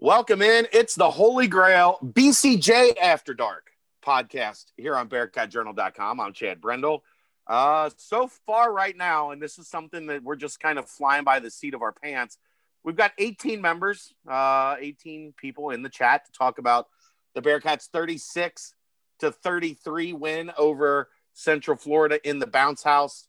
[0.00, 0.68] Welcome in.
[0.72, 6.20] It's the Holy Grail BCJ After Dark podcast here on BearcatJournal.com.
[6.20, 7.02] I'm Chad Brendel.
[7.48, 11.24] Uh, so far, right now, and this is something that we're just kind of flying
[11.24, 12.38] by the seat of our pants.
[12.84, 16.86] We've got 18 members, uh, 18 people in the chat to talk about
[17.34, 18.74] the Bearcats 36
[19.18, 23.26] to 33 win over Central Florida in the bounce house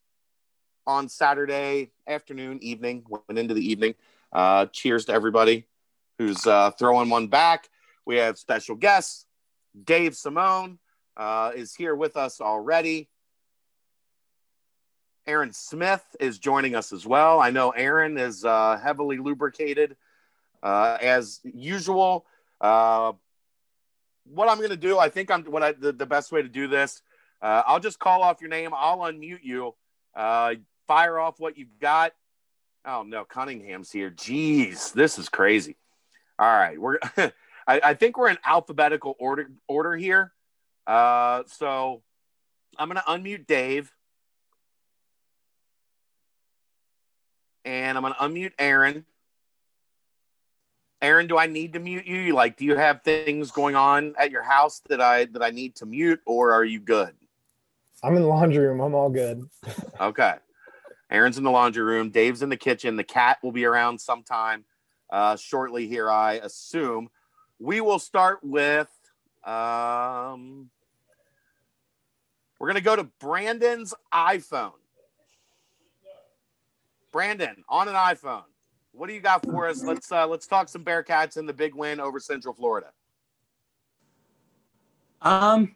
[0.85, 3.95] on Saturday afternoon, evening, went into the evening.
[4.31, 5.65] Uh, cheers to everybody
[6.19, 7.69] who's uh, throwing one back.
[8.05, 9.25] We have special guests.
[9.83, 10.77] Dave Simone
[11.17, 13.09] uh, is here with us already.
[15.25, 17.39] Aaron Smith is joining us as well.
[17.39, 19.95] I know Aaron is uh, heavily lubricated
[20.61, 22.25] uh, as usual.
[22.59, 23.13] Uh,
[24.25, 26.49] what I'm going to do, I think I'm what I, the, the best way to
[26.49, 27.01] do this.
[27.41, 28.71] Uh, I'll just call off your name.
[28.75, 29.73] I'll unmute you.
[30.15, 32.13] Fire off what you've got.
[32.83, 34.09] Oh no, Cunningham's here.
[34.09, 35.77] Jeez, this is crazy.
[36.39, 36.99] All right, we're.
[37.67, 40.31] I, I, think we're in alphabetical order order here.
[40.87, 42.01] Uh, so
[42.77, 43.91] I'm gonna unmute Dave,
[47.65, 49.05] and I'm gonna unmute Aaron.
[51.01, 52.33] Aaron, do I need to mute you?
[52.33, 55.75] Like, do you have things going on at your house that I that I need
[55.75, 57.13] to mute, or are you good?
[58.01, 58.79] I'm in the laundry room.
[58.79, 59.45] I'm all good.
[59.99, 60.35] okay.
[61.11, 62.11] Aaron's in the laundry room.
[62.11, 62.95] Dave's in the kitchen.
[62.95, 64.63] The cat will be around sometime
[65.09, 67.09] uh, shortly here, I assume.
[67.59, 68.89] We will start with.
[69.43, 70.69] Um,
[72.59, 74.73] we're going to go to Brandon's iPhone.
[77.11, 78.43] Brandon, on an iPhone,
[78.91, 79.83] what do you got for us?
[79.83, 82.91] Let's uh, let's talk some Bearcats and the big win over Central Florida.
[85.21, 85.75] Um,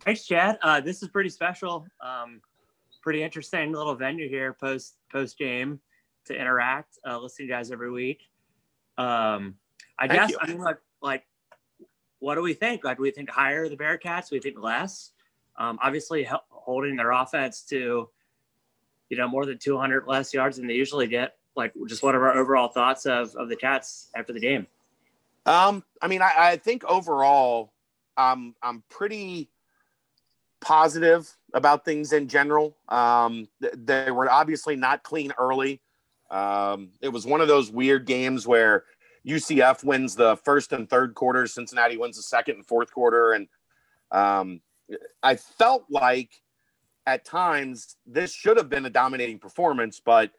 [0.00, 0.58] thanks, Chad.
[0.62, 1.86] Uh, this is pretty special.
[2.02, 2.42] Um,
[3.00, 5.80] pretty interesting little venue here post post game
[6.28, 6.98] to interact.
[7.06, 8.22] Uh, listen to you guys every week.
[8.96, 9.56] Um,
[9.98, 10.38] I Thank guess you.
[10.40, 11.24] I mean like like
[12.20, 12.84] what do we think?
[12.84, 14.28] Like, do we think higher the Bearcats?
[14.28, 15.12] Do we think less?
[15.56, 18.08] Um, obviously, holding their offense to
[19.08, 21.36] you know more than 200 less yards than they usually get.
[21.56, 24.66] Like, just what are our overall thoughts of of the Cats after the game?
[25.46, 27.72] Um, I mean, I, I think overall,
[28.16, 29.50] um, I'm pretty
[30.60, 32.76] positive about things in general.
[32.88, 35.80] Um, they were obviously not clean early.
[36.30, 38.84] Um, it was one of those weird games where
[39.26, 43.48] UCF wins the first and third quarters, Cincinnati wins the second and fourth quarter, and
[44.10, 44.60] um,
[45.22, 46.30] I felt like
[47.06, 50.30] at times this should have been a dominating performance, but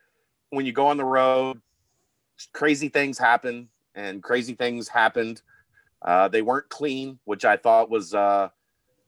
[0.52, 1.62] when you go on the road,
[2.54, 5.42] crazy things happen, and crazy things happened.
[6.02, 8.50] Uh, they weren't clean, which I thought was uh,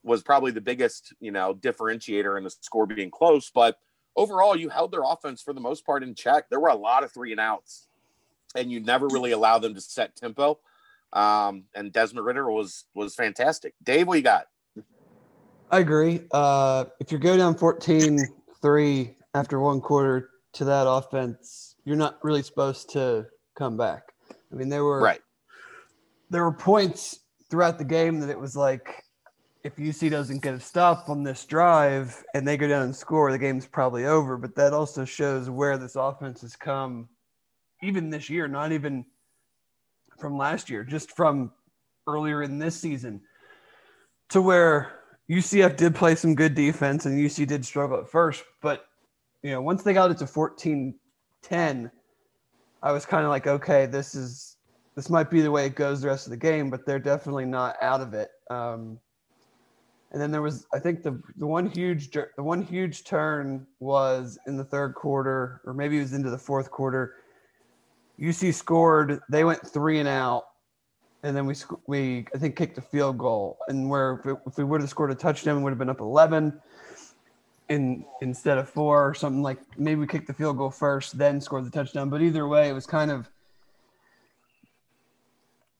[0.03, 3.49] was probably the biggest, you know, differentiator in the score being close.
[3.53, 3.77] But
[4.15, 6.49] overall, you held their offense for the most part in check.
[6.49, 7.87] There were a lot of three and outs,
[8.55, 10.59] and you never really allow them to set tempo.
[11.13, 13.73] Um, and Desmond Ridder was was fantastic.
[13.83, 14.47] Dave, what you got?
[15.69, 16.21] I agree.
[16.31, 22.43] Uh, if you go down 14-3 after one quarter to that offense, you're not really
[22.43, 24.11] supposed to come back.
[24.51, 25.21] I mean, there were right.
[26.29, 27.19] There were points
[27.49, 29.03] throughout the game that it was like
[29.63, 33.31] if UC doesn't get a stop on this drive and they go down and score,
[33.31, 34.37] the game's probably over.
[34.37, 37.07] But that also shows where this offense has come,
[37.81, 39.05] even this year, not even
[40.19, 41.51] from last year, just from
[42.07, 43.21] earlier in this season,
[44.29, 48.43] to where UCF did play some good defense and UC did struggle at first.
[48.61, 48.85] But,
[49.43, 50.95] you know, once they got it to 14
[51.43, 51.91] 10,
[52.83, 54.47] I was kind of like, okay, this is.
[54.93, 57.45] This might be the way it goes the rest of the game, but they're definitely
[57.45, 58.29] not out of it.
[58.49, 58.99] Um,
[60.11, 64.37] and then there was, I think the the one huge the one huge turn was
[64.45, 67.15] in the third quarter, or maybe it was into the fourth quarter.
[68.19, 69.21] UC scored.
[69.29, 70.43] They went three and out,
[71.23, 71.55] and then we
[71.87, 73.57] we I think kicked a field goal.
[73.69, 76.01] And where if, if we would have scored a touchdown, we would have been up
[76.01, 76.59] eleven.
[77.69, 81.39] In, instead of four or something like maybe we kicked the field goal first, then
[81.39, 82.09] scored the touchdown.
[82.09, 83.29] But either way, it was kind of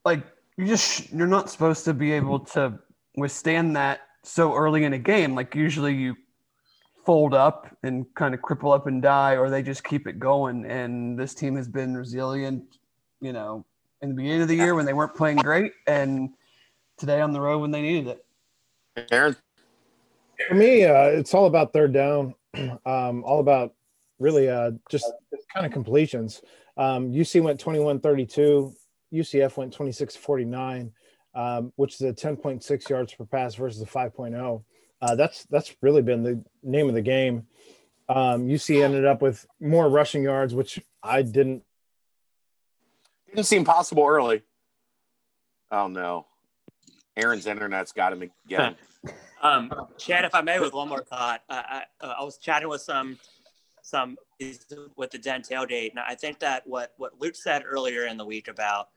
[0.06, 0.24] like
[0.56, 2.80] you just you're not supposed to be able to
[3.18, 5.36] withstand that so early in a game.
[5.36, 6.16] Like usually you
[7.06, 10.66] fold up and kind of cripple up and die, or they just keep it going.
[10.66, 12.78] And this team has been resilient,
[13.20, 13.66] you know,
[14.02, 16.30] in the beginning of the year when they weren't playing great, and
[16.98, 18.26] today on the road when they needed it.
[19.12, 19.36] Aaron,
[20.48, 22.36] for me, uh, it's all about third down.
[22.86, 23.74] Um, all about
[24.20, 25.10] really uh, just
[25.54, 26.42] kind of completions.
[26.76, 28.74] Um, UC went 21 32,
[29.14, 30.92] UCF went 26 49
[31.34, 34.64] um, which is a 10.6 yards per pass versus a 5.0.
[35.02, 37.48] Uh, that's that's really been the name of the game.
[38.08, 41.64] Um, UC ended up with more rushing yards, which I didn't
[43.30, 44.44] didn't seem possible early.
[45.72, 46.28] Oh no,
[47.18, 48.76] Aaron's internet's got him again.
[49.42, 52.70] um, Chad, if I may, with one more thought, I, I, uh, I was chatting
[52.70, 53.18] with some
[53.82, 54.18] some
[54.98, 58.26] with the Den tailgate, and I think that what what Luke said earlier in the
[58.26, 58.90] week about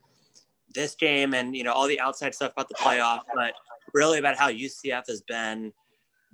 [0.73, 3.53] this game and you know all the outside stuff about the playoff, but
[3.93, 5.71] really about how UCF has been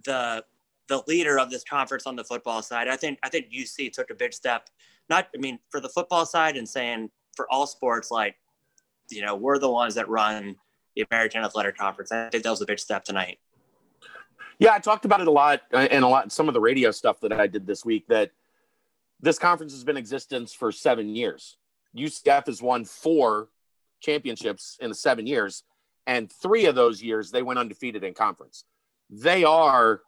[0.05, 0.43] the
[0.87, 2.87] the leader of this conference on the football side.
[2.87, 4.69] I think I think UC took a big step.
[5.09, 8.35] Not I mean for the football side and saying for all sports like
[9.09, 10.55] you know we're the ones that run
[10.95, 12.11] the American Athletic Conference.
[12.11, 13.39] I think that was a big step tonight.
[14.59, 16.91] Yeah, I talked about it a lot uh, and a lot some of the radio
[16.91, 18.31] stuff that I did this week that
[19.21, 21.57] this conference has been in existence for seven years.
[21.95, 23.49] UCF has won four
[24.01, 25.63] championships in the seven years,
[26.07, 28.65] and three of those years they went undefeated in conference.
[29.09, 30.01] They are,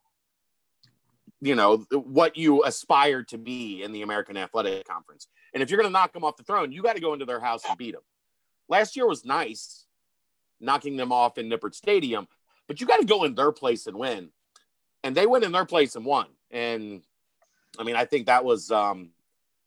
[1.41, 5.27] you know, what you aspire to be in the American Athletic Conference.
[5.53, 7.25] And if you're going to knock them off the throne, you got to go into
[7.25, 8.01] their house and beat them.
[8.69, 9.85] Last year was nice,
[10.59, 12.27] knocking them off in Nippert Stadium,
[12.67, 14.29] but you got to go in their place and win.
[15.03, 16.27] And they went in their place and won.
[16.49, 17.03] And
[17.77, 19.09] I mean, I think that was um,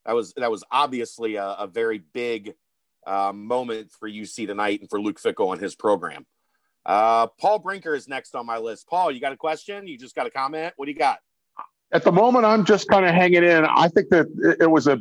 [0.07, 2.55] that was that was obviously a, a very big
[3.07, 6.27] uh, moment for UC tonight and for Luke Fickell and his program.
[6.85, 8.87] Uh, Paul Brinker is next on my list.
[8.89, 9.87] Paul, you got a question?
[9.87, 10.73] You just got a comment?
[10.77, 11.19] What do you got?
[11.93, 13.65] At the moment, I'm just kind of hanging in.
[13.65, 15.01] I think that it was a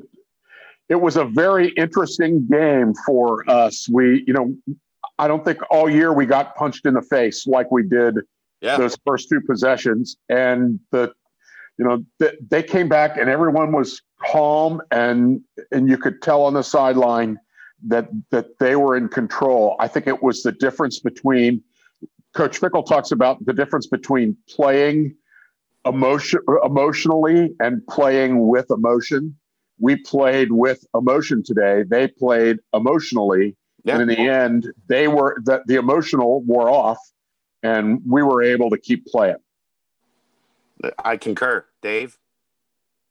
[0.88, 3.90] it was a very interesting game for us.
[3.90, 4.56] We, you know,
[5.18, 8.16] I don't think all year we got punched in the face like we did
[8.62, 8.78] yeah.
[8.78, 11.12] those first two possessions, and the
[11.78, 15.42] you know th- they came back and everyone was calm and
[15.72, 17.38] and you could tell on the sideline
[17.88, 19.76] that that they were in control.
[19.80, 21.64] I think it was the difference between
[22.34, 25.16] Coach Fickell talks about the difference between playing
[25.86, 29.36] emotion emotionally and playing with emotion.
[29.80, 31.84] We played with emotion today.
[31.88, 34.00] They played emotionally, yeah.
[34.00, 37.00] and in the end, they were the, the emotional wore off,
[37.62, 39.38] and we were able to keep playing.
[41.04, 42.18] I concur, Dave.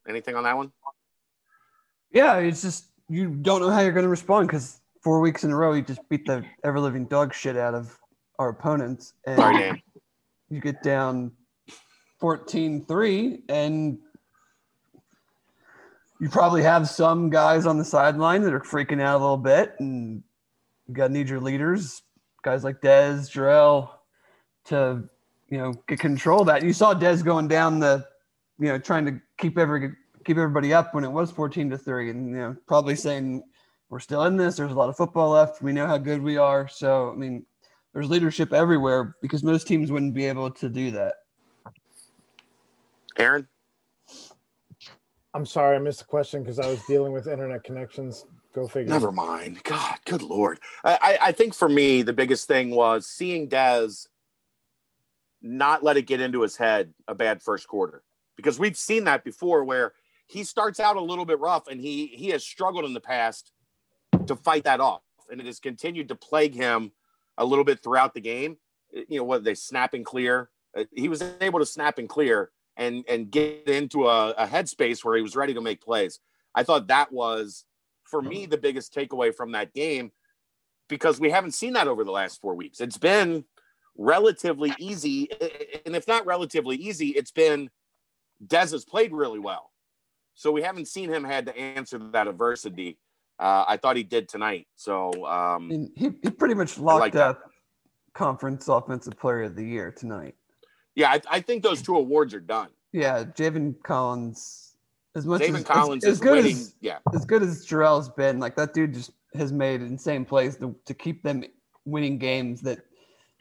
[0.08, 0.72] Anything on that one?
[2.12, 5.50] Yeah, it's just you don't know how you're going to respond because four weeks in
[5.50, 7.98] a row you just beat the ever living dog shit out of
[8.38, 9.84] our opponents, and Sorry,
[10.48, 11.32] you get down
[12.20, 13.98] 14-3 and
[16.20, 19.74] you probably have some guys on the sideline that are freaking out a little bit,
[19.78, 20.22] and
[20.86, 22.02] you got to need your leaders,
[22.42, 23.90] guys like Dez, Jarrell,
[24.66, 25.04] to
[25.48, 26.62] you know get control of that.
[26.62, 28.06] You saw Dez going down the,
[28.58, 29.92] you know, trying to keep every
[30.24, 33.42] keep everybody up when it was 14 to 3 and you know probably saying
[33.90, 34.56] we're still in this.
[34.56, 35.62] There's a lot of football left.
[35.62, 36.66] We know how good we are.
[36.68, 37.44] So i mean
[37.92, 41.14] there's leadership everywhere because most teams wouldn't be able to do that.
[43.16, 43.46] Aaron?
[45.32, 48.26] I'm sorry i missed the question because i was dealing with internet connections.
[48.54, 48.92] Go figure.
[48.92, 49.62] Never mind.
[49.64, 50.60] God good lord.
[50.84, 54.06] I, I think for me the biggest thing was seeing dez
[55.42, 58.02] not let it get into his head a bad first quarter
[58.36, 59.92] because we've seen that before where
[60.26, 63.52] he starts out a little bit rough and he he has struggled in the past
[64.26, 65.02] to fight that off.
[65.30, 66.92] And it has continued to plague him
[67.38, 68.56] a little bit throughout the game.
[68.92, 70.50] You know what they snap and clear.
[70.76, 75.04] Uh, he was able to snap and clear and and get into a, a headspace
[75.04, 76.20] where he was ready to make plays.
[76.54, 77.64] I thought that was
[78.04, 80.12] for me the biggest takeaway from that game
[80.88, 82.80] because we haven't seen that over the last four weeks.
[82.80, 83.44] It's been
[83.96, 85.28] relatively easy.
[85.86, 87.70] And if not relatively easy it's been
[88.44, 89.70] Dez has played really well
[90.34, 92.98] so we haven't seen him had to answer that adversity.
[93.38, 94.66] Uh, I thought he did tonight.
[94.76, 97.50] So um, he, he pretty much locked like up that.
[98.14, 100.34] conference offensive player of the year tonight.
[100.94, 102.68] Yeah, I, I, think those two awards are done.
[102.92, 104.76] Yeah, Zaven Collins.
[105.16, 108.08] As much Zaven as, Collins as, as good winning, as yeah, as good as Jarrell's
[108.08, 111.44] been, like that dude just has made insane plays to, to keep them
[111.84, 112.80] winning games that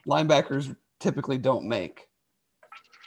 [0.07, 2.07] linebackers typically don't make.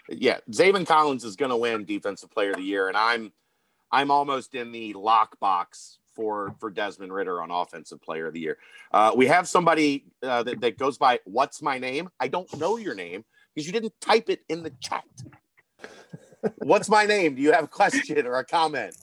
[0.09, 3.33] Yeah, Zaven Collins is going to win Defensive Player of the Year, and I'm
[3.91, 8.59] I'm almost in the lockbox for for Desmond Ridder on Offensive Player of the Year.
[8.93, 12.77] Uh, we have somebody uh, that, that goes by "What's my name?" I don't know
[12.77, 13.25] your name
[13.55, 15.05] because you didn't type it in the chat.
[16.59, 17.35] What's my name?
[17.35, 18.97] Do you have a question or a comment?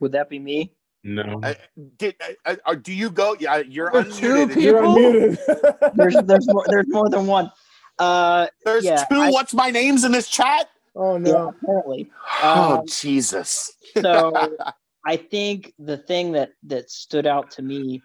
[0.00, 0.72] Would that be me?
[1.04, 1.40] No.
[1.42, 1.54] Uh,
[1.98, 2.14] did
[2.44, 3.36] uh, uh do you go?
[3.38, 4.18] Yeah, you're unmuted.
[4.18, 4.62] Two people.
[4.62, 5.94] You're unmuted.
[5.94, 7.50] there's there's more there's more than one.
[7.98, 9.16] Uh, there's yeah, two.
[9.16, 10.68] I, what's my names in this chat?
[10.94, 11.30] Oh no!
[11.30, 12.10] Yeah, apparently.
[12.42, 13.72] Oh um, Jesus!
[14.00, 14.56] so
[15.06, 18.02] I think the thing that that stood out to me,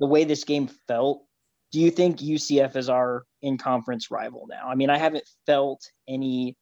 [0.00, 1.24] the way this game felt.
[1.72, 4.68] Do you think UCF is our in conference rival now?
[4.68, 6.56] I mean, I haven't felt any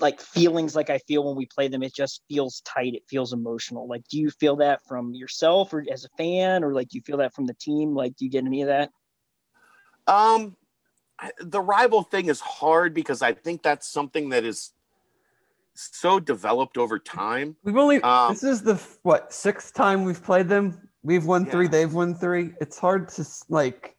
[0.00, 1.82] like feelings like I feel when we play them.
[1.82, 2.94] It just feels tight.
[2.94, 3.88] It feels emotional.
[3.88, 7.02] Like, do you feel that from yourself or as a fan, or like do you
[7.02, 7.94] feel that from the team?
[7.94, 8.90] Like, do you get any of that?
[10.06, 10.56] Um,
[11.40, 14.72] the rival thing is hard because I think that's something that is
[15.74, 17.56] so developed over time.
[17.64, 20.88] We've only Um, this is the what sixth time we've played them.
[21.02, 21.66] We've won three.
[21.68, 22.54] They've won three.
[22.60, 23.96] It's hard to like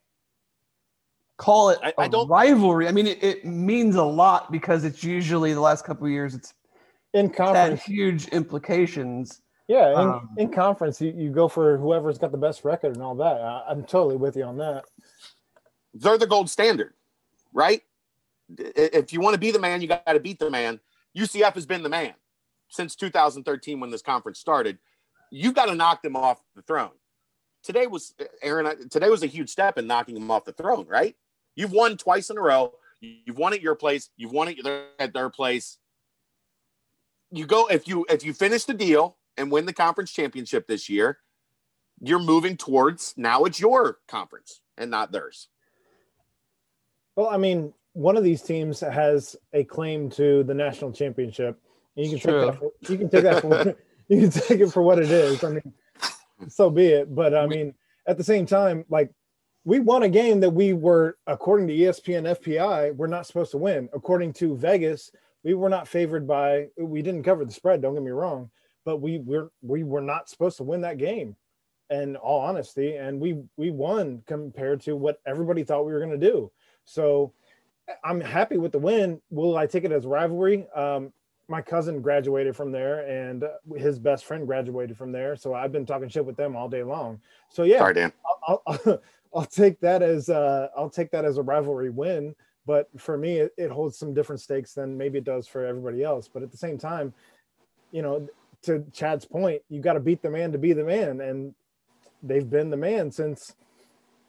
[1.38, 2.88] call it I- a I don't- rivalry.
[2.88, 6.34] I mean, it, it means a lot because it's usually the last couple of years.
[6.34, 6.54] It's
[7.14, 9.42] In had conference, huge implications.
[9.68, 13.04] yeah, in, um, in conference, you, you go for whoever's got the best record and
[13.04, 13.42] all that.
[13.42, 14.86] I, I'm totally with you on that.
[15.94, 16.94] They're the gold standard,
[17.56, 17.82] right?
[18.60, 20.80] If you want to be the man, you got to beat the man.
[21.18, 22.14] UCF has been the man
[22.70, 24.78] since 2013 when this conference started.
[25.32, 26.92] You've got to knock them off the throne.
[27.64, 28.90] Today was Aaron.
[28.90, 31.16] Today was a huge step in knocking them off the throne, right?
[31.56, 32.74] You've won twice in a row.
[33.02, 34.10] You've won at your place.
[34.18, 35.80] You've won at their, at their place.
[37.32, 40.90] You go if you if you finish the deal and win the conference championship this
[40.90, 41.18] year,
[42.00, 45.48] you're moving towards now it's your conference and not theirs.
[47.16, 51.60] Well, I mean, one of these teams has a claim to the national championship.
[51.96, 52.42] And you can True.
[52.42, 52.60] take that.
[52.60, 53.42] For, you can take that.
[53.42, 53.76] For,
[54.10, 55.44] you can take it for what it is.
[55.44, 55.74] I mean,
[56.50, 57.16] so be it.
[57.16, 57.74] But I mean,
[58.06, 59.12] at the same time, like
[59.64, 63.58] we won a game that we were, according to ESPN FPI, we're not supposed to
[63.58, 63.90] win.
[63.94, 65.12] According to Vegas,
[65.44, 66.68] we were not favored by.
[66.78, 67.82] We didn't cover the spread.
[67.82, 68.50] Don't get me wrong,
[68.84, 71.36] but we were we were not supposed to win that game.
[71.92, 76.20] In all honesty, and we we won compared to what everybody thought we were going
[76.20, 76.52] to do.
[76.86, 77.34] So
[78.04, 79.22] I'm happy with the win.
[79.30, 80.68] Will I take it as rivalry?
[80.76, 81.12] Um,
[81.48, 83.44] my cousin graduated from there, and
[83.78, 85.36] his best friend graduated from there.
[85.36, 87.20] So I've been talking shit with them all day long.
[87.50, 88.14] So yeah, Sorry, Dan.
[88.48, 89.02] I'll, I'll,
[89.36, 92.36] I'll take that as uh, I'll take that as a rivalry win.
[92.66, 96.04] But for me, it, it holds some different stakes than maybe it does for everybody
[96.04, 96.28] else.
[96.28, 97.14] But at the same time,
[97.92, 98.28] you know,
[98.64, 101.54] to Chad's point, you got to beat the man to be the man, and
[102.24, 103.54] they've been the man since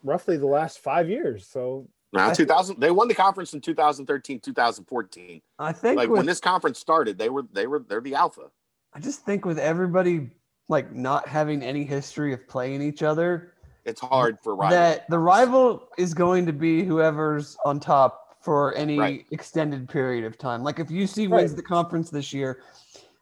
[0.03, 1.47] roughly the last five years.
[1.47, 1.87] So
[2.17, 5.41] Now, I- 2000, they won the conference in 2013, 2014.
[5.59, 8.49] I think Like with, when this conference started, they were they were they're the alpha.
[8.93, 10.31] I just think with everybody
[10.69, 13.53] like not having any history of playing each other,
[13.85, 14.77] It's hard for rivals.
[14.77, 19.25] that the rival is going to be whoever's on top for any Right.
[19.31, 20.63] extended period of time.
[20.63, 21.37] Like if UC Right.
[21.41, 22.61] wins the conference this year,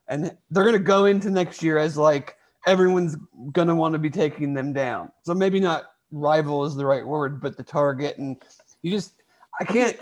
[0.07, 3.15] and they're going to go into next year as like everyone's
[3.51, 5.11] going to want to be taking them down.
[5.23, 8.17] So maybe not rival is the right word, but the target.
[8.17, 8.37] And
[8.85, 9.13] you just,
[9.59, 9.97] I can't,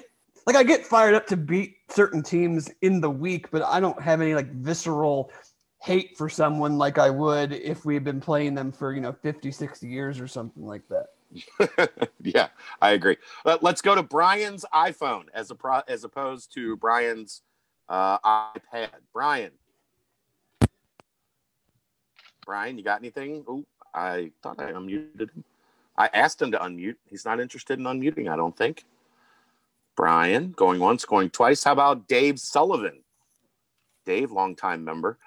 [0.45, 3.99] like, I get fired up to beat certain teams in the week, but I don't
[4.01, 5.31] have any like visceral
[5.81, 9.13] hate for someone like I would if we had been playing them for, you know,
[9.13, 12.09] 50, 60 years or something like that.
[12.21, 12.49] yeah,
[12.81, 13.15] I agree.
[13.45, 17.41] Let, let's go to Brian's iPhone as a pro, as opposed to Brian's
[17.87, 18.89] uh, iPad.
[19.13, 19.51] Brian,
[22.45, 23.45] Brian, you got anything?
[23.47, 23.63] Oh,
[23.93, 25.45] I thought I unmuted him.
[25.97, 26.95] I asked him to unmute.
[27.09, 28.29] He's not interested in unmuting.
[28.29, 28.85] I don't think.
[29.95, 31.63] Brian, going once, going twice.
[31.63, 33.03] How about Dave Sullivan?
[34.05, 35.19] Dave, longtime member.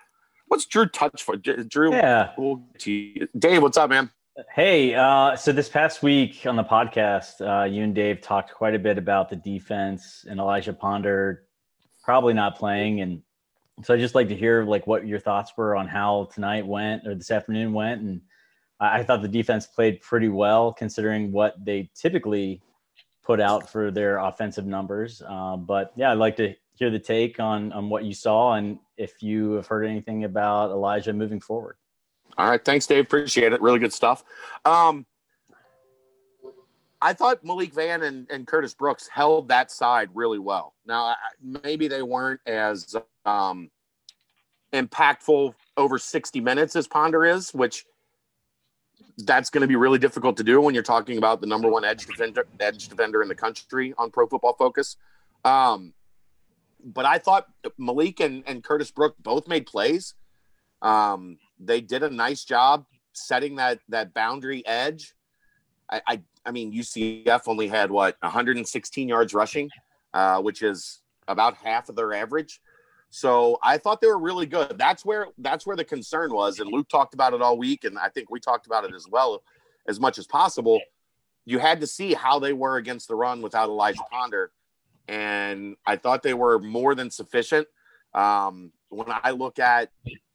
[0.48, 1.36] What's Drew touch for?
[1.36, 2.32] Drew, Yeah.
[2.36, 3.28] we'll to you.
[3.38, 4.10] Dave, what's up, man?
[4.54, 8.74] Hey, uh, so this past week on the podcast, uh, you and Dave talked quite
[8.74, 11.44] a bit about the defense and Elijah Ponder
[12.04, 13.22] probably not playing, and
[13.82, 17.06] so I just like to hear like what your thoughts were on how tonight went
[17.06, 18.20] or this afternoon went, and
[18.78, 22.60] I, thought the defense played pretty well considering what they typically
[23.24, 25.22] put out for their offensive numbers.
[25.22, 28.78] Um, but yeah, I'd like to hear the take on on what you saw and
[28.96, 31.76] if you have heard anything about Elijah moving forward.
[32.38, 33.04] All right, thanks, Dave.
[33.04, 33.62] Appreciate it.
[33.62, 34.22] Really good stuff.
[34.64, 35.06] Um,
[37.00, 40.74] I thought Malik Vann and, and Curtis Brooks held that side really well.
[40.86, 41.14] Now,
[41.62, 43.70] maybe they weren't as um,
[44.72, 47.84] impactful over 60 minutes as Ponder is, which
[49.18, 51.84] that's going to be really difficult to do when you're talking about the number one
[51.84, 54.96] edge defender, edge defender in the country on Pro Football Focus.
[55.44, 55.94] Um,
[56.84, 57.46] but I thought
[57.78, 60.14] Malik and, and Curtis Brooks both made plays.
[60.82, 65.14] Um, they did a nice job setting that that boundary edge.
[65.90, 69.70] I, I, I mean, UCF only had what 116 yards rushing,
[70.12, 72.60] uh, which is about half of their average.
[73.10, 74.76] So I thought they were really good.
[74.78, 77.98] That's where that's where the concern was, and Luke talked about it all week, and
[77.98, 79.42] I think we talked about it as well,
[79.88, 80.80] as much as possible.
[81.44, 84.50] You had to see how they were against the run without Elijah Ponder,
[85.08, 87.68] and I thought they were more than sufficient.
[88.12, 89.90] Um, when I look at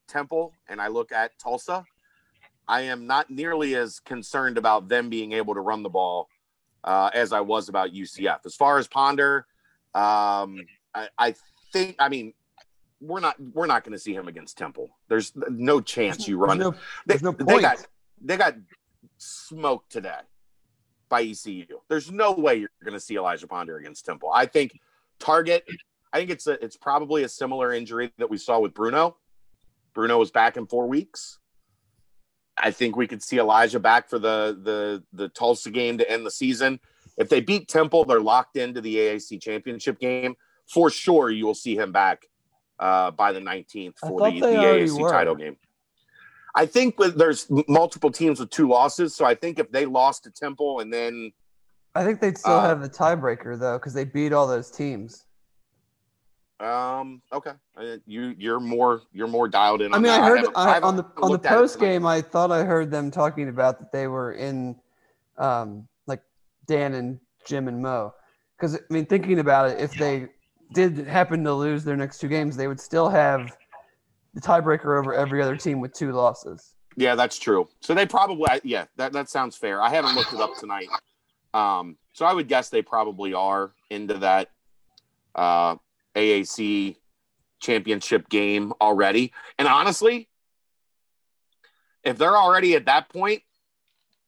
[0.07, 1.83] Temple and I look at Tulsa,
[2.67, 6.29] I am not nearly as concerned about them being able to run the ball
[6.83, 8.39] uh, as I was about UCF.
[8.45, 9.45] As far as Ponder,
[9.93, 10.57] um,
[10.93, 11.35] I, I
[11.73, 12.33] think, I mean,
[13.01, 14.89] we're not we're not going to see him against Temple.
[15.09, 16.59] There's no chance you run.
[16.59, 17.61] There's no, they, there's no they point.
[17.61, 17.87] got
[18.21, 18.55] they got
[19.17, 20.19] smoked today
[21.09, 21.65] by ECU.
[21.89, 24.29] There's no way you're going to see Elijah Ponder against Temple.
[24.33, 24.79] I think
[25.19, 25.65] target.
[26.13, 29.17] I think it's a, it's probably a similar injury that we saw with Bruno.
[29.93, 31.39] Bruno was back in four weeks.
[32.57, 36.25] I think we could see Elijah back for the the the Tulsa game to end
[36.25, 36.79] the season.
[37.17, 40.35] If they beat Temple, they're locked into the AAC championship game.
[40.67, 42.27] For sure, you will see him back
[42.81, 45.09] uh, by the 19th for the, the were.
[45.09, 45.55] title game.
[46.53, 50.25] I think with, there's multiple teams with two losses, so I think if they lost
[50.25, 51.31] to Temple and then
[51.95, 55.25] I think they'd still Uh, have the tiebreaker though, because they beat all those teams.
[56.59, 59.93] um okay, Uh, you you're more you're more dialed in.
[59.93, 60.21] I mean, that.
[60.21, 62.05] I heard haven't- I, on the on the looked at it post game.
[62.05, 64.75] I thought I heard them talking about that they were in,
[65.37, 66.21] um, like
[66.67, 68.13] Dan and Jim and Mo.
[68.57, 70.27] Because I mean, thinking about it, if they
[70.73, 73.55] did happen to lose their next two games, they would still have
[74.33, 76.75] the tiebreaker over every other team with two losses.
[76.95, 77.69] Yeah, that's true.
[77.81, 79.81] So they probably, yeah, that, that sounds fair.
[79.81, 80.87] I haven't looked it up tonight.
[81.53, 84.49] Um, so I would guess they probably are into that
[85.35, 85.75] uh,
[86.15, 86.97] AAC
[87.59, 89.33] championship game already.
[89.57, 90.29] And honestly,
[92.03, 93.43] if they're already at that point,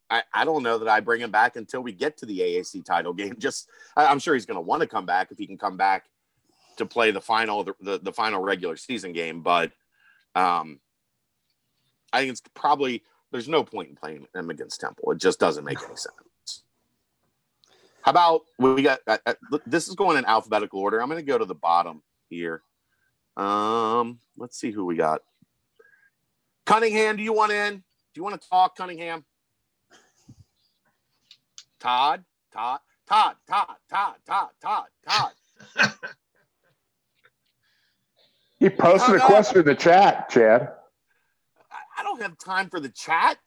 [0.10, 2.86] I, I don't know that I bring him back until we get to the AAC
[2.86, 3.36] title game.
[3.40, 5.78] Just, I, I'm sure he's going to want to come back if he can come
[5.78, 6.06] back
[6.78, 9.42] to play the final, the, the, final regular season game.
[9.42, 9.72] But
[10.36, 10.80] um,
[12.12, 15.12] I think it's probably there's no point in playing him against Temple.
[15.12, 16.64] It just doesn't make any sense.
[18.02, 19.18] How about we got uh,
[19.66, 21.02] this is going in alphabetical order.
[21.02, 22.62] I'm going to go to the bottom here.
[23.38, 25.22] Um, let's see who we got.
[26.66, 27.78] Cunningham, do you want in?
[27.78, 29.26] Do you want to talk, Cunningham?
[31.80, 35.94] Todd, Todd, Todd, Todd, Todd, Todd, Todd, Todd.
[38.60, 39.28] He posted a Hung up.
[39.28, 40.70] question in the chat, Chad.
[41.72, 43.38] I- I don't have time for the chat.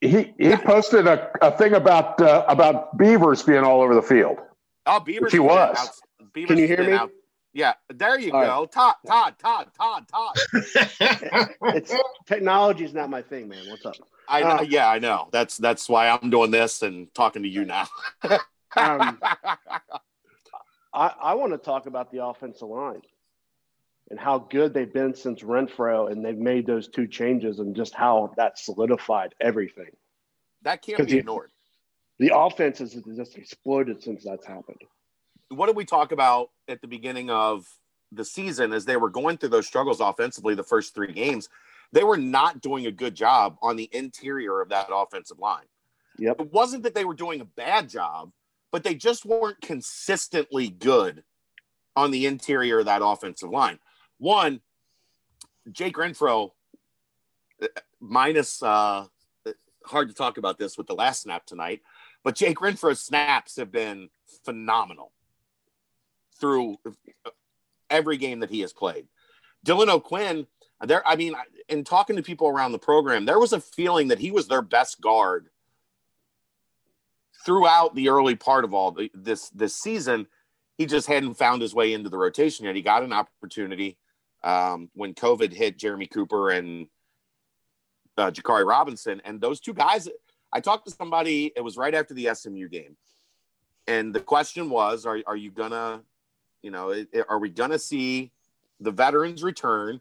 [0.00, 4.38] He he posted a, a thing about uh, about beavers being all over the field.
[4.86, 5.76] Oh, Beaver's He was.
[5.78, 6.92] out- Beaver's Can you hear me?
[6.92, 7.10] out-
[7.52, 8.66] Yeah, there you All go.
[8.66, 10.36] Todd, Todd, Todd, Todd, Todd.
[11.74, 11.94] It's
[12.26, 13.68] technology's not my thing, man.
[13.70, 13.94] What's up?
[14.28, 15.28] I Uh, yeah, I know.
[15.32, 17.86] That's that's why I'm doing this and talking to you now.
[18.76, 19.18] Um,
[20.94, 23.02] I, I want to talk about the offensive line
[24.12, 27.94] and how good they've been since Renfro, and they've made those two changes, and just
[27.94, 29.88] how that solidified everything.
[30.64, 31.50] that can't be ignored.
[32.18, 34.82] The offense has just exploded since that's happened.
[35.48, 37.66] What did we talk about at the beginning of
[38.12, 41.48] the season as they were going through those struggles offensively the first three games?
[41.92, 45.64] They were not doing a good job on the interior of that offensive line.
[46.18, 46.38] Yep.
[46.38, 48.30] It wasn't that they were doing a bad job,
[48.70, 51.24] but they just weren't consistently good
[51.96, 53.78] on the interior of that offensive line.
[54.22, 54.60] One,
[55.72, 56.52] Jake Renfro,
[57.60, 57.66] uh,
[57.98, 59.06] minus, uh,
[59.84, 61.80] hard to talk about this with the last snap tonight,
[62.22, 64.10] but Jake Renfro's snaps have been
[64.44, 65.10] phenomenal
[66.38, 66.76] through
[67.90, 69.08] every game that he has played.
[69.66, 70.46] Dylan O'Quinn,
[70.82, 71.34] there, I mean,
[71.68, 74.62] in talking to people around the program, there was a feeling that he was their
[74.62, 75.48] best guard
[77.44, 80.28] throughout the early part of all the, this this season.
[80.78, 82.76] He just hadn't found his way into the rotation yet.
[82.76, 83.98] He got an opportunity
[84.44, 86.88] um, when COVID hit Jeremy Cooper and
[88.18, 90.08] uh, Jakari Robinson, and those two guys.
[90.52, 91.50] I talked to somebody.
[91.56, 92.96] It was right after the SMU game,
[93.86, 96.02] and the question was, "Are are you gonna,
[96.62, 98.32] you know, it- are we gonna see
[98.80, 100.00] the veterans return,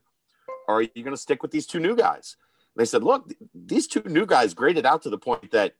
[0.68, 2.36] or are you gonna stick with these two new guys?"
[2.76, 5.76] They said, "Look, th- these two new guys graded out to the point that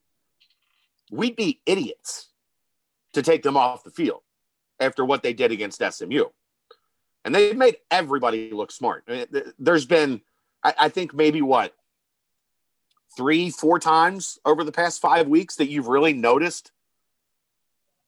[1.10, 2.30] we'd be idiots
[3.12, 4.22] to take them off the field
[4.80, 6.30] after what they did against SMU."
[7.24, 9.04] And they've made everybody look smart.
[9.08, 9.26] I mean,
[9.60, 10.22] There's been,
[10.64, 11.74] I, I think, maybe what
[13.16, 16.72] three, four times over the past five weeks that you've really noticed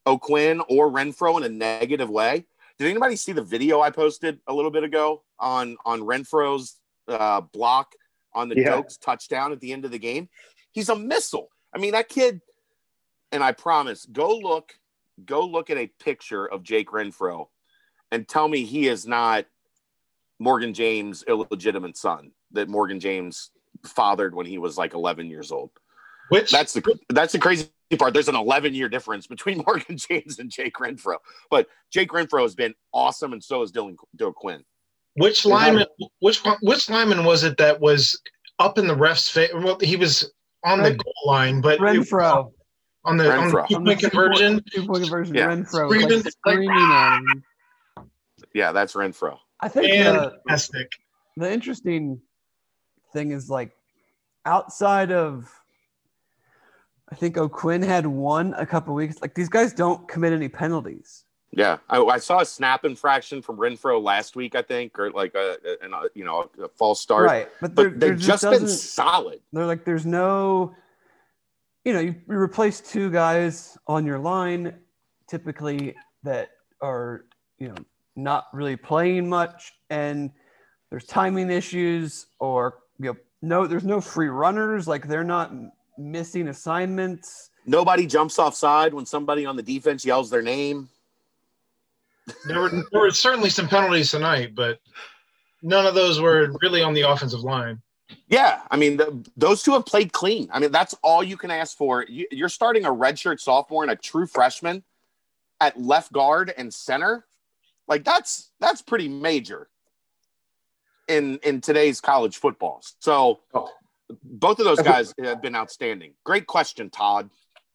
[0.08, 2.46] O'Quinn or Renfro in a negative way.
[2.80, 7.42] Did anybody see the video I posted a little bit ago on on Renfro's uh,
[7.42, 7.94] block
[8.34, 8.72] on the Yeah.
[8.72, 10.28] Dokes touchdown at the end of the game?
[10.72, 11.50] He's a missile.
[11.74, 12.42] I mean, that kid.
[13.32, 14.74] And I promise, go look,
[15.26, 17.48] go look at a picture of Jake Renfro,
[18.14, 19.46] and tell me he is not
[20.40, 23.50] Morgan James' illegitimate son that Morgan James
[23.86, 25.72] fathered when he was like 11 years old.
[26.30, 28.14] Which That's the that's the crazy part.
[28.14, 31.18] There's an 11 year difference between Morgan James and Jake Renfro,
[31.50, 34.64] but Jake Renfro has been awesome, and so has Dylan Dylan Quinn.
[35.16, 35.86] which lineman
[36.20, 38.20] which which lineman was it that was
[38.60, 39.52] up in the ref's face?
[39.54, 40.32] Well, he was
[40.64, 42.52] on the goal line, but it- Renfro.
[43.04, 43.68] on the on the Renfro.
[43.68, 44.64] two On the point conversion.
[44.74, 45.36] Two point conversion.
[45.36, 45.48] Yeah.
[45.48, 45.88] Renfro.
[45.90, 47.44] Screaming, Like, like, screaming at him.
[48.54, 49.38] Yeah, that's Renfro.
[49.60, 50.92] I think uh, Fantastic.
[51.38, 52.22] the interesting
[53.14, 53.72] thing is like
[54.46, 55.50] outside of
[57.10, 59.22] I think O'Quinn had one a couple weeks.
[59.22, 61.26] Like these guys don't commit any penalties.
[61.56, 65.36] Yeah, I, I saw a snap infraction from Renfro last week, I think, or like
[65.36, 67.26] a, a, a you know a false start.
[67.28, 67.50] Right.
[67.62, 69.40] But, But they've just been solid.
[69.52, 70.76] They're like, there's no,
[71.86, 74.74] you know, you, you replace two guys on your line,
[75.28, 76.50] typically that
[76.82, 77.26] are,
[77.60, 77.76] you know,
[78.16, 80.32] not really playing much, and
[80.90, 84.88] there's timing issues, or you know, no, there's no free runners.
[84.88, 85.52] Like they're not
[85.98, 87.50] missing assignments.
[87.66, 90.90] Nobody jumps offside when somebody on the defense yells their name.
[92.48, 94.80] There were, there were certainly some penalties tonight, but
[95.62, 97.82] none of those were really on the offensive line.
[98.28, 100.50] Yeah, I mean the, those two have played clean.
[100.54, 102.06] I mean that's all you can ask for.
[102.08, 104.84] You, you're starting a redshirt sophomore and a true freshman
[105.60, 107.26] at left guard and center.
[107.88, 109.70] Like that's that's pretty major
[111.08, 112.82] in in today's college football.
[113.00, 113.70] So oh.
[114.24, 116.14] both of those guys have been outstanding.
[116.24, 117.30] Great question, Todd.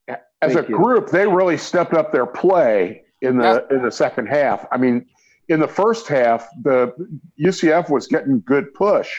[0.07, 0.77] As Thank a you.
[0.77, 4.65] group, they really stepped up their play in the in the second half.
[4.71, 5.05] I mean,
[5.49, 6.93] in the first half, the
[7.39, 9.09] UCF was getting good push,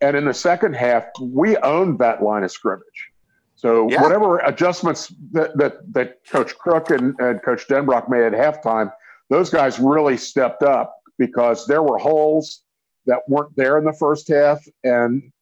[0.00, 3.10] and in the second half, we owned that line of scrimmage.
[3.54, 4.02] So Yeah.
[4.02, 8.92] whatever adjustments that that, that Coach Crook and, and Coach Denbrock made at halftime,
[9.30, 12.62] those guys really stepped up because there were holes
[13.06, 15.32] that weren't there in the first half, and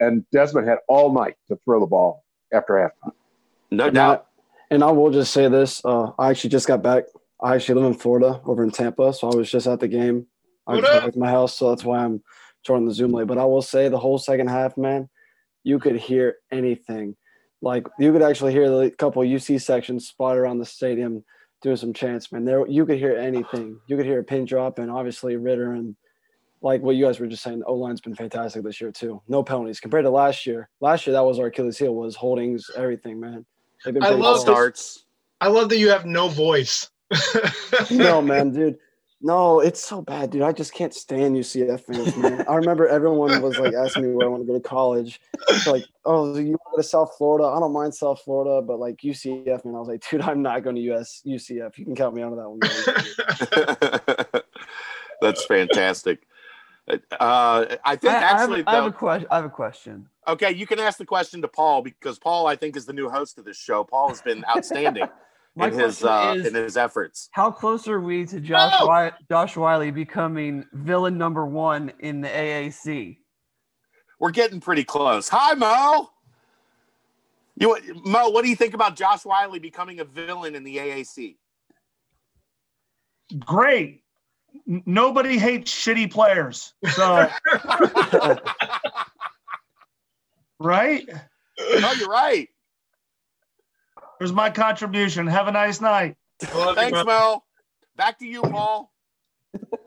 [0.00, 3.12] and Desmond had all night to throw the ball after halftime.
[3.70, 4.26] No And doubt.
[4.70, 7.04] I, and I will just say this: uh, I actually just got back.
[7.40, 10.26] I actually live in Florida, over in Tampa, so I was just at the game.
[10.66, 11.04] I What just up?
[11.04, 12.22] back my house, so that's why I'm
[12.64, 13.26] joining the Zoom late.
[13.26, 15.08] But I will say, the whole second half, man,
[15.62, 17.16] you could hear anything.
[17.62, 21.24] Like you could actually hear the couple UC sections spot around the stadium
[21.62, 22.44] doing some chants, man.
[22.44, 23.80] There, you could hear anything.
[23.86, 25.96] You could hear a pin drop, and obviously Ridder and
[26.62, 29.22] like what you guys were just saying, O line's been fantastic this year too.
[29.28, 30.68] No penalties compared to last year.
[30.80, 33.44] Last year, that was our Achilles heel was holdings, everything, man.
[33.84, 34.40] Been I love solid.
[34.40, 35.04] Starts.
[35.40, 36.90] I love that you have no voice.
[37.90, 38.78] No, man, dude.
[39.22, 40.42] No, it's so bad, dude.
[40.42, 42.44] I just can't stand UCF fans, man.
[42.46, 45.20] I remember everyone was like asking me where I want to go to college.
[45.48, 47.48] It's like, oh, you want to go to South Florida?
[47.48, 50.62] I don't mind South Florida, but like UCF, man, I was like, dude, I'm not
[50.62, 51.78] going to US UCF.
[51.78, 52.50] You can count me out of that
[54.30, 54.42] one.
[55.22, 56.26] That's fantastic.
[56.88, 59.28] Uh, I think I, I have, actually, I have a question.
[59.30, 60.08] I have a question.
[60.28, 63.08] okay, you can ask the question to Paul because Paul, I think, is the new
[63.08, 63.82] host of this show.
[63.82, 65.08] Paul has been outstanding
[65.56, 67.28] My in his uh, is- in his efforts.
[67.32, 68.86] How close are we to Josh No!
[68.86, 73.18] Wi- Josh Whyle becoming villain number one in the AAC?
[74.20, 75.28] We're getting pretty close.
[75.30, 76.10] Hi, Mo.
[77.58, 81.36] You, Mo, what do you think about Josh Whyle becoming a villain in the AAC?
[83.40, 84.02] Great.
[84.68, 86.74] N- Nobody hates shitty players.
[86.92, 87.28] So,
[90.58, 91.08] right?
[91.80, 92.48] No, you're right.
[94.18, 95.26] There's my contribution.
[95.26, 96.16] Have a nice night.
[96.42, 97.04] I you, Thanks, bro.
[97.04, 97.42] Mo.
[97.96, 98.92] Back to you, Paul.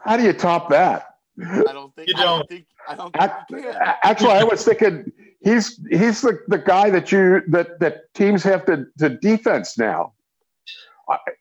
[0.00, 1.16] How do you top that?
[1.40, 2.48] I don't think You I don't don't.
[2.48, 3.74] think I don't think Ac- you can.
[4.02, 8.64] Actually, I was thinking he's he's the, the guy that you that that teams have
[8.66, 10.12] to to defense now.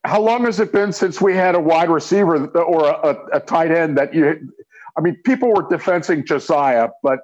[0.06, 3.71] How long has it been since we had a wide receiver or a, a tight
[3.71, 4.53] end that you?
[4.97, 7.19] I mean, people were defending Josiah, but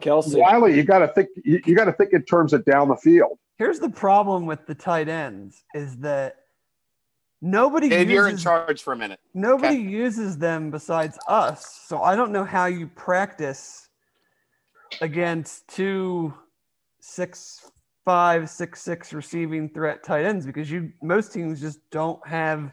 [0.00, 0.40] Kelsey.
[0.40, 1.28] Whyle, you got to think.
[1.44, 3.38] You, you got to think in terms of down the field.
[3.58, 6.36] Here's the problem with the tight ends is that
[7.42, 9.18] nobody Dave, you're in charge for a minute.
[9.34, 9.82] nobody Okay.
[9.88, 11.80] uses them besides us.
[11.86, 13.88] So I don't know how you practice
[15.00, 16.34] against two
[17.00, 17.70] six
[18.04, 22.72] five six six receiving threat tight ends because you most teams just don't have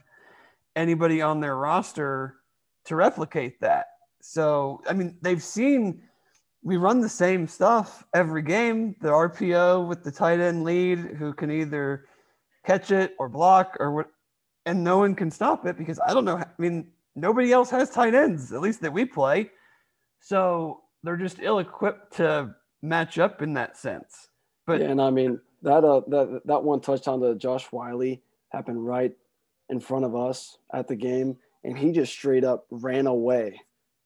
[0.75, 2.35] anybody on their roster
[2.85, 3.87] to replicate that.
[4.21, 6.01] So I mean they've seen
[6.65, 8.95] we run the same stuff every game.
[8.99, 12.07] The RPO with the tight end lead who can either
[12.65, 14.07] catch it or block or what,
[14.65, 16.37] and no one can stop it because I don't know.
[16.37, 19.51] I mean, nobody else has tight ends, at least that we play.
[20.21, 24.29] So they're just ill equipped to match up in that sense.
[24.65, 28.17] But Yeah, and I mean that uh that that one touchdown to Josh Whyle
[28.49, 29.15] happened right
[29.69, 33.61] in front of us at the game, and he just straight up ran away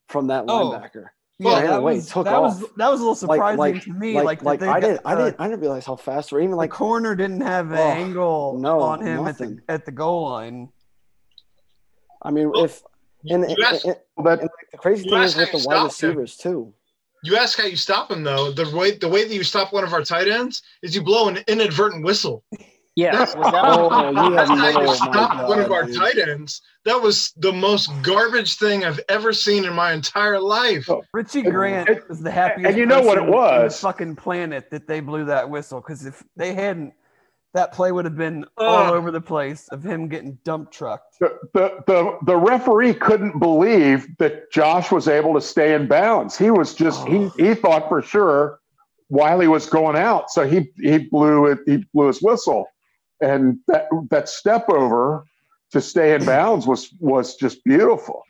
[0.10, 1.06] from that Oh, linebacker.
[1.40, 4.14] Yeah, ran that was, took that was that was a little surprising like- to me.
[4.16, 6.58] Like, Like, like, I didn't, I didn't, I didn't realize how fast, or even the
[6.58, 10.24] like corner didn't have an Oh, angle no, on him at the at the goal
[10.30, 10.70] line.
[12.22, 12.84] I mean, Well, if
[13.30, 16.02] and, and, you asked- and- That and, the crazy thing is with the wide stopped
[16.02, 16.10] him.
[16.10, 16.74] receivers too.
[17.24, 18.52] You ask how you stop him though.
[18.52, 21.28] The way the way that you stop one of our tight ends is you blow
[21.28, 22.44] an inadvertent whistle.
[23.00, 25.86] Yeah, That's, was that Oh, one- you have how no- you stop one of our
[25.86, 25.96] dude.
[25.96, 26.62] tight ends.
[26.86, 30.90] That was the most garbage thing I've ever seen in my entire life.
[30.90, 32.68] Oh, Richie Grant and- was the happiest.
[32.70, 33.80] and you know what it person on the was?
[33.80, 36.94] fucking planet that they blew that whistle because if they hadn't,
[37.54, 41.18] that play would have been all over the place of him getting dump trucked.
[41.20, 46.38] The, the the the referee couldn't believe that Josh was able to stay in bounds.
[46.38, 48.60] He was just he he thought for sure
[49.08, 51.58] Whyle was going out, so he he blew it.
[51.66, 52.68] He blew his whistle,
[53.22, 55.26] and that that step over
[55.72, 58.24] to stay in bounds was was just beautiful.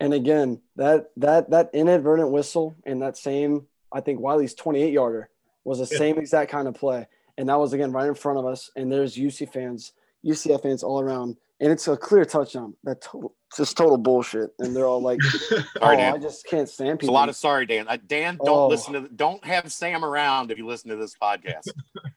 [0.00, 5.28] And again, that that that inadvertent whistle and that same, I think Whyle's 28 yarder
[5.64, 5.98] was the Yeah.
[5.98, 7.06] same exact kind of play.
[7.38, 8.70] And that was again right in front of us.
[8.76, 9.92] And there's UC fans,
[10.24, 11.36] UCF fans all around.
[11.60, 12.74] And it's a clear touchdown.
[12.84, 14.50] That total just total bullshit.
[14.58, 15.18] And they're all like,
[15.50, 17.86] oh, Sorry, I just can't stand It's a lot of sorry, Dan.
[17.88, 18.68] Uh, Dan, don't Oh.
[18.68, 19.08] listen to.
[19.08, 21.68] Don't have Sam around if you listen to this podcast.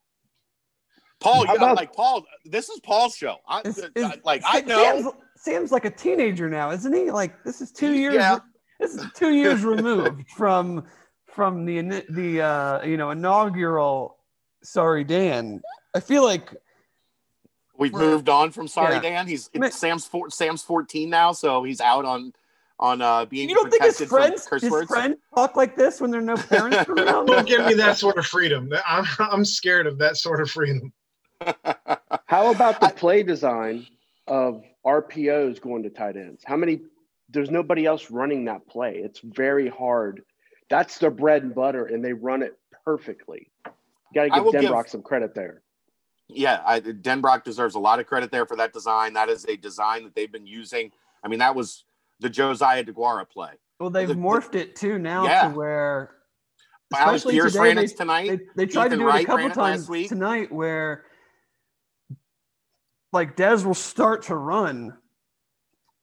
[1.20, 2.24] Paul, How about- like Paul.
[2.44, 3.36] This is Paul's show.
[3.48, 4.82] I, It's- it's- like I know.
[4.82, 7.10] Sam's, Sam's like a teenager now, isn't he?
[7.10, 8.14] Like this is two years.
[8.14, 8.38] Yeah.
[8.80, 10.84] This is two years removed from
[11.26, 14.16] from the the uh, you know inaugural.
[14.62, 15.62] Sorry, Dan.
[15.94, 16.52] I feel like
[17.78, 19.00] We've moved on from sorry, Yeah.
[19.00, 19.26] Dan.
[19.26, 22.32] He's Ma- Sam's four, Sam's fourteen now, so he's out on
[22.80, 24.88] on uh, being you don't think his protected friends curse his words.
[24.88, 27.26] friends talk like this when there are no parents around.
[27.26, 28.70] Don't give me that sort of freedom.
[28.86, 30.90] I'm I'm scared of that sort of freedom.
[32.26, 33.86] How about the play design
[34.26, 36.42] of RPOs going to tight ends?
[36.46, 36.80] How many?
[37.28, 38.96] There's nobody else running that play.
[38.96, 40.22] It's very hard.
[40.70, 43.50] That's their bread and butter, and they run it perfectly.
[44.14, 45.62] Got to give will give- Denbrock some credit there.
[46.28, 49.12] yeah, I, Denbrock deserves a lot of credit there for that design.
[49.14, 50.90] That is a design that they've been using.
[51.24, 51.84] I mean, that was
[52.20, 53.50] the Josiah Deguara play.
[53.78, 55.48] Well, they've The- the- morphed it too now Yeah.
[55.48, 56.10] to where,
[56.94, 58.28] Alex especially Pierce today, ran they, it tonight.
[58.28, 61.04] they, they tried Ethan to do it Wright a couple ran it times tonight where,
[63.16, 64.96] like, Dez will start to run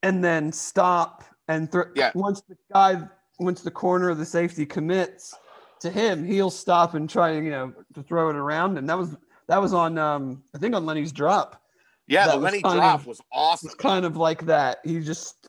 [0.02, 1.84] and then stop and throw.
[1.94, 2.10] Yeah.
[2.14, 3.00] Once the guy,
[3.38, 5.34] once the corner of the safety commits
[5.80, 8.78] to him, he'll stop and try, you know, to throw it around.
[8.78, 9.16] And that was
[9.48, 11.60] that was on, um, I think, on Lenny's drop.
[12.06, 13.66] yeah, that the Lenny kind drop of- was awesome.
[13.68, 14.78] It's kind of like that.
[14.84, 15.48] He just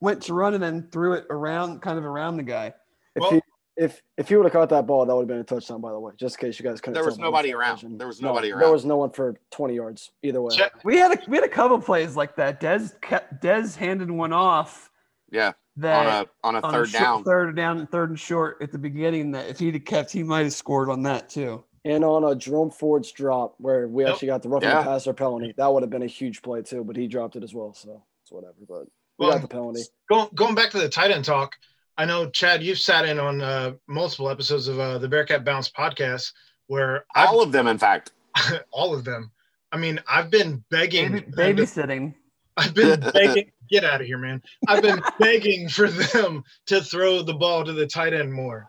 [0.00, 2.66] went to run and then threw it around, kind of around the guy.
[3.14, 3.40] If Well- he
[3.76, 5.80] if if he would have caught that ball, that would have been a touchdown.
[5.80, 6.94] By the way, just in case you guys couldn't.
[6.94, 7.76] There was tell by the nobody around.
[7.78, 7.98] television.
[7.98, 10.54] There was No, nobody There was no one for 20 yards either way.
[10.56, 12.60] Check- We had a we had a couple plays like that.
[12.60, 14.90] Dez kept Dez handed one off
[15.30, 17.24] Yeah, on that a on a on third short- down.
[17.24, 19.32] third down, third and short at the beginning.
[19.32, 21.62] That if he'd have kept, he might have scored on that too.
[21.84, 24.12] And on a Jerome Ford's drop where we Yep.
[24.14, 24.78] actually got the roughing Yeah.
[24.78, 27.44] the passer penalty, that would have been a huge play too, but he dropped it
[27.44, 27.74] as well.
[27.74, 28.54] So it's whatever.
[28.66, 28.86] But
[29.18, 29.82] we Well, got the penalty.
[30.08, 31.54] Going going back to the tight end talk,
[31.98, 35.70] I know Chad, you've sat in on uh, multiple episodes of uh, the Bearcat Bounce
[35.70, 36.32] podcast
[36.66, 38.12] where I've, All of them, in fact.
[38.70, 39.30] all of them.
[39.72, 42.14] I mean, I've been begging, Baby, babysitting.
[42.56, 43.50] I've been begging.
[43.68, 44.42] Get out of here, man!
[44.68, 48.68] I've been begging for them to throw the ball to the tight end more,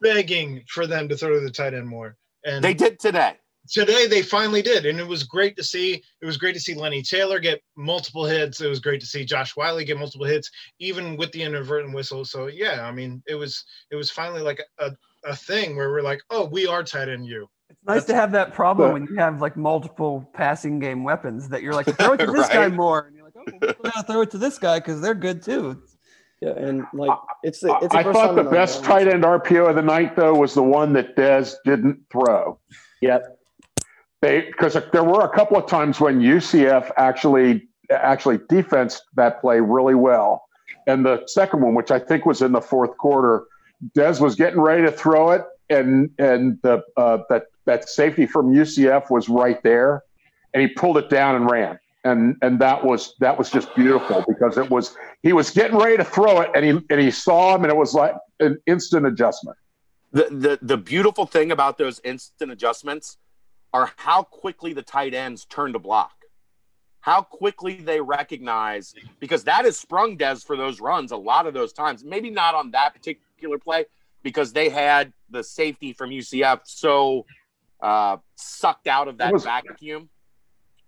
[0.00, 2.16] begging for them to throw to the tight end more.
[2.44, 3.36] And They did today.
[3.70, 6.02] Today they finally did, and it was great to see.
[6.20, 8.60] It was great to see Lenny Taylor get multiple hits.
[8.60, 12.24] It was great to see Josh Whyle get multiple hits, even with the inadvertent whistle.
[12.24, 14.92] So yeah, I mean, it was it was finally like a,
[15.24, 17.48] a thing where we're like, oh, we are tight end you.
[17.68, 21.62] It's nice to have that problem when you have like multiple passing game weapons that
[21.62, 24.20] you're like throw it to this guy more, and you're like, oh, we gotta throw
[24.20, 25.82] it to this guy because they're good too.
[26.40, 29.24] Yeah, and like uh, it's the it's the I first thought the best tight end
[29.24, 32.58] RPO of the night though was the one that Dez didn't throw.
[33.00, 33.35] Yep.
[34.22, 39.60] They because there were a couple of times when UCF actually actually defensed that play
[39.60, 40.46] really well,
[40.86, 43.44] and the second one, which I think was in the fourth quarter,
[43.94, 48.54] Des was getting ready to throw it, and and the uh, that that safety from
[48.54, 50.02] UCF was right there,
[50.54, 54.24] and he pulled it down and ran, and and that was that was just beautiful
[54.26, 57.54] because it was he was getting ready to throw it, and he and he saw
[57.54, 59.58] him, and it was like an instant adjustment.
[60.12, 63.18] The, the the beautiful thing about those instant adjustments
[63.72, 66.12] are how quickly the tight ends turn to block.
[67.00, 71.54] How quickly they recognize because that has sprung Des for those runs a lot of
[71.54, 72.02] those times.
[72.02, 73.86] Maybe not on that particular play
[74.22, 77.26] because they had the safety from UCF so
[77.80, 80.08] uh, sucked out of that was- vacuum.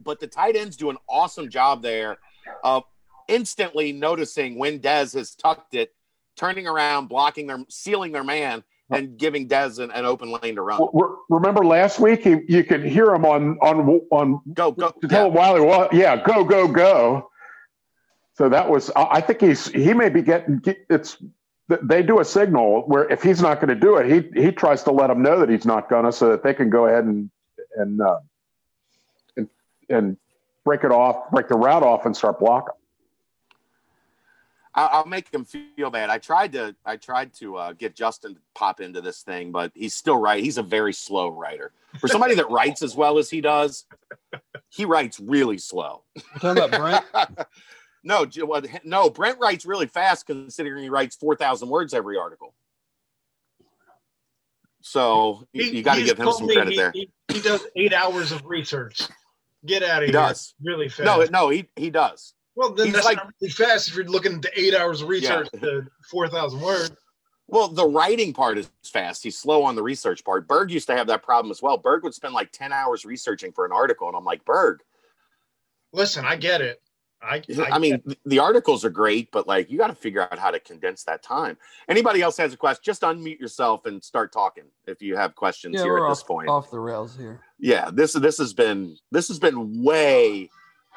[0.00, 2.18] But the tight ends do an awesome job there
[2.62, 2.84] of
[3.28, 5.92] instantly noticing when Dez has tucked it,
[6.36, 10.62] turning around, blocking their, sealing their man, and giving Dez an, an open lane to
[10.62, 10.80] run.
[11.28, 14.90] Remember last week, he, you could hear him on on on Go, go.
[14.90, 17.30] to tell him Whyle, well, yeah, go, go, go.
[18.34, 21.16] So that was, I think he's he may be getting it's.
[21.82, 24.82] They do a signal where if he's not going to do it, he he tries
[24.84, 27.04] to let them know that he's not going to, so that they can go ahead
[27.04, 27.30] and
[27.76, 28.18] and uh,
[29.90, 30.16] and
[30.64, 32.74] break it off, break the route off, and start blocking.
[34.74, 36.10] I- I'll make him feel bad.
[36.10, 39.72] I tried to I tried to uh, get Justin to pop into this thing, but
[39.74, 40.42] he's still right.
[40.42, 41.72] He's a very slow writer.
[42.00, 43.86] For somebody that writes as well as he does,
[44.68, 46.04] he writes really slow.
[46.14, 47.48] You talking about Brent?
[48.04, 48.26] no,
[48.84, 52.54] no, Brent writes really fast considering he writes four thousand words every article.
[54.82, 56.90] So you, He- you got to give him some credit he, there.
[56.92, 59.02] He, he does eight hours of research.
[59.66, 60.20] Get out of He here.
[60.20, 60.54] does.
[60.62, 61.04] really fast.
[61.04, 62.32] No, no, he he does.
[62.58, 65.08] Well, then that's like- not really fast if you're looking at the eight hours of
[65.08, 66.90] research to four thousand words.
[67.46, 69.22] Well, the writing part is fast.
[69.22, 70.46] He's slow on the research part.
[70.46, 71.78] Berg used to have that problem as well.
[71.78, 74.06] Berg would spend like 10 hours researching for an article.
[74.06, 74.80] And I'm like, Berg,
[75.94, 76.82] Listen, I get it.
[77.20, 77.42] I,
[77.72, 80.52] I, mean, th- the articles are great, but like you got to figure out how
[80.52, 81.56] to condense that time.
[81.88, 85.74] Anybody else has a question, just unmute yourself and start talking if you have questions
[85.74, 86.48] Yeah, here we're at this point.
[86.48, 87.40] off the rails here.
[87.58, 90.48] Yeah, this this has been this has been way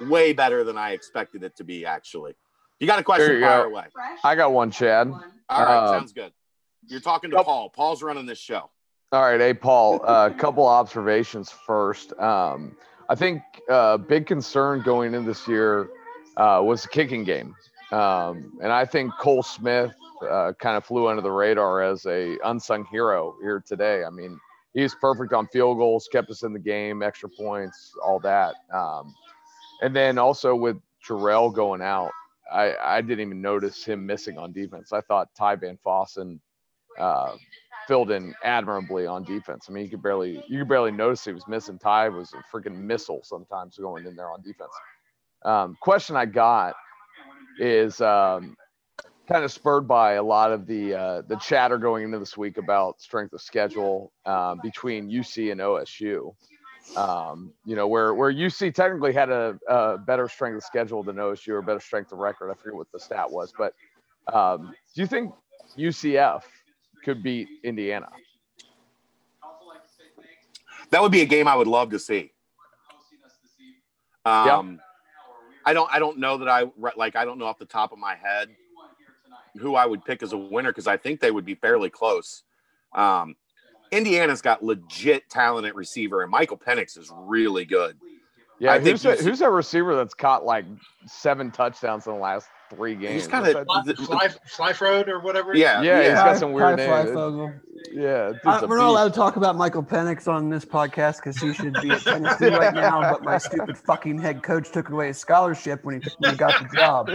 [0.09, 2.33] way better than I expected it to be actually.
[2.79, 3.69] You got a There question you fire go.
[3.69, 3.85] away.
[4.23, 5.07] I got one, Chad.
[5.09, 6.31] All right, Uh, sounds good.
[6.87, 7.69] You're talking to Paul.
[7.69, 8.69] Paul's running this show.
[9.11, 10.01] All right, hey Paul.
[10.03, 12.17] A couple observations first.
[12.19, 12.75] Um,
[13.09, 15.89] I think uh, big concern going in this year
[16.37, 17.53] uh, was the kicking game,
[17.91, 19.91] um, and I think Cole Smith
[20.27, 24.05] uh, kind of flew under the radar as a unsung hero here today.
[24.05, 24.39] I mean,
[24.73, 28.55] he was perfect on field goals, kept us in the game, extra points, all that.
[28.73, 29.13] Um,
[29.81, 32.11] and then also with Jarrell going out,
[32.51, 34.91] I, I didn't even notice him missing on defense.
[34.91, 36.39] I thought Ty Van Fossen
[36.99, 37.35] uh,
[37.87, 39.65] filled in admirably on defense.
[39.69, 41.79] I mean, you could barely you could barely notice he was missing.
[41.79, 44.71] Ty was a freaking missile sometimes going in there on defense.
[45.43, 46.75] Um, question I got
[47.59, 48.55] is um,
[49.27, 52.57] kind of spurred by a lot of the uh, the chatter going into this week
[52.57, 56.33] about strength of schedule um, between UC and OSU.
[56.95, 61.15] Um, you know, where where UC technically had a, a better strength of schedule than
[61.15, 62.51] OSU or better strength of record.
[62.51, 63.73] I forget what the stat was, but
[64.33, 65.33] um, do you think
[65.77, 66.43] UCF
[67.03, 68.09] could beat Indiana?
[70.89, 72.31] That would be a game I would love to see.
[74.25, 74.79] Um,
[75.65, 75.89] I don't.
[75.91, 77.15] I don't know that I like.
[77.15, 78.49] I don't know off the top of my head
[79.57, 82.43] who I would pick as a winner because I think they would be fairly close.
[82.93, 83.35] Um,
[83.91, 87.97] Indiana's got legit talent at receiver, and Michael Penix is really good.
[88.59, 90.65] Yeah, I think who's that, UC who's that receiver that's caught like
[91.07, 93.25] seven touchdowns in the last three games?
[93.27, 95.55] kinda- What's that- Fly, fly Road or whatever.
[95.55, 97.53] Yeah, yeah, he's Ty- got some weird Ty names.
[97.91, 101.37] Yeah, dude's Uh, we're not allowed to talk about Michael Penix on this podcast because
[101.37, 103.01] he should be at Tennessee right now.
[103.01, 106.53] But my stupid fucking head coach took away his scholarship when he, when he got
[106.61, 107.09] the job.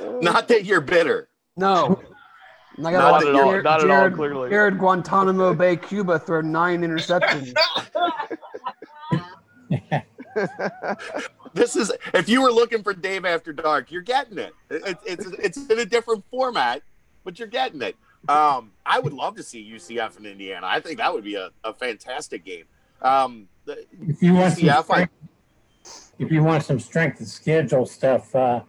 [0.22, 1.28] Not that you're bitter.
[1.56, 2.00] No.
[2.76, 4.50] And I Not got at all- Jared, not at all, clearly.
[4.50, 7.52] Jared Guantanamo Bay, Cuba, throw nine interceptions.
[11.54, 14.54] This is if you were looking for Dave After Dark, you're getting it.
[14.70, 16.82] It- It's it's, it's in a different format,
[17.24, 17.94] but you're getting it.
[18.28, 20.66] Um, I would love to see UCF in Indiana.
[20.66, 22.64] I think that would be a, a fantastic game.
[23.02, 25.12] Um, the, If you want some UCF, I, strength,
[26.18, 28.60] if you want some strength of schedule stuff, uh,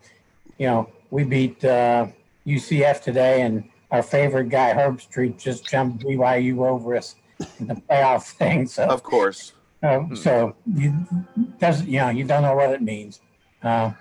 [0.57, 2.07] you know, we beat uh,
[2.45, 3.63] UCF today, and
[3.93, 7.15] our favorite guy Herbstreit just jumped BYU over us
[7.59, 8.65] in the playoff thing.
[8.65, 9.53] So, of course.
[9.83, 10.93] uh, so you
[11.59, 13.21] doesn't you know you don't know what it means.
[13.61, 13.91] Uh,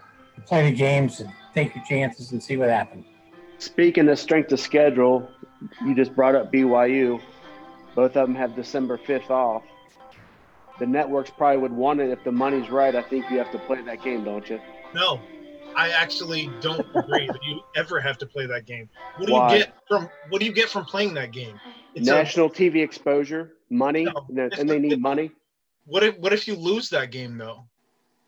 [0.46, 3.04] play the games and take your chances and see what happens.
[3.58, 5.30] Speaking of strength of schedule,
[5.84, 7.20] you just brought up BYU.
[7.94, 9.62] Both of them have December 5th off.
[10.80, 12.96] The networks probably would want it if the money's right.
[12.96, 14.58] I think you have to play that game, don't you?
[14.94, 15.20] No,
[15.76, 18.88] I actually don't agree that you ever have to play that game.
[19.18, 19.52] What do Why?
[19.54, 21.58] you get from What do you get from playing that game?
[21.94, 25.30] It's a- National TV exposure, money, No, and and they need money.
[25.84, 27.64] what if What if you lose that game though?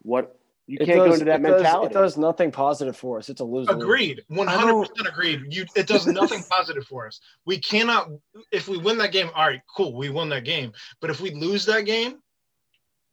[0.03, 1.91] What you It can't go into that it does- mentality.
[1.91, 3.29] it does nothing positive for us.
[3.29, 3.71] It's a loser.
[3.73, 5.43] Agreed, one hundred percent agreed.
[5.51, 7.21] You, it does nothing positive for us.
[7.45, 8.09] We cannot.
[8.51, 10.73] If we win that game, all right, cool, we won that game.
[11.03, 12.21] But if we lose that game,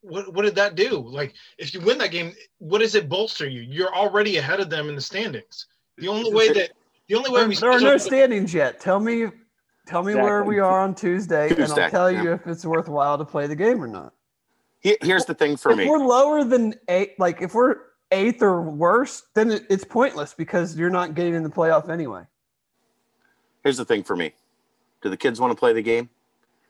[0.02, 1.00] what what did that do?
[1.00, 3.62] Like, if you win that game, what does it bolster you?
[3.62, 5.68] You're already ahead of them in the standings.
[5.98, 6.72] The only way that
[7.08, 8.80] the only way There, we there are no schedule- standings yet.
[8.80, 9.28] Tell me,
[9.86, 13.26] tell me where we are on Tuesday, and I'll tell you if it's worthwhile to
[13.26, 14.14] play the game or not.
[14.82, 15.88] Here's the thing for if me.
[15.88, 17.76] we're lower than eight, like if we're
[18.12, 22.24] eighth or worse, then it's pointless because you're not getting in the playoff anyway.
[23.64, 24.34] Here's the thing for me.
[25.04, 26.10] Do the kids want to play the game?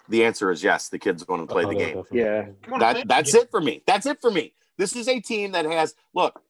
[0.09, 0.89] The answer is yes.
[0.89, 2.03] The kids want to play the game.
[2.11, 2.47] Yeah.
[2.79, 3.83] That that's it for me.
[3.85, 4.53] That's it for me.
[4.77, 6.41] This is a team that has look.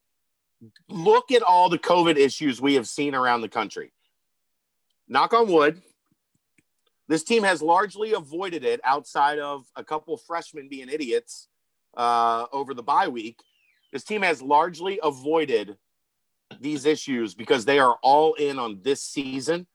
[0.90, 3.94] Look at all the COVID issues we have seen around the country.
[5.08, 5.82] Knock on wood.
[7.08, 11.50] This team has largely avoided it outside of a couple freshmen being idiots
[11.98, 13.40] uh, over the bye week.
[13.92, 15.78] This team has largely avoided
[16.60, 19.68] these issues because they are all in on this season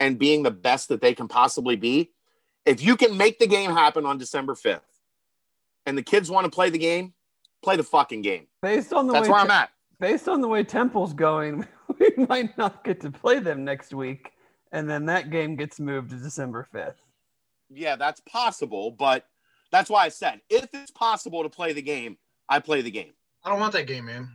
[0.00, 2.12] and being the best that they can possibly be.
[2.66, 4.80] If you can make the game happen on December 5th
[5.86, 7.12] and the kids want to play the game,
[7.62, 8.46] play the fucking game.
[8.62, 9.70] Based on the That's way where I'm at.
[10.00, 11.66] Based on the way Temple's going,
[11.98, 14.32] we might not get to play them next week,
[14.72, 17.00] and then that game gets moved to December fifth.
[17.70, 19.26] Yeah, that's possible, but
[19.70, 23.12] that's why I said if it's possible to play the game, I play the game.
[23.44, 24.30] I don't want that game, man.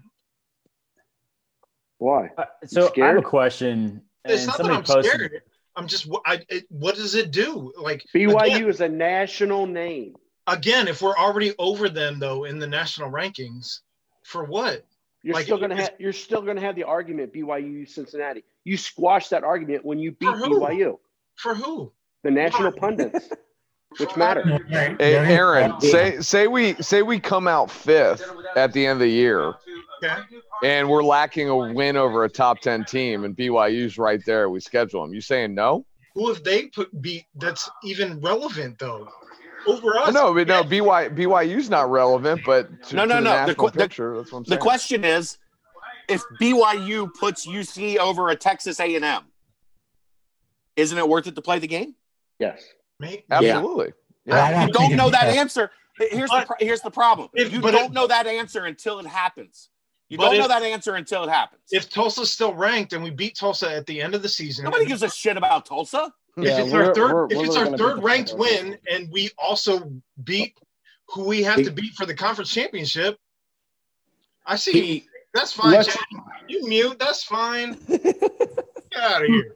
[1.98, 2.30] Why?
[2.38, 4.02] Uh, so I have a question.
[4.26, 5.42] It's and not that somebody I'm posted- scared.
[5.76, 6.08] I'm just.
[6.26, 7.72] I, it, what does it do?
[7.78, 10.16] Like BYU again, is a national name.
[10.48, 13.80] again, if we're already over them though in the national rankings,
[14.24, 14.86] for what?
[15.22, 18.44] You're Like, still gonna have you're still gonna have the argument BYU Cincinnati.
[18.64, 20.36] You squash that argument when you beat For?
[20.48, 20.98] BYU.
[21.36, 21.92] For who?
[22.24, 23.30] The national pundits,
[23.98, 24.44] which matter.
[24.70, 28.24] Hey, Aaron, say say we say we come out fifth
[28.56, 29.54] at the end of the year,
[30.04, 30.16] Okay.
[30.64, 34.50] and we're lacking a win over a top ten team, and BYU's right there.
[34.50, 35.14] We schedule them.
[35.14, 35.86] You saying no?
[36.16, 37.26] Who if they put beat?
[37.36, 39.08] That's even relevant though.
[39.68, 40.14] Over us.
[40.14, 40.64] no, but no.
[40.64, 43.30] BY, BYU's not relevant, but to, No, no, to the no.
[43.32, 45.38] The national que- the- picture, that's what I'm The question is,
[46.08, 49.24] if BYU puts UC over a Texas A&M,
[50.78, 51.96] isn't it worth it to play the game?
[52.40, 52.64] Yes.
[53.00, 53.94] Mate, Absolutely.
[54.32, 55.72] I You don't don't know that answer.
[55.98, 57.30] Here's the pro- here's the problem.
[57.34, 59.70] If- You don't it- know that answer until it happens.
[60.10, 61.62] You don't know that answer until it happens.
[61.72, 64.86] if Tulsa's still ranked and we beat Tulsa at the end of the season, Nobody
[64.86, 66.12] gives a shit about Tulsa.
[66.38, 68.78] if Yeah, it's we're- our 3rd we're- if we're it's our third ranked fuck win
[68.92, 69.92] and we also
[70.24, 70.58] beat
[71.10, 73.18] who we have to beat for the conference championship,
[74.46, 74.72] I see.
[74.72, 75.72] He, That's fine.
[75.74, 75.96] Let's-
[76.48, 76.98] You mute.
[76.98, 77.74] That's fine.
[77.88, 78.06] Get
[79.00, 79.56] out of here.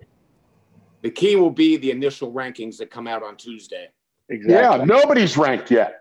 [1.03, 3.89] The key will be the initial rankings that come out on Tuesday.
[4.29, 4.53] Exactly.
[4.79, 5.99] Yeah, nobody's ranked yet.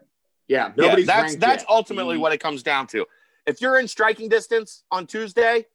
[0.48, 1.70] Yeah, Yeah, nobody's that's ranked that's yet.
[1.70, 3.04] ultimately what it comes down to.
[3.46, 5.66] If you're in striking distance on Tuesday,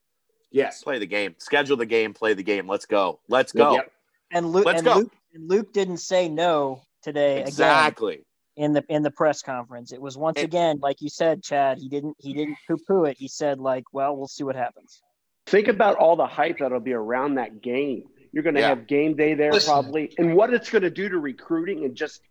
[0.52, 0.82] Yes.
[0.82, 1.36] play the game.
[1.40, 2.14] Schedule the game.
[2.14, 2.68] Play the game.
[2.68, 3.20] Let's go.
[3.28, 3.74] Let's go.
[3.74, 3.92] Yep.
[4.32, 4.96] And Luke Let's and go.
[4.96, 8.24] Luke and Luke didn't say no today again Exactly.
[8.56, 9.92] in the in the press conference.
[9.92, 11.78] It was once And- again, like you said, Chad.
[11.80, 13.18] He didn't he didn't poo poo it.
[13.18, 15.02] He said like, well, we'll see what happens.
[15.48, 18.06] Think about all the hype that'll be around that game.
[18.32, 18.70] You're going to Yeah.
[18.70, 19.72] have game day there Listen.
[19.72, 22.22] probably, and what it's going to do to recruiting and just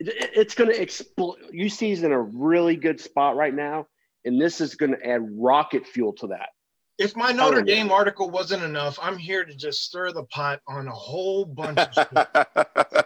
[0.00, 1.36] it's going to explode.
[1.54, 3.86] UC's in a really good spot right now,
[4.24, 6.50] and this is going to add rocket fuel to that.
[6.98, 7.74] If my Notre Telling you.
[7.74, 11.78] Dame article wasn't enough, I'm here to just stir the pot on a whole bunch
[11.78, 12.08] of shit.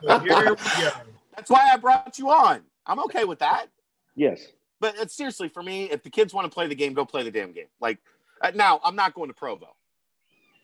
[0.02, 0.56] So here we go.
[1.36, 2.62] That's why I brought you on.
[2.86, 3.66] I'm okay with that.
[4.14, 4.46] Yes.
[4.80, 7.22] But it's seriously for me, if the kids want to play the game, go play
[7.22, 7.66] the damn game.
[7.80, 7.98] Like
[8.42, 9.75] uh, now, I'm not going to Provo.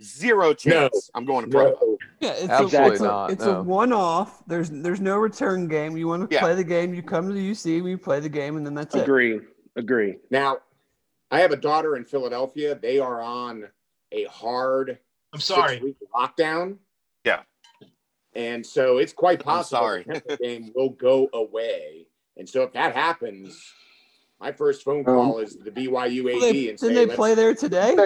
[0.03, 1.11] Zero chance.
[1.15, 1.79] I'm going to Provo.
[1.81, 1.99] No.
[2.21, 3.59] Yeah, it's Absolutely a, it's, not, a, it's no.
[3.59, 4.43] a one-off.
[4.47, 5.97] There's there's no return game.
[5.97, 6.41] You want to Yeah.
[6.41, 8.95] play the game, you come to the UC, we play the game, and then that's
[8.95, 9.03] it.
[9.03, 9.41] Agree.
[9.77, 10.17] Agree.
[10.31, 10.59] Now,
[11.31, 12.75] I have a daughter in Philadelphia.
[12.75, 13.69] They are on
[14.13, 14.99] a hard
[15.33, 15.95] I'm sorry.
[16.15, 16.77] lockdown.
[17.25, 17.41] Yeah.
[18.35, 20.05] And so it's quite possible sorry.
[20.05, 22.07] the game will go away.
[22.37, 23.73] And so if that happens,
[24.41, 27.15] my first phone um, call is the BYU AD Well, they, and say, didn't they
[27.15, 27.97] play there today?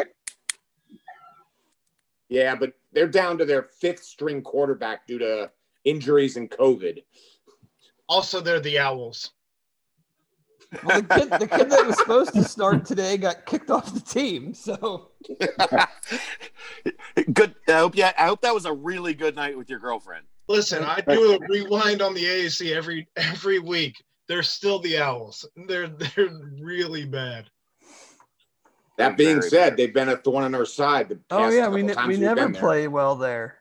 [2.29, 5.51] Yeah, but they're down to their fifth string quarterback due to
[5.85, 7.03] injuries and COVID.
[8.09, 9.33] Also, they're the Owls.
[10.83, 14.01] Well, the kid, the kid that was supposed to start today got kicked off the
[14.01, 14.53] team.
[14.53, 15.11] So
[17.33, 17.55] good.
[17.69, 17.97] I hope.
[17.97, 20.27] Yeah, I hope that was a really good night with your girlfriend.
[20.49, 24.03] Listen, I do a rewind on the AAC every every week.
[24.29, 25.49] They're still the Owls.
[25.69, 27.49] They're they're really bad.
[28.97, 29.77] That being Very said, bad.
[29.77, 31.11] they've been a thorn in our side.
[31.11, 32.61] The oh yeah, we ne- we never been there.
[32.61, 33.59] play well there.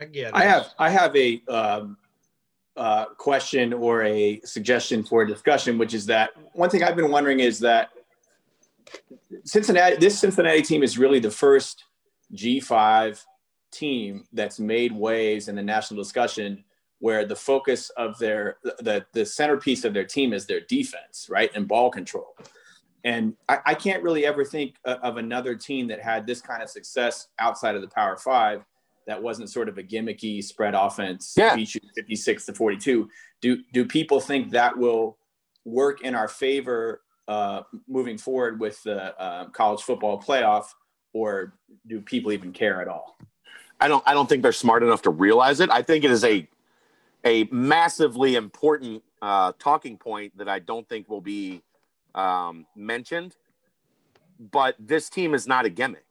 [0.00, 0.34] I get it.
[0.34, 1.96] I have I have a um,
[2.76, 7.10] uh, question or a suggestion for a discussion, which is that one thing I've been
[7.10, 7.90] wondering is that
[9.44, 11.84] Cincinnati, this Cincinnati team is really the first
[12.34, 13.24] G5
[13.72, 16.64] team that's made waves in the national discussion
[17.00, 21.50] where the focus of their the the centerpiece of their team is their defense, right,
[21.54, 22.36] and ball control.
[23.04, 26.68] And I, I can't really ever think of another team that had this kind of
[26.68, 28.64] success outside of the Power Five
[29.06, 31.54] that wasn't sort of a gimmicky spread offense, Yeah.
[31.56, 33.08] beat you 56 to 42.
[33.40, 35.16] Do do people think that will
[35.64, 40.66] work in our favor uh, moving forward with the uh, college football playoff,
[41.12, 41.54] or
[41.86, 43.16] do people even care at all?
[43.80, 44.02] I don't.
[44.06, 45.70] I don't think they're smart enough to realize it.
[45.70, 46.48] I think it is a
[47.24, 51.62] a massively important uh, talking point that I don't think will be
[52.18, 53.36] um, mentioned.
[54.38, 56.04] But this team is not a gimmick.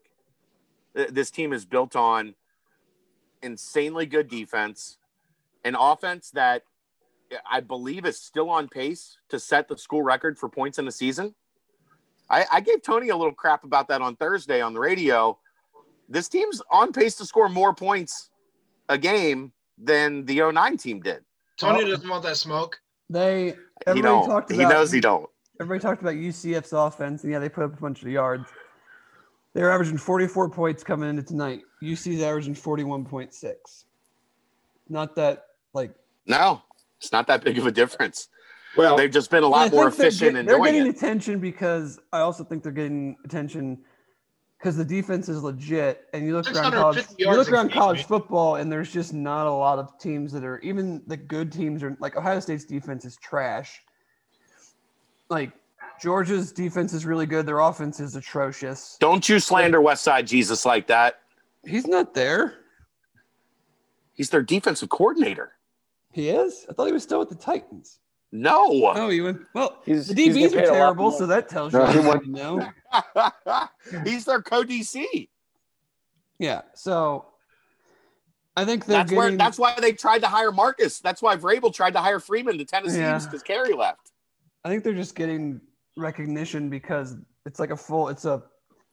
[0.93, 2.33] This team is built on
[3.43, 4.97] insanely good defense,
[5.63, 6.63] an offense that
[7.49, 10.91] I believe is still on pace to set the school record for points in the
[10.91, 11.35] season.
[12.29, 15.37] I, I gave Tony a little crap about that on Thursday on the radio.
[16.09, 18.29] This team's on pace to score more points
[18.89, 21.23] a game than the 09 team did.
[21.57, 22.79] Tony doesn't want that smoke.
[23.09, 23.55] They He
[23.85, 24.27] everybody don't.
[24.27, 25.29] talked He knows he don't.
[25.59, 28.47] Everybody talked about UCF's offense, and yeah, they put up a bunch of yards.
[29.53, 31.61] They're averaging 44 points coming into tonight.
[31.81, 33.85] UC's averaging 41.6.
[34.89, 35.91] Not that like
[36.27, 36.61] No,
[36.99, 38.29] it's not that big of a difference.
[38.75, 40.95] Well, they've just been a lot more think they're efficient get- in They're getting it.
[40.95, 43.79] attention because I also think they're getting attention
[44.59, 46.05] because the defense is legit.
[46.13, 49.51] And you look around college, you look around college football, and there's just not a
[49.51, 53.17] lot of teams that are even the good teams are like Ohio State's defense is
[53.17, 53.81] trash.
[55.29, 55.51] Like
[56.01, 57.45] Georgia's defense is really good.
[57.45, 58.97] Their offense is atrocious.
[58.99, 61.19] Don't you slander West Side Jesus like that.
[61.65, 62.55] He's not there.
[64.13, 65.53] He's their defensive coordinator.
[66.11, 66.65] He is.
[66.69, 67.99] I thought he was still with the Titans.
[68.31, 68.63] No.
[68.95, 69.41] Oh, he went.
[69.53, 71.87] Well, He's- the DBs getting are paid a lot terrible, so that tells you No,
[71.87, 72.69] he you know.
[74.03, 75.27] He's their co DC.
[76.39, 76.61] Yeah.
[76.73, 77.25] So
[78.55, 79.17] I think they're That's getting.
[79.17, 79.37] where.
[79.37, 80.99] That's why they tried to hire Marcus.
[80.99, 83.19] That's why Vrabel tried to hire Freeman to Tennessee Yeah.
[83.19, 84.11] because Kerry left.
[84.67, 85.61] I think they're just getting
[85.95, 87.15] recognition because
[87.45, 88.09] it's like a full.
[88.09, 88.43] It's a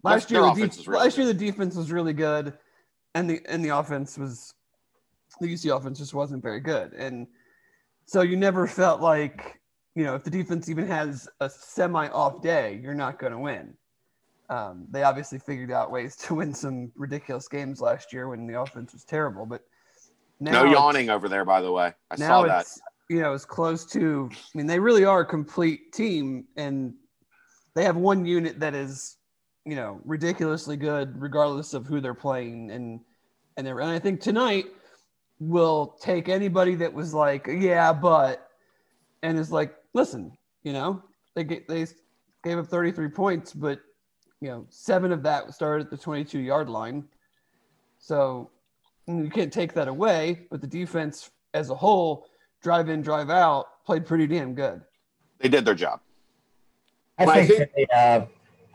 [0.05, 0.43] last year.
[0.43, 2.57] The def- really last year the defense was really good,
[3.17, 4.55] and the and the offense was
[5.41, 7.27] the UC offense just wasn't very good, and
[8.07, 9.61] so you never felt like
[9.97, 13.39] you know if the defense even has a semi off day, you're not going to
[13.41, 13.75] win.
[14.51, 18.61] Um, they obviously figured out ways to win some ridiculous games last year when the
[18.61, 19.63] offense was terrible, but
[20.39, 21.95] now no yawning over there, by the way.
[22.13, 22.65] I saw that.
[23.09, 26.95] You know as close to i mean they really are a complete team and
[27.75, 29.17] they have one unit that is
[29.65, 33.01] you know ridiculously good regardless of who they're playing and
[33.57, 34.67] and, and i think tonight
[35.41, 38.49] will take anybody that was like yeah but
[39.23, 40.33] and is like listen
[40.63, 41.03] you know
[41.35, 41.87] they get they
[42.43, 43.81] gave up 33 points but
[44.41, 47.05] you know seven of that started at the 22 yard line.
[47.99, 48.51] So
[49.07, 52.27] you can't take that away but the defense as a whole
[52.65, 54.81] drive in drive out played pretty damn good
[55.39, 56.01] They did their job.
[57.19, 58.25] I Well, I think, think- they uh,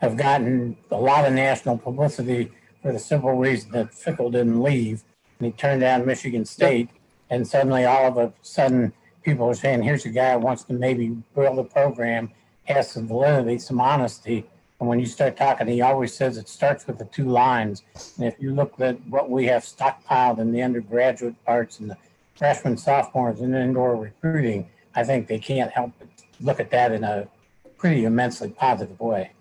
[0.00, 5.02] have gotten a lot of national publicity for the simple reason that Fickell didn't leave
[5.38, 6.88] and he turned down Michigan State.
[7.30, 10.72] And suddenly, all of a sudden, people are saying, here's a guy who wants to
[10.72, 12.30] maybe build a program,
[12.64, 14.44] has some validity, some honesty.
[14.80, 17.82] And when you start talking, he always says it starts with the two lines.
[18.16, 21.96] And if you look at what we have stockpiled in the undergraduate parts and the
[22.40, 26.08] freshmen, sophomores, and indoor recruiting, I think they can't help but
[26.40, 27.28] look at that in a
[27.76, 29.32] pretty immensely positive way.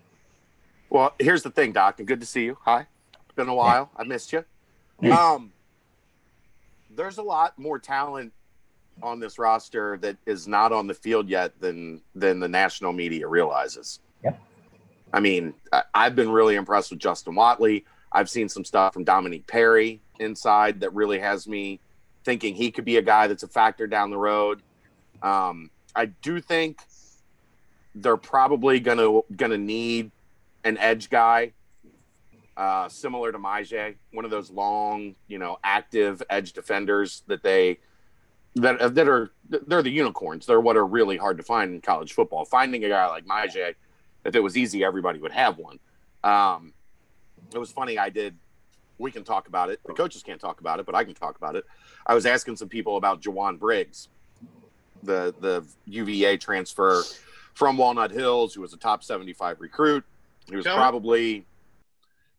[0.89, 2.57] Well, here's the thing, Doc, and good to see you.
[2.65, 2.87] Hi.
[3.13, 3.89] It's been a while.
[3.95, 4.43] I missed you.
[5.09, 5.53] Um,
[6.93, 8.33] there's a lot more talent
[9.01, 13.25] on this roster that is not on the field yet than than the national media
[13.25, 14.01] realizes.
[14.25, 14.41] Yep.
[15.13, 17.85] I mean, I, I've been really impressed with Justin Wodtly.
[18.11, 21.79] I've seen some stuff from Dominique Perry inside that really has me
[22.29, 24.61] thinking he could be a guy that's a factor down the road.
[25.23, 26.77] Um, I do think
[27.95, 30.11] they're probably gonna gonna need
[30.63, 31.53] an edge guy,
[32.55, 37.79] uh, similar to Myjai, one of those long, you know, active edge defenders that they
[38.53, 39.31] that that are
[39.65, 40.45] they're the unicorns.
[40.45, 42.45] They're what are really hard to find in college football.
[42.45, 43.73] Finding a guy like Myjai,
[44.23, 45.79] if it was easy, everybody would have one.
[46.23, 46.73] Um,
[47.51, 47.97] it was funny.
[47.97, 48.37] I did.
[48.99, 49.79] We can talk about it.
[49.85, 51.65] The coaches can't talk about it, but I can talk about it.
[52.05, 54.09] I was asking some people about Jowon Briggs,
[55.03, 57.03] the the UVA transfer
[57.53, 60.03] from Walnut Hills, who was a top 75 recruit.
[60.49, 61.45] He was probably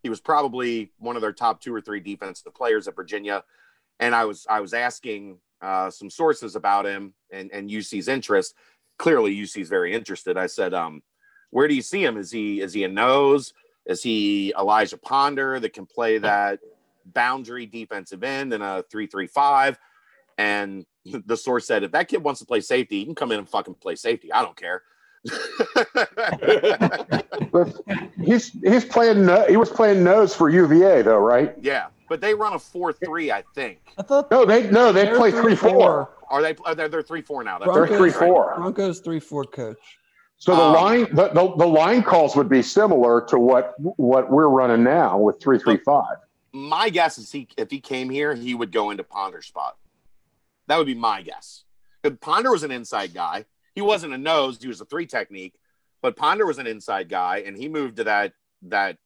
[0.03, 3.45] he was probably one of their top two or three defensive players at Virginia.
[3.99, 8.55] And I was I was asking uh, some sources about him and and UC's interest.
[8.99, 10.37] Clearly, UC's very interested.
[10.37, 11.03] I said, um,
[11.51, 12.17] "Where do you see him?
[12.17, 13.53] Is he is he a nose?
[13.87, 16.61] Is he Elijah Ponder that can play that
[17.07, 19.79] boundary defensive end in a three-three-five?"
[20.39, 20.87] And
[21.27, 23.49] the source said, "If that kid wants to play safety, he can come in and
[23.49, 24.33] fucking play safety.
[24.33, 24.83] I don't care."
[28.25, 29.27] He's he's playing.
[29.27, 31.55] no- He was playing nose for UVA though, right?
[31.61, 33.81] yeah, but they run a four-three, I think.
[33.99, 36.11] i thought No, they no they play three four.
[36.31, 36.51] Are they?
[36.53, 37.59] Uh, Are they they're three four now?
[37.59, 37.93] That's They're right.
[37.93, 38.55] three four.
[38.57, 39.99] broncos 3-4 coach
[40.41, 44.31] So the Um, line the, the, the line calls would be similar to what what
[44.31, 46.17] we're running now with three three five.
[46.53, 49.77] My guess is he if he came here, he would go into Ponder's spot.
[50.67, 51.65] That would be my guess.
[52.21, 53.45] Ponder was an inside guy.
[53.75, 54.59] He wasn't a nose.
[54.61, 55.55] He was a three technique,
[56.01, 58.33] but Ponder was an inside guy, and he moved to that
[58.63, 58.97] that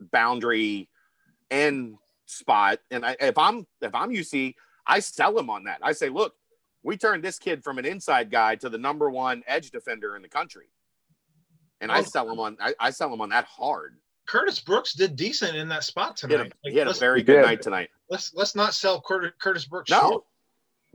[0.00, 0.88] boundary
[1.50, 2.78] end spot.
[2.90, 4.54] And I, if I'm if I'm UC,
[4.86, 5.80] I sell him on that.
[5.82, 6.34] I say, look,
[6.82, 10.22] we turned this kid from an inside guy to the number one edge defender in
[10.22, 10.70] the country.
[11.80, 11.94] And oh.
[11.94, 12.02] I Oh.
[12.02, 13.96] sell him on I, I sell him on that hard.
[14.26, 16.52] Curtis Brooks did decent in that spot He had tonight.
[16.66, 17.88] a, he had a very good night tonight.
[18.10, 20.00] let's let's not sell Curtis, Curtis Brooks No.
[20.00, 20.24] short.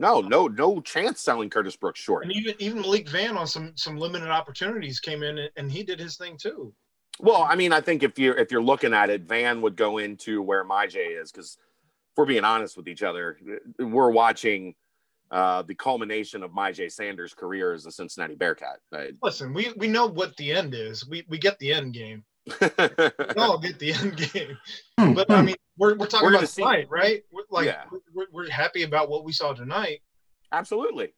[0.00, 2.24] No, no, no chance selling Curtis Brooks short.
[2.24, 5.82] And even even Malik Vann on some some limited opportunities came in and, and he
[5.82, 6.72] did his thing too.
[7.20, 9.98] Well, I mean, I think if you're if you're looking at it, Vann would go
[9.98, 11.56] into where Myjai is because
[12.10, 13.38] if we're being honest with each other,
[13.78, 14.74] we're watching
[15.34, 18.78] uh, the culmination of Myjai Sanders' career as a Cincinnati Bearcat.
[18.96, 21.06] Uh, Listen, we we know what the end is.
[21.08, 22.24] We we get the end game.
[22.46, 22.68] We
[23.36, 24.56] all get the end game.
[25.14, 27.22] But I mean, we're, we're talking We're gonna about see- tonight, right?
[27.32, 27.84] We're, like Yeah.
[28.14, 30.00] we're, we're happy about what we saw tonight.
[30.52, 31.14] Absolutely.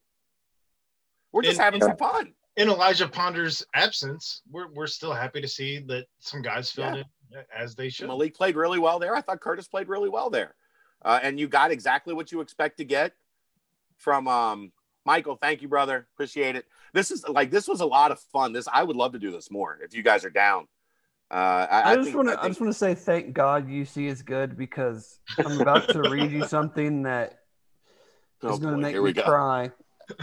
[1.33, 2.33] We're just And- having and- some fun.
[2.57, 7.41] In Elijah Ponder's absence, we're we're still happy to see that some guys filled Yeah.
[7.41, 8.07] in as they should.
[8.07, 9.15] Malik played really well there.
[9.15, 10.55] I thought Curtis played really well there.
[11.05, 13.13] Uh, and you got exactly what you expect to get
[13.99, 14.73] from um,
[15.05, 15.37] Michael.
[15.37, 16.07] Thank you, brother.
[16.15, 16.67] Appreciate it.
[16.93, 18.53] This is like this was a lot of fun.
[18.53, 20.67] This I would love to do this more if you guys are down.
[21.31, 22.35] Uh, I, I, I just want to.
[22.39, 26.03] I, think- just want to say thank God UC is good because I'm about to
[26.09, 27.33] read you something that
[28.43, 29.23] is Oh, going to make here me go.
[29.25, 29.71] cry.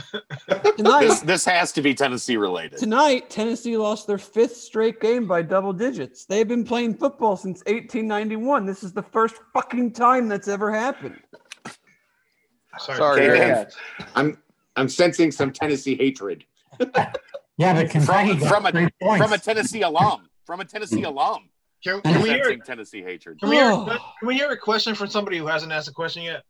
[0.78, 2.80] Tonight, This, this has to be Tennessee related.
[2.80, 6.24] tonight, Tennessee lost their fifth straight game by double digits.
[6.24, 8.66] They've been playing football since 1891.
[8.66, 11.20] This is the first fucking time that's ever happened.
[12.80, 13.38] Sorry, Sorry, Okay, Dave.
[13.40, 13.68] then.
[14.16, 14.38] I'm
[14.76, 16.46] I'm sensing some Tennessee hatred.
[17.58, 19.24] Yeah, but Kentucky from, from a points.
[19.24, 20.28] from a Tennessee alum.
[20.46, 21.50] From a Tennessee alum.
[21.84, 23.40] Can, can we hear Tennessee hatred.
[23.40, 26.24] can we hear can we hear a question from somebody who hasn't asked a question
[26.24, 26.44] yet?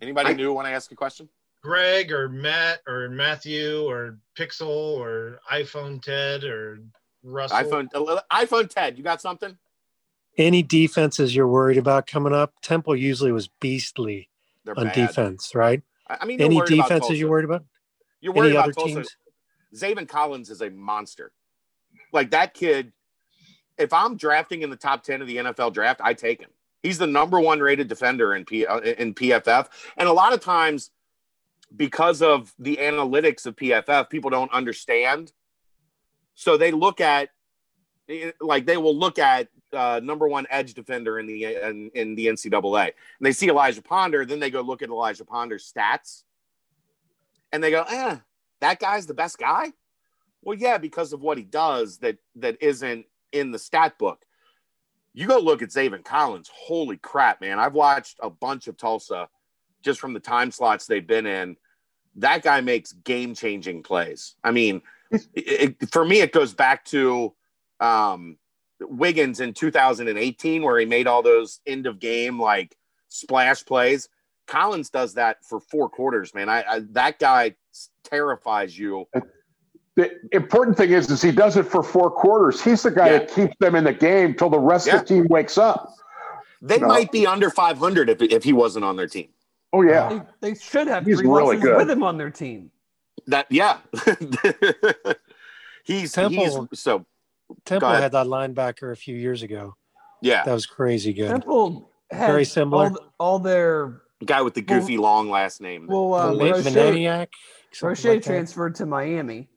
[0.00, 1.28] Anybody I- new want to ask a question?
[1.60, 6.78] Greg or Matt or Matthew or Pixel or iPhone Ted or
[7.24, 7.58] Russell.
[7.58, 9.58] iPhone iPhone Ted, you got something?
[10.36, 12.52] Any defenses you're worried about coming up?
[12.62, 14.28] Temple usually was beastly
[14.68, 14.94] They're on bad.
[14.94, 15.82] defense, right?
[16.08, 17.64] I mean, Any worried about defenses you're worried about?
[18.20, 18.94] You're Any about other Tulsa.
[18.94, 19.16] teams?
[19.74, 21.32] Zaven Collins is a monster.
[22.12, 22.92] Like that kid,
[23.78, 26.50] if I'm drafting in the top 10 of the NFL draft, I take him.
[26.82, 29.68] He's the number one rated defender in, P, uh, in PFF.
[29.96, 30.90] And a lot of times,
[31.74, 35.32] because of the analytics of PFF, people don't understand.
[36.34, 37.30] So they look at,
[38.40, 42.26] like, they will look at uh, number one edge defender in the in, in the
[42.26, 44.24] NCAA, and they see Elijah Ponder.
[44.24, 46.22] Then they go look at Elijah Ponder's stats,
[47.52, 48.16] and they go, "Eh,
[48.60, 49.72] that guy's the best guy."
[50.42, 54.24] Well, yeah, because of what he does that that isn't in the stat book.
[55.14, 56.50] You go look at Zaven Collins.
[56.52, 57.58] Holy crap, man!
[57.58, 59.28] I've watched a bunch of Tulsa
[59.82, 61.56] just from the time slots they've been in.
[62.16, 64.34] That guy makes game changing plays.
[64.42, 67.34] I mean, it, it- for me, it goes back to
[67.80, 68.38] um,
[68.80, 72.76] Wiggins in 2018, where he made all those end of game like
[73.08, 74.08] splash plays.
[74.46, 76.48] Collins does that for four quarters, man.
[76.48, 77.54] I, I that guy
[78.04, 79.06] terrifies you.
[79.96, 82.62] The important thing is, is he does it for four quarters.
[82.62, 83.18] He's the guy Yeah.
[83.18, 84.96] that keeps them in the game till the rest Yeah.
[84.96, 85.92] of the team wakes up.
[86.62, 86.86] They No.
[86.88, 89.28] might be under 500 if, if he wasn't on their team.
[89.72, 90.08] Oh yeah,
[90.40, 91.76] They, they should have He's three really good.
[91.76, 92.70] with him on their team.
[93.26, 93.78] That yeah,
[95.84, 97.04] he's Temple- he's so
[97.64, 99.76] Temple had that linebacker a few years ago.
[100.20, 100.44] yeah.
[100.44, 101.28] That was crazy good.
[101.28, 102.90] Temple had Very similar.
[102.90, 105.86] All, all their guy with the goofy long last name.
[105.86, 109.48] well, um, Van- Roche, Roche like transferred to Miami.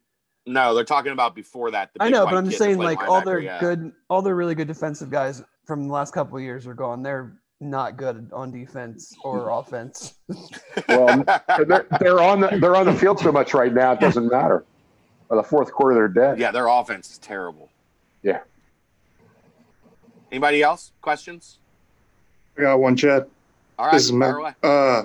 [0.45, 1.91] no, they're talking about before that.
[1.93, 3.59] The I know, but I'm just saying, like all their yeah.
[3.59, 7.03] good, all their really good defensive guys from the last couple of years are gone.
[7.03, 10.15] They're not good on defense or offense.
[10.89, 11.23] well,
[11.67, 13.93] they're, they're on the they're on the field so much right now.
[13.93, 14.65] It doesn't matter.
[15.29, 16.39] By the fourth quarter, they're dead.
[16.39, 17.70] Yeah, their offense is terrible.
[18.23, 18.39] Yeah.
[20.31, 20.91] Anybody else?
[21.01, 21.57] Questions?
[22.57, 23.27] I got one, Chet.
[23.77, 24.55] All right, This is Matt.
[24.63, 25.03] Uh,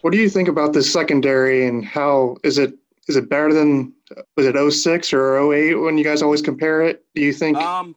[0.00, 2.74] what do you think about this secondary and how is it
[3.06, 3.92] is it better than
[4.36, 7.04] was it 06 or 08 when you guys always compare it?
[7.14, 7.94] Do you think Um,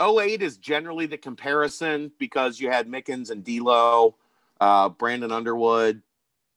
[0.00, 4.14] 08 is generally the comparison because you had Mickens and D'Lo,
[4.60, 6.02] uh, Brandon Underwood,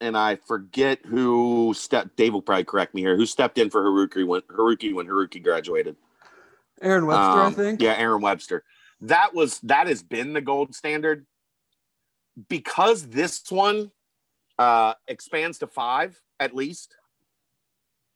[0.02, 2.16] and I forget who stepped.
[2.16, 3.18] Dave will probably correct me here.
[3.18, 5.96] Who stepped in for Haruki when Haruki when Haruki graduated?
[6.82, 7.82] Aaron Webster, I Um, think.
[7.82, 8.64] Yeah, Aaron Webster.
[9.02, 11.26] That was that has been the gold standard
[12.48, 13.92] because this one
[14.58, 16.96] uh, expands to five at least.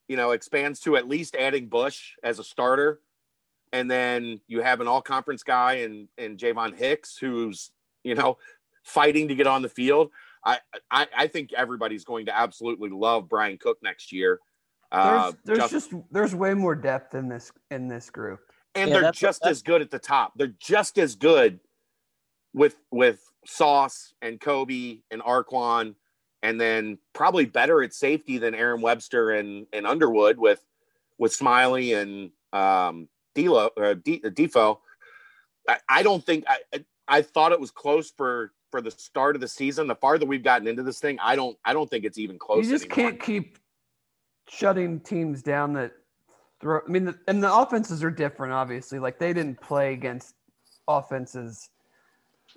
[0.09, 2.99] You know, expands to at least adding Bush as a starter,
[3.71, 7.71] and then you have an all-conference guy and in Javon Hicks who's
[8.03, 8.37] you know
[8.83, 10.11] fighting to get on the field.
[10.43, 10.59] I
[10.91, 14.39] I, I think everybody's going to absolutely love Brian Cook next year.
[14.91, 18.41] Uh, There's, there's just- just there's way more depth in this in this group.
[18.75, 20.33] And Yeah, they're just as good at the top.
[20.35, 21.59] They're just as good
[22.53, 25.95] with with Sauce and Coby and Arquon
[26.43, 30.61] and then probably better at safety than Aaron Webster and, and Underwood with
[31.17, 34.81] with Smiley and um, Delo, uh, D, uh, Defoe.
[35.67, 39.35] I, I don't think I, I I thought it was close for for the start
[39.35, 39.87] of the season.
[39.87, 42.65] The farther we've gotten into this thing, I don't I don't think it's even close.
[42.65, 43.11] You just anymore.
[43.11, 43.57] can't keep
[44.49, 45.93] shutting teams down that
[46.63, 46.79] throw.
[46.79, 48.97] I mean, the, and the offenses are different, obviously.
[48.97, 50.33] Like they didn't play against
[50.87, 51.69] offenses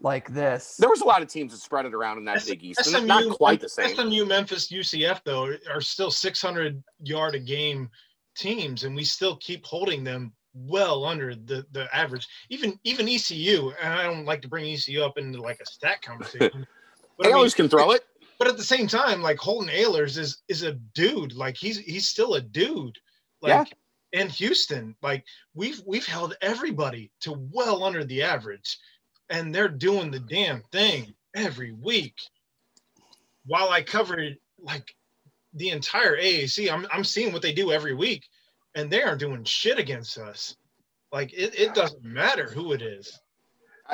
[0.00, 0.76] like this.
[0.78, 2.78] There was a lot of teams that spread it around in that Big East.
[2.78, 3.94] and SMU, not quite the same.
[3.94, 7.90] SMU, Memphis, UCF though are still 600 yard a game
[8.34, 12.26] teams, and we still keep holding them well under the the average.
[12.48, 16.00] Even even ECU, and I don't like to bring ECU up into like a stat
[16.02, 16.66] conversation.
[17.18, 18.04] but I mean, Ahlers can throw it.
[18.38, 21.32] But at the same time, like Holton Ahlers is is a dude.
[21.32, 22.98] Like he's he's still a dude.
[23.40, 23.72] Like
[24.16, 28.78] in Houston, like we've we've held everybody to well under the average,
[29.28, 32.14] and they're doing the damn thing every week.
[33.44, 34.94] While I covered like
[35.52, 38.24] the entire AAC, I'm I'm seeing what they do every week,
[38.74, 40.56] and they aren't doing shit against us.
[41.12, 43.20] Like it, it doesn't matter who it is.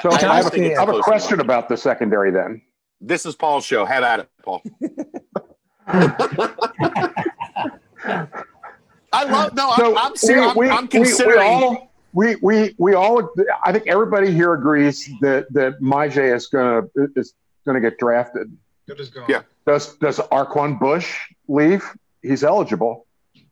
[0.02, 1.44] So I I, have, think a, have a question enough.
[1.44, 2.62] about the secondary then.
[3.00, 3.84] This is Paul's show.
[3.84, 4.62] Have at it, Paul.
[9.12, 9.70] I love no.
[9.70, 10.52] I'm, I'm serious.
[10.56, 11.38] I'm, I'm considering.
[11.38, 13.30] We, all, we, we, we all,
[13.64, 17.34] I think everybody here agrees that, that Myjai is going to, is
[17.64, 18.54] going to get drafted.
[18.88, 19.26] Good as gone.
[19.28, 19.42] Yeah.
[19.66, 21.84] Does, does Arquon Bush leave?
[22.22, 23.06] He's eligible.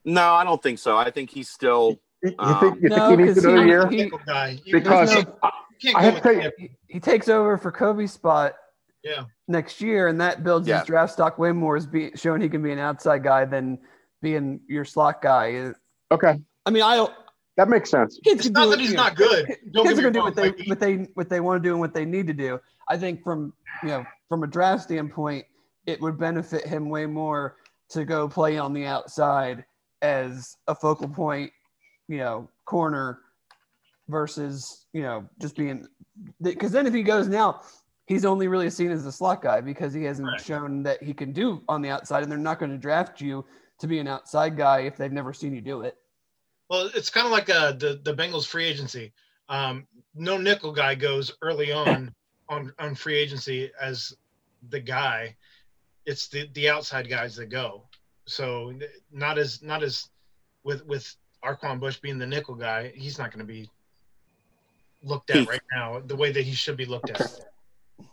[0.04, 0.96] No, I don't think so.
[0.96, 1.98] I think he's still.
[2.22, 4.10] You um, think, you No, think he needs 'cause another he- year?
[4.10, 5.50] he- Guy, Because no- I,
[5.94, 8.54] I have to tell you, he, he takes over for Coby's spot
[9.02, 9.24] Yeah.
[9.48, 10.78] next year, and that builds Yeah.
[10.80, 13.78] his draft stock way more as be, showing he can be an outside guy than
[14.20, 15.72] being your slot guy.
[16.10, 17.06] okay, I mean, I
[17.56, 18.18] that makes sense.
[18.24, 19.56] kids It's not do that he's you know, not good.
[19.72, 21.80] Don't kids are gonna do what they what they what they want to do and
[21.80, 22.60] what they need to do.
[22.88, 23.52] I think from
[23.82, 25.44] you know from a draft standpoint,
[25.86, 27.56] it would benefit him way more
[27.90, 29.64] to go play on the outside
[30.02, 31.52] as a focal point,
[32.08, 33.20] you know, corner
[34.08, 35.86] versus you know just being
[36.40, 37.62] because then if he goes now.
[38.06, 40.40] He's only really seen as a slot guy because he hasn't Right.
[40.40, 43.44] shown that he can do on the outside, and they're not going to draft you
[43.80, 45.96] to be an outside guy if they've never seen you do it.
[46.68, 49.12] Well, it's kind of like uh, the the Bengals free agency.
[49.48, 52.14] Um, no nickel guy goes early on
[52.48, 54.14] on on free agency as
[54.68, 55.36] the guy.
[56.06, 57.84] It's the the outside guys that go.
[58.26, 58.72] So
[59.10, 60.08] not as not as
[60.62, 63.68] with with Arquon Bush being the nickel guy, he's not going to be
[65.02, 65.48] looked at Keith.
[65.48, 67.40] right now the way that he should be looked at.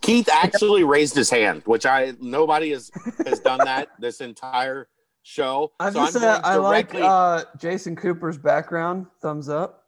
[0.02, 2.90] Keith actually raised his hand, which I nobody has
[3.26, 4.88] has done that this entire
[5.28, 5.74] show.
[5.80, 9.08] I've so just I'm said going I like uh, Jason Cooper's background.
[9.22, 9.84] Thumbs up.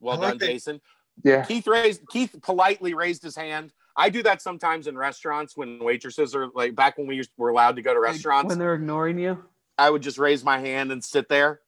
[0.00, 0.80] well I like done, that- Jason.
[1.22, 1.44] Yeah.
[1.44, 3.72] Keith raised Keith politely raised his hand.
[3.96, 7.48] I do that sometimes in restaurants when waitresses are like back when we used, were
[7.50, 8.48] allowed to go to restaurants.
[8.48, 9.42] when they're ignoring you.
[9.78, 11.60] I would just raise my hand and sit there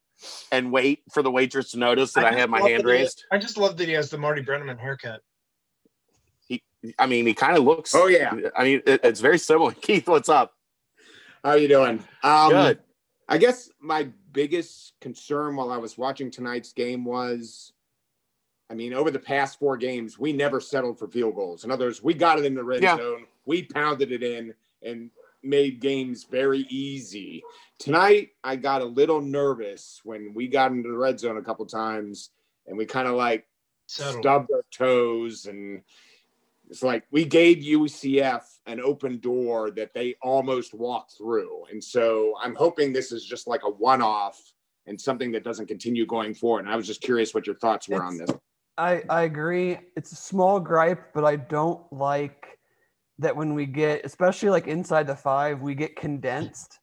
[0.50, 2.98] and wait for the waitress to notice that I, just had my hand that he-
[2.98, 3.24] raised.
[3.30, 5.22] I just love that he has the Marty Brennaman haircut.
[6.48, 6.62] He,
[6.98, 7.94] I mean, he kind of looks.
[7.94, 8.34] Oh, yeah.
[8.56, 9.72] I mean, it, it's very similar.
[9.80, 10.55] Keith, what's up?
[11.46, 12.02] How are you doing?
[12.24, 12.80] Um, Good.
[13.28, 17.72] I guess my biggest concern while I was watching tonight's game was,
[18.68, 21.62] I mean, over the past four games, we never settled for field goals.
[21.62, 22.96] In other words, we got it in the red Yeah.
[22.96, 25.08] zone, we pounded it in, and
[25.44, 27.44] made games very easy.
[27.78, 31.64] Tonight, I got a little nervous when we got into the red zone a couple
[31.66, 32.30] times,
[32.66, 33.46] and we kind of like
[33.86, 34.24] Settled.
[34.24, 35.84] stubbed our toes and
[36.68, 41.64] it's like we gave UCF an open door that they almost walked through.
[41.70, 44.40] And so I'm hoping this is just like a one off
[44.86, 46.60] and something that doesn't continue going forward.
[46.60, 48.30] And I was just curious what your thoughts were on this.
[48.78, 49.78] I I agree.
[49.96, 52.58] It's a small gripe, but I don't like
[53.18, 56.78] that when we get, especially like inside the five, we get condensed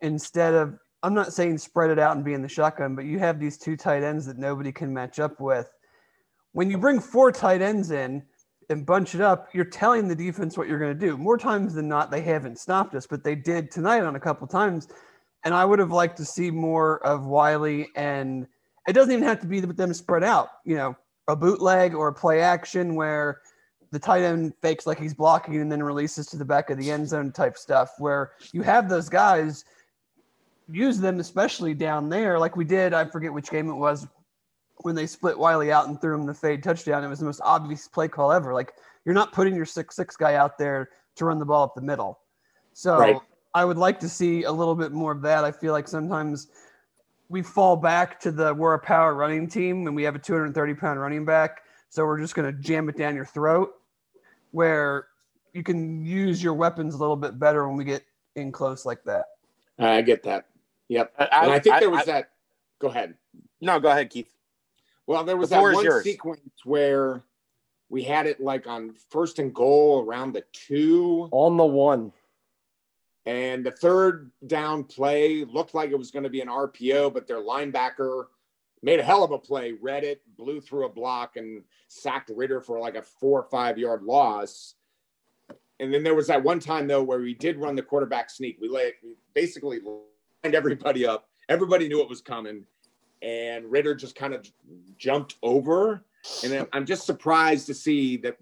[0.00, 0.78] instead of.
[1.02, 3.58] I'm not saying spread it out and be in the shotgun, but you have these
[3.58, 5.70] two tight ends that nobody can match up with.
[6.52, 8.22] When you bring four tight ends in
[8.70, 11.16] and bunch it up, you're telling the defense what you're going to do.
[11.16, 14.46] More times than not, they haven't stopped us, but they did tonight on a couple
[14.46, 14.88] times.
[15.44, 18.46] And I would have liked to see more of Whyle, and
[18.88, 20.48] it doesn't even have to be them spread out.
[20.64, 20.96] You know,
[21.28, 23.40] a bootleg or a play action where
[23.90, 26.90] the tight end fakes like he's blocking and then releases to the back of the
[26.90, 29.64] end zone type stuff where you have those guys
[30.68, 34.08] use them especially down there like we did i forget which game it was
[34.78, 37.40] when they split Whyle out and threw him the fade touchdown it was the most
[37.44, 38.72] obvious play call ever like
[39.04, 41.80] you're not putting your six six guy out there to run the ball up the
[41.82, 42.18] middle
[42.72, 43.16] so Right.
[43.54, 46.48] i would like to see a little bit more of that i feel like sometimes
[47.28, 50.74] we fall back to the we're a power running team and we have a 230
[50.74, 53.70] pound running back so we're just going to jam it down your throat
[54.50, 55.06] where
[55.52, 58.02] you can use your weapons a little bit better when we get
[58.34, 59.26] in close like that.
[59.78, 60.46] I get that.
[60.88, 61.12] Yep.
[61.16, 62.30] I- and I think I- there was I- that.
[62.80, 63.14] Go ahead.
[63.60, 64.28] No, go ahead, Keith.
[65.06, 66.04] Well, there was The floor that is one yours.
[66.04, 67.22] sequence where
[67.88, 72.12] we had it like on first and goal around the two, On the one.
[73.26, 77.26] and the third down play looked like it was going to be an RPO, but
[77.26, 78.24] their linebacker
[78.82, 82.60] made a hell of a play, read it, blew through a block, and sacked Ridder
[82.60, 84.74] for like a four or five yard loss.
[85.80, 88.58] And then there was that one time though where we did run the quarterback sneak.
[88.60, 91.28] We lay we basically lined everybody up.
[91.48, 92.64] Everybody knew it was coming,
[93.24, 94.46] and Ridder just kind of
[94.98, 96.04] jumped over.
[96.44, 98.36] And I'm just surprised to see that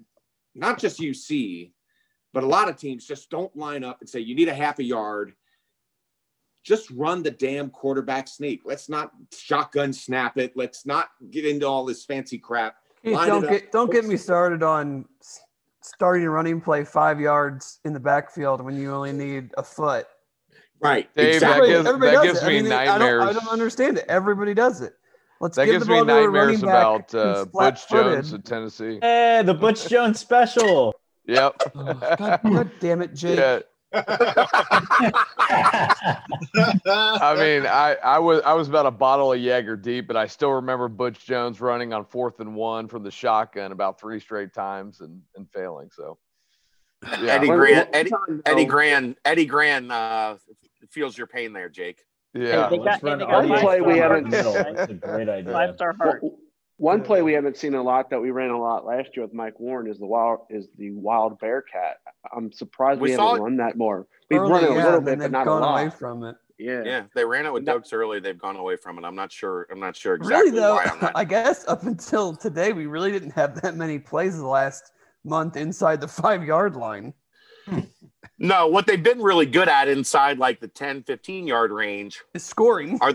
[0.54, 1.70] not just UC,
[2.32, 4.78] but a lot of teams just don't line up and say you need a half
[4.78, 5.34] a yard.
[6.64, 8.62] Just run the damn quarterback sneak.
[8.64, 10.52] Let's not shotgun snap it.
[10.56, 12.76] Let's not get into all this fancy crap.
[13.04, 15.04] Line don't get don't get me started on
[15.82, 20.06] starting a running play five yards in the backfield when you only need a foot.
[20.82, 21.08] Right.
[21.14, 22.46] Dave, that Everybody, gives, everybody that does gives it.
[22.48, 24.04] me I mean, I don't, I don't understand it.
[24.08, 24.94] Everybody does it.
[25.40, 27.88] Let's That give gives the me ball to nightmares about uh, Butch.
[27.88, 28.98] Jones at Tennessee.
[29.00, 30.94] Hey, the Butch Jones special.
[31.24, 31.72] Yep.
[31.72, 33.38] God, God damn it, Jake.
[33.38, 33.60] Yeah.
[33.92, 34.00] I
[37.36, 40.50] mean, I, I was I was about a bottle of Jaeger deep, but I still
[40.50, 45.00] remember Butch Jones running on fourth and one from the shotgun about three straight times
[45.00, 45.90] and, and failing.
[45.92, 46.18] So
[47.04, 47.34] yeah.
[47.34, 50.36] Eddie One- Grant, Eddie, time, Eddie though- Grant, Eddie Grant uh,
[50.90, 52.00] feels your pain there, Jake.
[52.34, 52.68] Yeah.
[52.68, 55.52] Hey, they got, Let's they run got One play we haven't- That's a great idea.
[55.52, 56.22] Five star heart.
[56.78, 59.34] One play we haven't seen a lot that we ran a lot last year with
[59.34, 61.98] Mike Warren is the wild is the wild Bearcat.
[62.34, 64.06] I'm surprised we, We haven't run that more.
[64.30, 65.84] We've Early, run it a yeah, little and bit, but they've not a gone away
[65.84, 65.98] lot.
[65.98, 66.36] from it.
[66.58, 66.82] Yeah.
[66.84, 67.78] Yeah, they ran it with No.
[67.78, 68.18] Dokes early.
[68.18, 69.04] They've gone away from it.
[69.04, 69.66] I'm not sure.
[69.70, 70.98] I'm not sure exactly Really though, why.
[71.00, 71.12] Not.
[71.14, 74.90] I guess up until today, we really didn't have that many plays the last
[75.24, 77.14] month inside the five yard line.
[77.66, 77.80] Hmm.
[78.42, 82.42] No, what they've been really good at inside like the 10, 15 yard range Is
[82.42, 83.14] scoring are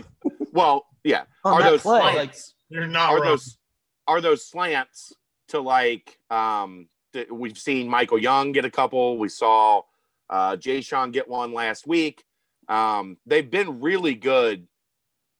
[0.52, 2.00] well, yeah, are those play.
[2.00, 2.54] slants.
[2.70, 3.24] You're not are wrong.
[3.26, 3.58] those
[4.06, 5.12] are those slants
[5.48, 9.18] to like um th- we've seen Michael Young get a couple.
[9.18, 9.82] We saw
[10.30, 12.24] uh Jay Sean get one last week.
[12.68, 14.66] Um they've been really good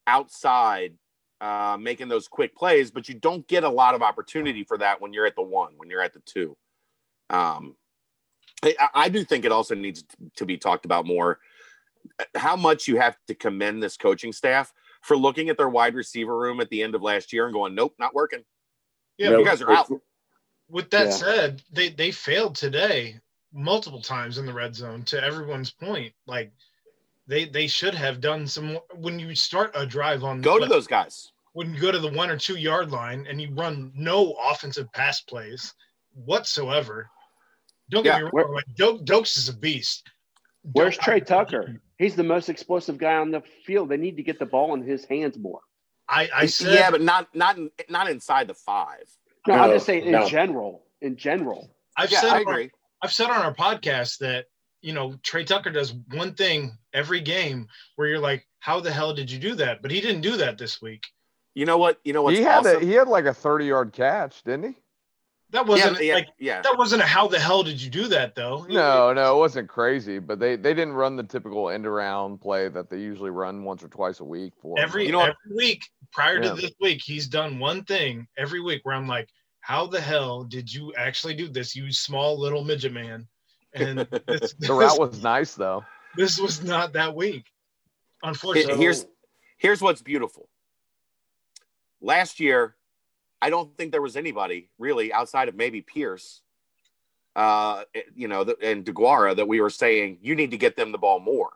[0.06, 0.94] outside
[1.40, 5.00] uh making those quick plays, but you don't get a lot of opportunity for that
[5.00, 6.58] when you're at the one, when you're at the two.
[7.30, 7.74] Um
[8.62, 10.04] I, I do think it also needs
[10.36, 11.38] to be talked about more
[12.18, 15.94] uh, how much you have to commend this coaching staff for looking at their wide
[15.94, 18.44] receiver room at the end of last year and going, nope, not working.
[19.16, 19.90] Yeah, you guys are out.
[20.68, 21.12] with that Yeah.
[21.12, 23.20] said, they they failed today
[23.52, 25.02] multiple times in the red zone.
[25.04, 26.52] To everyone's point, like
[27.26, 28.78] they they should have done some.
[28.94, 31.32] When you start a drive on Go to like, those guys.
[31.52, 34.92] when you go to the one or two yard line and you run no offensive
[34.92, 35.74] pass plays
[36.14, 37.10] whatsoever.
[37.90, 40.08] Don't get Yeah, me wrong, like Doak, Dokes is a beast.
[40.72, 41.80] Where's Doak- Trey Tucker?
[41.98, 43.88] He's the most explosive guy on the field.
[43.88, 45.60] They need to get the ball in his hands more.
[46.08, 47.58] I, I said yeah, but not not
[47.90, 49.04] not inside the five.
[49.46, 50.26] No, I'm just saying in no.
[50.28, 50.84] general.
[51.00, 51.70] In general.
[51.96, 52.70] I've Yeah, said I on our- agree.
[53.02, 54.46] I've said on our podcast that
[54.80, 57.66] you know Trey Tucker does one thing every game
[57.96, 59.82] where you're like, how the hell did you do that?
[59.82, 61.06] But he didn't do that this week.
[61.54, 61.98] You know what?
[62.04, 62.82] You know what's he had awesome?
[62.82, 64.76] a, he had like a thirty yard catch, didn't he?
[65.50, 66.60] That wasn't yeah, like yeah.
[66.60, 68.66] that wasn't a how the hell did you do that though?
[68.68, 72.68] No, no, it wasn't crazy, but they they didn't run the typical end around play
[72.68, 74.78] that they usually run once or twice a week for.
[74.78, 75.36] Every You know what?
[75.46, 76.50] every week prior Yeah.
[76.50, 79.30] to this week, he's done one thing every week where I'm like,
[79.60, 83.26] how the hell did you actually do this, you small little midget man?
[83.72, 85.82] And this, the route was nice though.
[86.16, 87.46] this was not that week.
[88.22, 89.06] Unfortunately, here's
[89.56, 90.50] here's what's beautiful.
[92.00, 92.76] Last year,
[93.40, 96.42] I don't think there was anybody really outside of maybe Pierce,
[97.36, 97.84] uh,
[98.14, 101.20] you know, and Deguara that we were saying you need to get them the ball
[101.20, 101.50] more.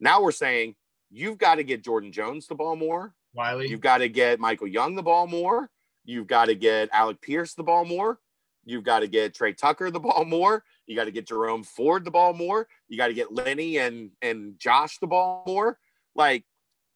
[0.00, 0.74] Now we're saying
[1.10, 3.14] you've got to get Jordan Jones the ball more.
[3.34, 3.62] Whyle.
[3.62, 5.70] You've got to get Michael Young the ball more.
[6.04, 8.18] You've got to get Alec Pierce the ball more.
[8.64, 10.64] You've got to get Trey Tucker the ball more.
[10.86, 12.66] You got to get Jerome Ford the ball more.
[12.88, 15.78] You got to get Lenny and and Josh the ball more.
[16.14, 16.44] Like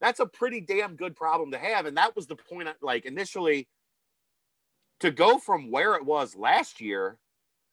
[0.01, 1.87] that's a pretty damn good problem to have.
[1.87, 2.69] And that was the point.
[2.83, 3.69] Like initially,
[5.01, 7.19] to go from where it was last year,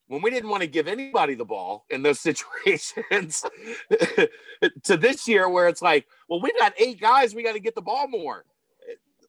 [0.08, 3.44] when we didn't want to give anybody the ball in those situations,
[4.84, 7.76] to this year where it's like, well, we've got eight guys, we got to get
[7.76, 8.46] the ball more.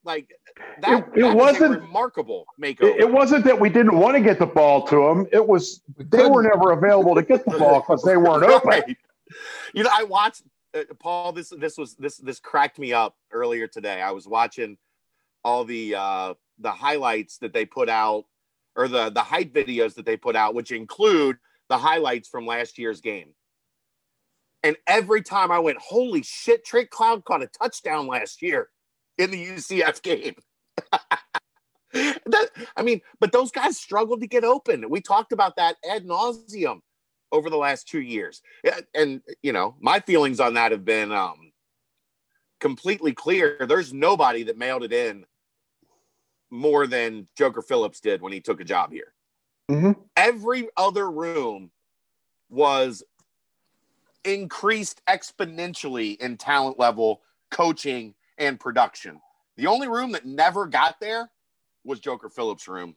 [0.04, 0.34] Like
[0.82, 2.94] that, It- it that wasn't- remarkable makeover.
[2.94, 5.26] It, it wasn't that we didn't want to get the ball to them.
[5.32, 8.68] It was they were never available to get the ball because they weren't open.
[8.68, 8.96] Right.
[9.72, 10.42] You know, I watched
[10.74, 11.32] uh, Paul.
[11.32, 14.02] This this was this this cracked me up earlier today.
[14.02, 14.76] I was watching
[15.42, 18.24] all the uh, the highlights that they put out,
[18.76, 21.36] or the the hype videos that they put out, which include
[21.68, 23.34] the highlights from last year's game.
[24.62, 28.70] And every time I went, holy shit, Trey Cloud caught a touchdown last year
[29.18, 30.36] in the UCF game.
[31.92, 34.88] that, I mean, but those guys struggled to get open.
[34.88, 36.80] We talked about that ad nauseum
[37.30, 38.40] over the last two years.
[38.94, 41.52] And, you know, my feelings on that have been um,
[42.60, 43.66] completely clear.
[43.68, 45.24] There's nobody that mailed it in
[46.54, 49.12] more than Joker Phillips did when he took a job here.
[49.70, 50.00] Mm-hmm.
[50.16, 51.70] Every other room
[52.48, 53.02] was
[54.24, 59.20] increased exponentially in talent level, coaching, and production.
[59.56, 61.30] The only room that never got there
[61.84, 62.96] was Joker Phillips' room.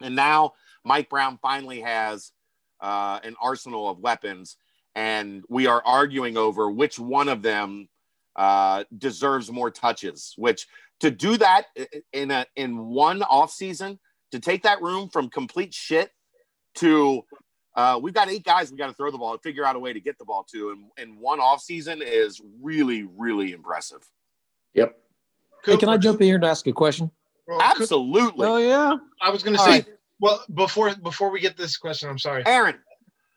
[0.00, 0.52] And now
[0.84, 2.32] Mike Brown finally has
[2.80, 4.56] uh, an arsenal of weapons,
[4.94, 7.88] and we are arguing over which one of them
[8.36, 10.34] uh, deserves more touches.
[10.36, 10.66] Which
[11.00, 11.66] to do that
[12.12, 13.98] in a in one off season,
[14.30, 16.10] to take that room from complete shit
[16.76, 17.24] to
[17.74, 19.78] uh, we've got eight guys we got to throw the ball and figure out a
[19.78, 24.06] way to get the ball to, and in one off season is really really impressive.
[24.74, 24.98] Yep.
[25.64, 27.10] Hey, can I jump in here and ask a question?
[27.60, 28.46] Absolutely.
[28.46, 28.96] Oh yeah.
[29.20, 29.86] I was going to All say, right.
[30.20, 32.76] well, before before we get this question, I'm sorry, Aaron.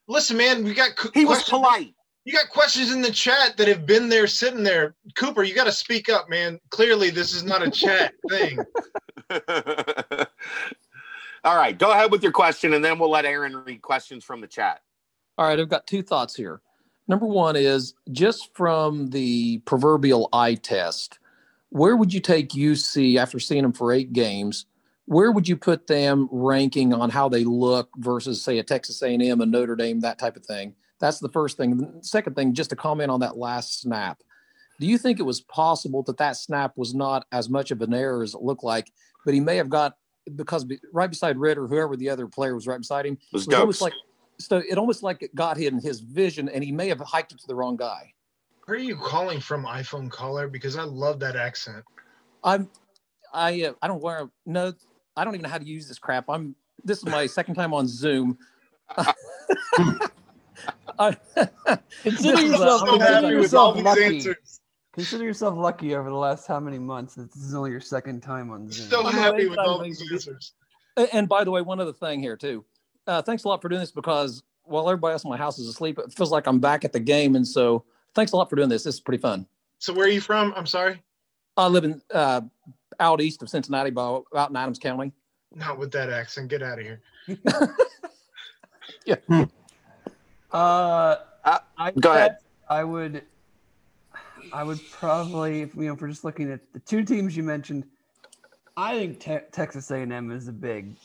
[0.07, 1.94] Listen, man, we got c- He was polite.
[2.25, 4.95] You got questions in the chat that have been there sitting there.
[5.15, 6.59] Cooper, you got to speak up, man.
[6.71, 8.57] Clearly, this is not a chat thing.
[11.43, 14.41] All right, go ahead with your question, and then we'll let Aaron read questions from
[14.41, 14.81] the chat.
[15.37, 16.61] All right, I've got two thoughts here.
[17.07, 21.19] Number one is just from the proverbial eye test,
[21.69, 24.65] where would you take UC after seeing them for eight games?
[25.05, 29.41] Where would you put them ranking on how they look versus, say, a Texas A&M,
[29.41, 30.73] a Notre Dame, that type of thing?
[30.99, 31.77] That's the first thing.
[31.77, 34.21] The second thing, just to comment on that last snap.
[34.79, 37.93] Do you think it was possible that that snap was not as much of an
[37.93, 38.91] error as it looked like,
[39.23, 39.95] but he may have got
[40.35, 43.81] because right beside Ridder, whoever the other player was right beside him, it Was almost
[43.81, 43.93] like
[44.39, 47.31] so it almost like it got hit in his vision, and he may have hiked
[47.31, 48.11] it to the wrong guy.
[48.65, 50.47] Where are you calling from, iPhone caller?
[50.47, 51.85] Because I love that accent.
[52.43, 52.67] I'm,
[53.31, 54.73] I, uh, I don't wear no,
[55.15, 56.25] I don't even know how to use this crap.
[56.29, 56.55] I'm.
[56.83, 58.37] This is my second time on Zoom.
[60.99, 61.11] I,
[62.03, 64.03] Consider This is, yourself, I'm consider yourself lucky.
[64.05, 64.61] answers.
[64.93, 68.21] Consider yourself lucky over the last how many months that this is only your second
[68.21, 68.89] time on Zoom.
[68.89, 70.53] So I'm happy with all I'm these answers.
[70.97, 72.63] And- And by the way, one other thing here too.
[73.05, 75.67] Uh, thanks a lot for doing this because while everybody else in my house is
[75.67, 77.83] asleep, it feels like I'm back at the game, and so
[78.15, 78.83] thanks a lot for doing this.
[78.83, 79.45] This is pretty fun.
[79.79, 80.53] So where are you from?
[80.55, 81.03] I'm sorry.
[81.57, 82.41] I live in uh,
[82.99, 84.01] out east of Cincinnati, by,
[84.35, 85.11] out in Adams County.
[85.53, 86.47] Not with that accent.
[86.49, 87.01] Get out of here.
[89.05, 89.15] yeah.
[90.51, 91.17] Uh,
[91.77, 92.37] I go ahead.
[92.69, 93.23] I would,
[94.51, 97.43] I would probably, if you know, if we're just looking at the two teams you
[97.43, 97.85] mentioned,
[98.77, 100.95] I think te- Texas A&M is a big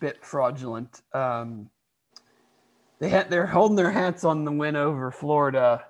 [0.00, 1.02] bit fraudulent.
[1.12, 1.70] Um,
[2.98, 5.84] they had they're holding their hats on the win over Florida.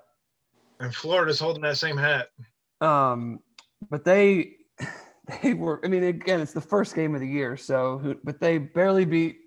[0.79, 2.29] And Florida's holding that same hat.
[2.81, 3.39] Um,
[3.89, 4.53] but they
[5.43, 5.81] they were.
[5.83, 9.39] I mean, again, it's the first game of the year, so but they barely beat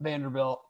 [0.00, 0.60] Vanderbilt.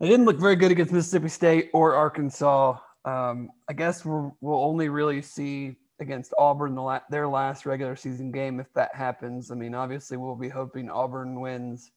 [0.00, 2.78] They didn't look very good against Mississippi State or Arkansas.
[3.04, 7.96] Um, I guess we'll, we'll only really see against Auburn the la- their last regular
[7.96, 9.50] season game if that happens.
[9.50, 11.90] I mean, obviously we'll be hoping Auburn wins.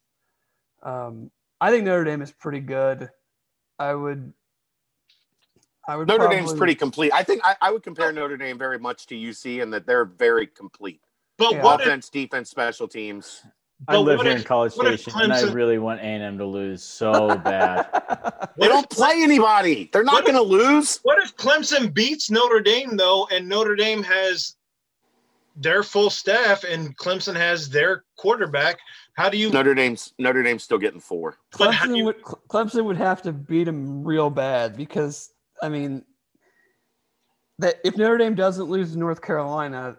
[0.83, 1.29] Um,
[1.59, 3.09] I think Notre Dame is pretty good.
[3.77, 4.31] I would.
[5.87, 6.07] I would.
[6.07, 7.11] Notre Dame's pretty complete.
[7.13, 10.05] I think I, I would compare Notre Dame very much to UC in that they're
[10.05, 11.01] very complete.
[11.37, 11.63] But Yeah.
[11.63, 13.41] what if, Offense, defense, special teams.
[13.87, 16.83] I But live here if- in College Station, and I really want A&M to lose
[16.83, 17.87] so bad.
[18.57, 19.89] They don't play anybody.
[19.93, 20.99] They're not going to lose.
[21.03, 24.55] what if Clemson beats Notre Dame though, and Notre Dame has
[25.55, 28.79] their full staff, and Clemson has their quarterback?
[29.13, 29.49] How do you?
[29.49, 31.37] Notre Dame's Notre Dame's still getting four.
[31.57, 35.31] But how do Clemson you- would Clemson would have to beat them real bad because
[35.63, 36.03] I mean
[37.59, 39.97] that if Notre Dame doesn't lose to North Carolina,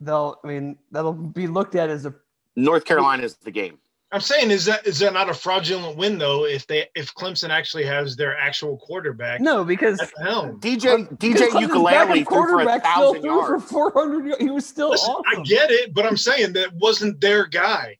[0.00, 2.14] they'll I mean that'll be looked at as a
[2.62, 3.78] North Carolina is the game.
[4.12, 6.44] I'm saying is that is that not a fraudulent win though?
[6.44, 10.60] If they if Clemson actually has their actual quarterback no because at the helm.
[10.60, 14.50] DJ DJ Clemson's Uiagalelei backup threw for a quarterback still thousand threw for 400 he
[14.50, 15.40] was still Listen, awesome.
[15.40, 17.98] I get it, but I'm saying that wasn't their guy.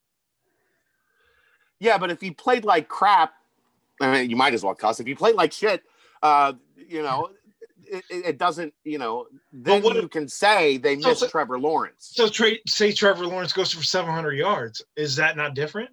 [1.79, 3.33] Yeah, but if he played like crap,
[4.01, 4.99] I mean, you might as well cuss.
[4.99, 5.83] If you played like shit,
[6.23, 6.55] uh,
[6.89, 7.31] you know,
[7.91, 8.73] it, it it doesn't.
[8.85, 12.11] You know, then what you can say they So- missed so- Trevor Lawrence.
[12.15, 15.91] So tra- say Trevor Lawrence goes for 700 yards, is that not different?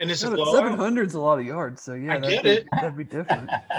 [0.00, 2.30] And it's a No, but 700 is a lot of yards, so yeah, I that'd
[2.30, 2.66] get be, it.
[2.72, 3.48] that'd be different.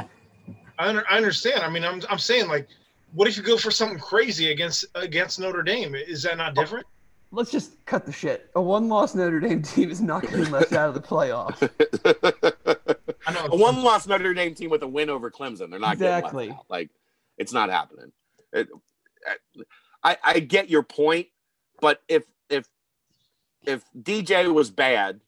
[0.79, 1.61] I, under, I understand.
[1.63, 2.67] I mean, I'm I'm saying like,
[3.13, 5.93] what if you go for something crazy against against Notre Dame?
[5.95, 6.85] Is that not different?
[7.31, 8.49] Let's just cut the shit.
[8.55, 11.69] A one-loss Notre Dame team is not getting left out of the playoffs.
[13.27, 13.45] I know.
[13.51, 15.69] a one-loss Notre Dame team with a win over Clemson.
[15.69, 16.45] They're not Exactly.
[16.45, 16.65] getting left out.
[16.69, 16.89] Like
[17.37, 18.11] it's not happening.
[18.53, 18.69] It,
[20.03, 21.27] I I get your point,
[21.81, 22.67] but if if
[23.65, 25.19] if DJ was bad,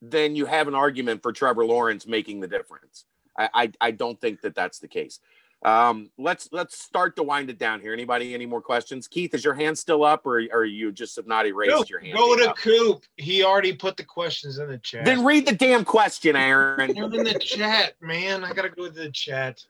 [0.00, 3.04] then you have an argument for Trevor Lawrence making the difference.
[3.36, 5.18] I I, I don't think that that's the case.
[5.62, 7.92] Um, let's let's start to wind it down here.
[7.92, 9.06] Anybody any more questions?
[9.06, 12.16] Keith, is your hand still up, or, or you just have not erased your hand?
[12.16, 12.56] go to up?
[12.56, 13.04] Coop.
[13.16, 15.04] He already put the questions in the chat.
[15.04, 16.94] Then read the damn question, Aaron.
[16.94, 18.42] They're in the chat, man.
[18.42, 19.64] I gotta go to the chat.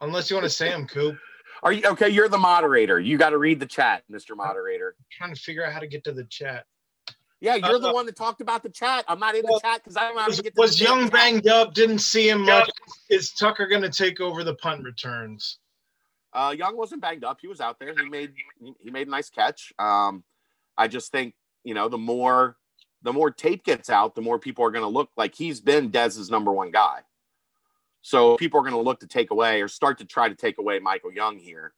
[0.00, 1.18] Unless you want to say them, Coop.
[1.62, 2.08] Are you okay?
[2.08, 2.98] You're the moderator.
[2.98, 4.34] You got to read the chat, Mr.
[4.34, 4.94] Moderator.
[5.10, 6.64] trying to figure out how to get to the chat.
[7.40, 9.04] Yeah, you're the Uh, one that talked about the chat.
[9.08, 10.84] I'm not in the chat because I don't know how Was, to get was the
[10.84, 11.12] Young chat.
[11.12, 11.72] banged up?
[11.72, 12.70] Didn't see him much.
[13.08, 15.58] Is Tucker going to take over the punt returns?
[16.32, 17.38] Uh, Young wasn't banged up.
[17.40, 17.94] He was out there.
[17.96, 18.32] He made
[18.78, 19.72] he made a nice catch.
[19.78, 20.22] Um,
[20.76, 21.34] I just think
[21.64, 22.56] you know the more
[23.02, 25.90] the more tape gets out, the more people are going to look like he's been
[25.90, 27.00] Dez's number one guy.
[28.02, 30.58] So people are going to look to take away or start to try to take
[30.58, 31.72] away Michael Young here.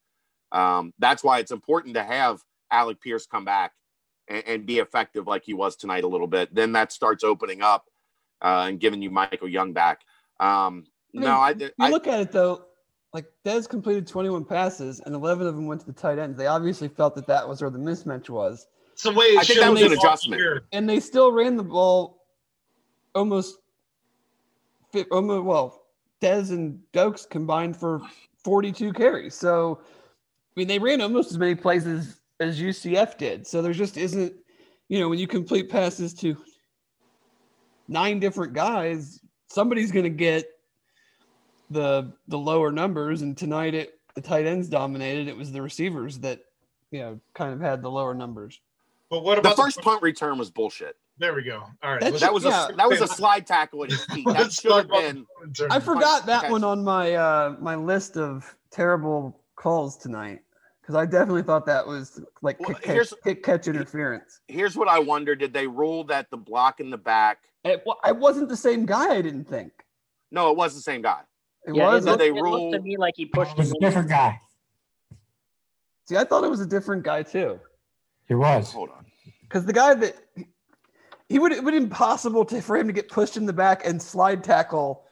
[0.50, 3.72] Um, that's why it's important to have Alec Pierce come back
[4.32, 6.54] and, and be effective like he was tonight a little bit.
[6.54, 7.88] Then that starts opening up
[8.40, 10.00] uh, and giving you Michael Young back.
[10.40, 12.64] Um, I mean, no, I, you I look at it though,
[13.12, 16.38] like Dez completed 21 passes and 11 of them went to the tight ends.
[16.38, 18.66] They obviously felt that that was where the mismatch was.
[18.92, 20.40] It's the way it I think that should was an be adjustment.
[20.40, 20.64] year.
[20.72, 22.24] And they still ran the ball
[23.14, 23.58] almost,
[25.10, 25.82] almost well,
[26.20, 28.00] Dez and Doaks combined for
[28.44, 29.34] 42 carries.
[29.34, 33.46] So, I mean, they ran almost as many plays as, as UCF did.
[33.46, 34.34] So there just isn't,
[34.88, 36.36] you know, when you complete passes to
[37.88, 40.46] nine different guys, somebody's going to get
[41.70, 43.22] the the lower numbers.
[43.22, 45.28] And tonight, it the tight ends dominated.
[45.28, 46.40] It was the receivers that
[46.90, 48.60] you know kind of had the lower numbers.
[49.10, 50.96] But what about the about first punt return was bullshit.
[51.18, 51.62] There we go.
[51.82, 52.00] All right.
[52.00, 52.68] That That was Yeah.
[52.68, 54.26] a that was a slide tackle at his feet.
[54.26, 55.16] That should have been.
[55.18, 55.72] the punt return.
[55.72, 60.40] I forgot that one on my uh my list of terrible calls tonight
[60.92, 64.40] because I definitely thought that was like Well, kick, here's- catch, kick catch interference.
[64.48, 67.38] Here's what I wonder: Did they rule that the block in the back?
[67.64, 69.14] It, wa- I wasn't the same guy.
[69.14, 69.72] I didn't think
[70.30, 71.20] No, it was the same guy.
[71.66, 72.04] it Yeah, was.
[72.04, 73.80] it looked, they it looked to me like he pushed It was him a in.
[73.90, 74.40] different guy.
[76.08, 77.58] See, I thought it was a different guy too
[78.28, 78.72] He was.
[78.72, 79.06] Hold on.
[79.42, 80.16] because the guy that
[81.28, 83.86] he would it would be impossible to for him to get pushed in the back
[83.86, 85.04] and slide tackle.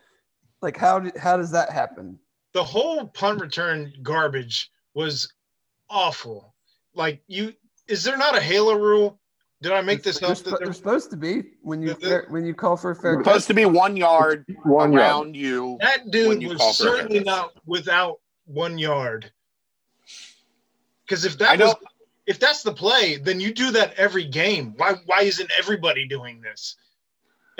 [0.61, 2.19] Like how did how does that happen?
[2.53, 5.33] the whole punt return garbage was
[5.91, 6.55] awful.
[6.95, 7.53] Like you,
[7.89, 9.19] is there not a halo rule?
[9.63, 10.37] Did I make this They're, up?
[10.41, 12.93] sp- That they're supposed to be when you The- the- fair, when you call for
[12.93, 13.25] a fair catch.
[13.27, 15.03] Supposed to be one yard One yard.
[15.03, 15.77] around you.
[15.83, 19.31] that when dude you was call for certainly not without one yard.
[21.05, 21.77] Because if that know- was,
[22.27, 24.75] if that's the play, then you do that every game.
[24.77, 26.77] Why why isn't everybody doing this?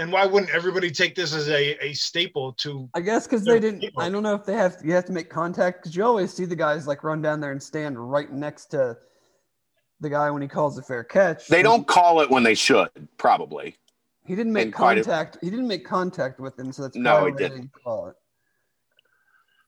[0.01, 3.61] And why wouldn't everybody take this as a, a staple to I guess because They're
[3.61, 3.81] didn't.
[3.81, 4.03] people.
[4.03, 4.79] I don't know if they have.
[4.83, 7.53] You have to make contact because you always see the guys like run down there
[7.53, 8.97] and stand right next to
[10.01, 11.49] the guy when he calls a fair catch.
[11.49, 12.89] They don't call it when they should.
[13.19, 13.77] Probably.
[14.25, 15.37] He didn't make and quite a- contact.
[15.43, 17.71] He didn't make contact with him, so that's No, probably he why they didn't.
[17.85, 18.17] call it.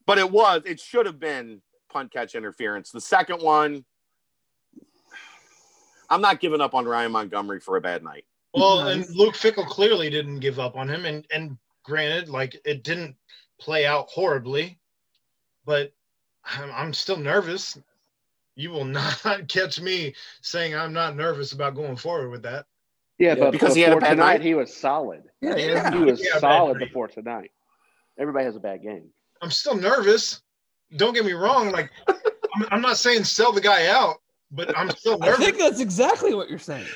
[0.06, 1.60] but it was it should have been
[1.90, 3.84] punt catch interference the second one
[6.08, 8.24] i'm not giving up on ryan montgomery for a bad night
[8.54, 9.06] Well, Nice.
[9.08, 13.16] and Luke Fickell clearly didn't give up on him, and and granted, like it didn't
[13.58, 14.78] play out horribly,
[15.64, 15.92] but
[16.44, 17.78] I'm, I'm still nervous.
[18.56, 18.84] You will
[19.24, 22.66] not catch me saying I'm not nervous about going forward with that.
[23.18, 24.42] Yeah, but Because before he had a bad tonight, night?
[24.42, 25.22] he was solid.
[25.40, 25.66] Yeah, Yeah.
[25.72, 25.90] yeah.
[25.92, 27.50] He was Yeah, solid before tonight.
[28.18, 29.08] Everybody has a bad game.
[29.40, 30.42] I'm still nervous.
[30.96, 31.70] Don't get me wrong.
[31.70, 34.16] Like I'm, I'm not saying sell the guy out,
[34.50, 35.38] but I'm still nervous.
[35.40, 36.86] I think that's exactly what you're saying.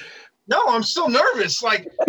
[0.48, 1.62] No, I'm still nervous.
[1.62, 1.88] Like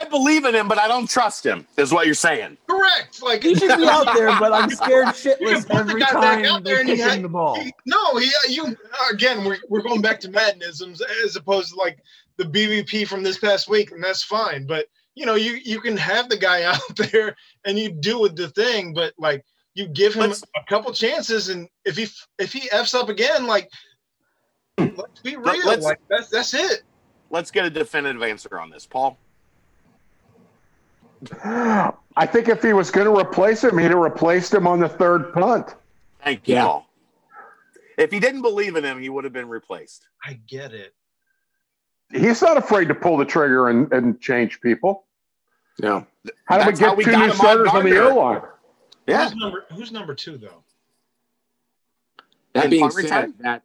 [0.00, 3.22] i believe in him but i don't trust him is what you're saying correct.
[3.22, 6.44] Like He should be out there, but I'm scared shitless put the every back time
[6.44, 7.54] out there and he had- the ball.
[7.60, 8.76] He- no, he you
[9.12, 9.44] again.
[9.44, 11.98] We're we're going back to Maddenisms as opposed to like
[12.36, 14.66] the BVP from this past week, and that's fine.
[14.66, 18.34] But you know, you you can have the guy out there and you do with
[18.34, 19.44] the thing, but like
[19.74, 22.08] you give him Let's- a couple chances, and if he
[22.40, 23.70] if he f's up again, like
[24.78, 26.82] let's be real, let's- like that's that's it.
[27.32, 29.18] Let's get a definitive answer on this paul
[32.16, 34.88] I think if he was going to replace him, he'd have replaced him on the
[34.88, 35.74] third punt.
[36.22, 36.64] thank you Yeah.
[36.64, 36.86] paul
[37.98, 40.94] if he didn't believe in him he would have been replaced I get it.
[42.12, 45.04] He's not afraid to pull the trigger and, and change people.
[45.80, 46.06] No.
[46.44, 48.10] How do we get two new him on starters on the Gardner.
[48.12, 48.42] O line?
[49.08, 50.62] yeah Who's number Who's number two though?
[52.54, 53.34] That And being said, return?
[53.40, 53.62] that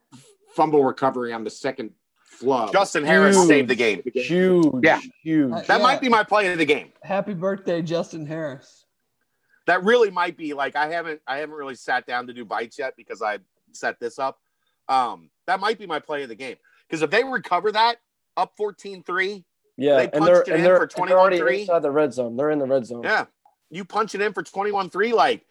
[0.55, 1.91] fumble recovery on the second
[2.37, 2.71] flub.
[2.71, 3.47] justin harris Huge.
[3.47, 4.65] saved the game Huge.
[4.83, 4.99] Yeah.
[5.23, 5.51] Huge.
[5.67, 5.77] That yeah.
[5.79, 8.85] might be my play of the game Happy birthday, Justin Harris.
[9.65, 12.77] that really might be like I haven't I haven't really sat down to do bites
[12.79, 13.39] yet because I
[13.73, 14.39] set this up.
[14.89, 16.55] Um, that might be my play of the game
[16.87, 17.97] because if they recover that
[18.37, 19.43] up 14-3,
[19.75, 21.59] Yeah, they and they're it and in they're, for and they're already 21-3.
[21.61, 22.37] inside the red zone.
[22.37, 23.03] They're in the red zone.
[23.03, 23.25] Yeah,
[23.69, 25.45] you punch it in for 21-3, like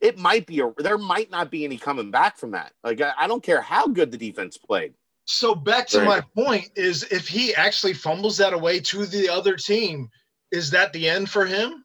[0.00, 2.72] it might be a there might not be any coming back from that.
[2.84, 4.94] Like I, I don't care how good the defense played.
[5.26, 6.06] So back to Right.
[6.06, 10.08] my point is if he actually fumbles that away to the other team,
[10.52, 11.84] is that the end for him?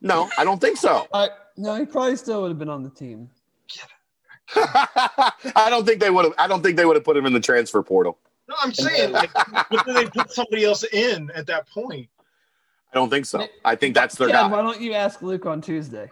[0.00, 1.06] No, I don't think so.
[1.14, 3.30] I, no, he probably still would have been on the team.
[4.56, 6.34] I don't think they would have.
[6.36, 8.18] I don't think they would have put him in the transfer portal.
[8.48, 9.30] No, I'm saying, like,
[9.70, 12.08] but then they put somebody else in at that point.
[12.92, 13.46] I don't think so.
[13.64, 14.48] I think that's their Yeah, guy.
[14.48, 16.10] why don't you ask Luke on Tuesday?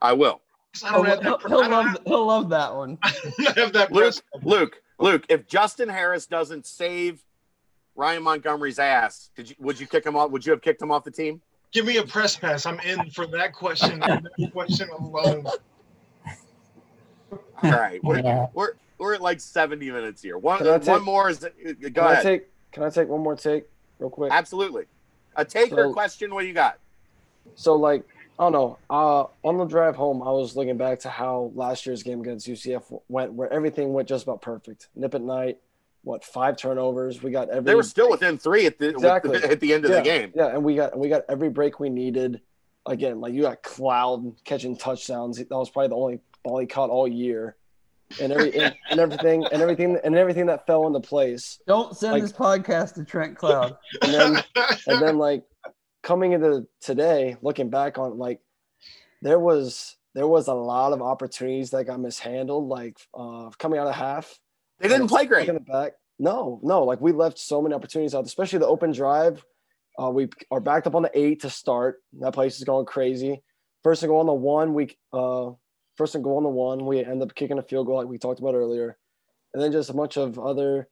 [0.00, 0.40] I will.
[0.82, 1.48] I don't have He'll, that.
[1.48, 2.98] he'll love, he'll love that one.
[3.56, 5.24] have that Luke, Luke, Luke.
[5.28, 7.22] If Justin Harris doesn't save
[7.94, 9.56] Ryan Montgomery's ass, did you?
[9.60, 10.30] Would you kick him off?
[10.30, 11.40] Would you have kicked him off the team?
[11.72, 12.66] Give me a press pass.
[12.66, 14.00] I'm in for that question.
[14.00, 14.22] that
[14.52, 15.46] question alone.
[17.62, 18.46] All right, we're, Yeah.
[18.52, 20.38] we're we're at like seventy minutes here.
[20.38, 21.48] One Can I take- one more is uh,
[21.80, 23.64] go Can I take Can I take one more take
[23.98, 24.32] real quick?
[24.32, 24.84] Absolutely,
[25.36, 26.32] a take or question.
[26.34, 26.78] What do you got?
[27.54, 28.02] So like
[28.38, 28.78] I don't know.
[28.90, 32.48] Uh, on the drive home, I was looking back to how last year's game against
[32.48, 34.88] UCF went, where everything went just about perfect.
[34.96, 35.58] Nip at night,
[36.02, 37.22] what five turnovers?
[37.22, 37.62] We got every.
[37.62, 40.02] They were still within three at the exactly the- at the end of yeah, the
[40.02, 40.32] game.
[40.34, 42.40] Yeah, and we got we got every break we needed.
[42.86, 45.38] Again, like you got Cloud catching touchdowns.
[45.38, 47.56] That was probably the only ball he caught all year,
[48.20, 51.60] and every and, and everything and everything and everything that fell into place.
[51.66, 53.76] Don't send Like- this podcast to Trent Cloud.
[54.02, 54.42] And then
[54.86, 55.44] and then like
[56.04, 58.40] coming into today, looking back on like
[59.22, 62.68] there was there was a lot of opportunities that got mishandled.
[62.68, 64.38] Like uh coming out of half,
[64.78, 65.48] They didn't play great.
[65.48, 69.44] Looking back, no, no, like we left so many opportunities out, especially the open drive.
[70.00, 72.02] Uh, we are backed up on the eight to start.
[72.20, 73.42] That place is going crazy.
[73.82, 75.50] First and go on the one, we uh,
[75.96, 78.18] first and go on the one, we end up kicking a field goal like we
[78.18, 78.98] talked about earlier,
[79.52, 80.88] and then just a bunch of other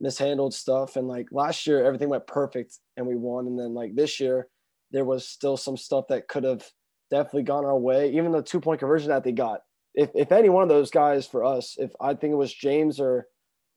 [0.00, 0.96] mishandled stuff.
[0.96, 3.46] And like last year, everything went perfect and we won.
[3.46, 4.48] And then like this year,
[4.90, 6.68] there was still some stuff that could have
[7.10, 8.12] definitely gone our way.
[8.12, 9.60] Even the two point conversion that they got.
[9.94, 13.00] If if any one of those guys for us, if I think it was James
[13.00, 13.26] or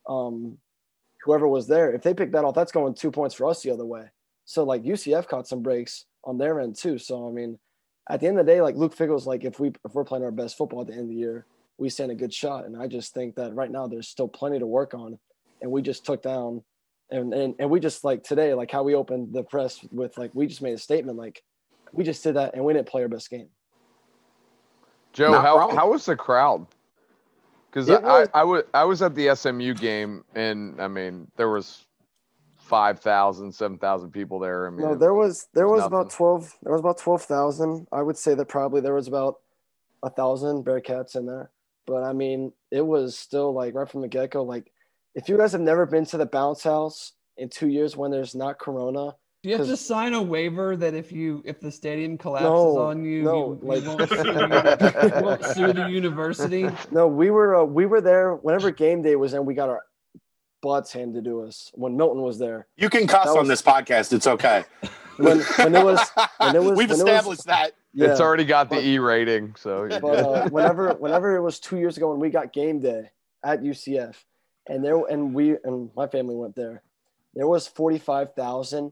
[0.07, 0.57] um,
[1.23, 3.71] whoever was there, if they picked that off, that's going two points for us the
[3.71, 4.05] other way.
[4.45, 6.97] So like UCF caught some breaks on their end too.
[6.97, 7.57] So I mean,
[8.09, 10.23] at the end of the day, like Luke Fickell's like if we if we're playing
[10.23, 11.45] our best football at the end of the year,
[11.77, 12.65] we stand a good shot.
[12.65, 15.17] And I just think that right now there's still plenty to work on.
[15.63, 16.61] And we just took down
[17.09, 20.29] and and, and we just like today, like how we opened the press with like
[20.35, 21.41] we just made a statement like
[21.91, 23.47] we just did that and we didn't play our best game.
[25.13, 25.75] Joe, Not how wrong.
[25.75, 26.67] how was the crowd?
[27.69, 31.27] Because It I, was- I was I was at the SMU game and I mean
[31.37, 31.85] there was
[32.57, 34.67] 5,000, 7,000 people there.
[34.67, 35.93] I mean, No, there was there was nothing.
[35.97, 36.53] about twelve.
[36.63, 37.87] There was about twelve thousand.
[37.91, 39.39] I would say that probably there was about
[40.01, 41.51] a thousand Bearcats in there.
[41.85, 44.43] But I mean, it was still like right from the get go.
[44.43, 44.71] Like,
[45.15, 48.35] if you guys have never been to the bounce house in two years when there's
[48.35, 52.17] not Corona, Do you have to sign a waiver that if you if the stadium
[52.17, 54.15] collapses No, on you, no, you, you like- won't, sue,
[55.17, 56.69] you won't sue the university?
[56.91, 59.45] No, we were uh, we were there whenever game day was in.
[59.45, 59.81] We got our
[60.61, 62.67] butts handed to us when Milton was there.
[62.77, 64.13] You can cuss That on this podcast.
[64.13, 64.63] It's okay.
[65.17, 65.99] When when it was
[66.37, 67.71] when it was We've when it was- established that.
[67.95, 69.55] it's already got the E rating.
[69.57, 73.11] So but uh, whenever whenever it was two years ago when we got game day
[73.43, 74.15] at UCF,
[74.67, 76.83] and there and we and my family went there,
[77.33, 78.91] there was forty five thousand.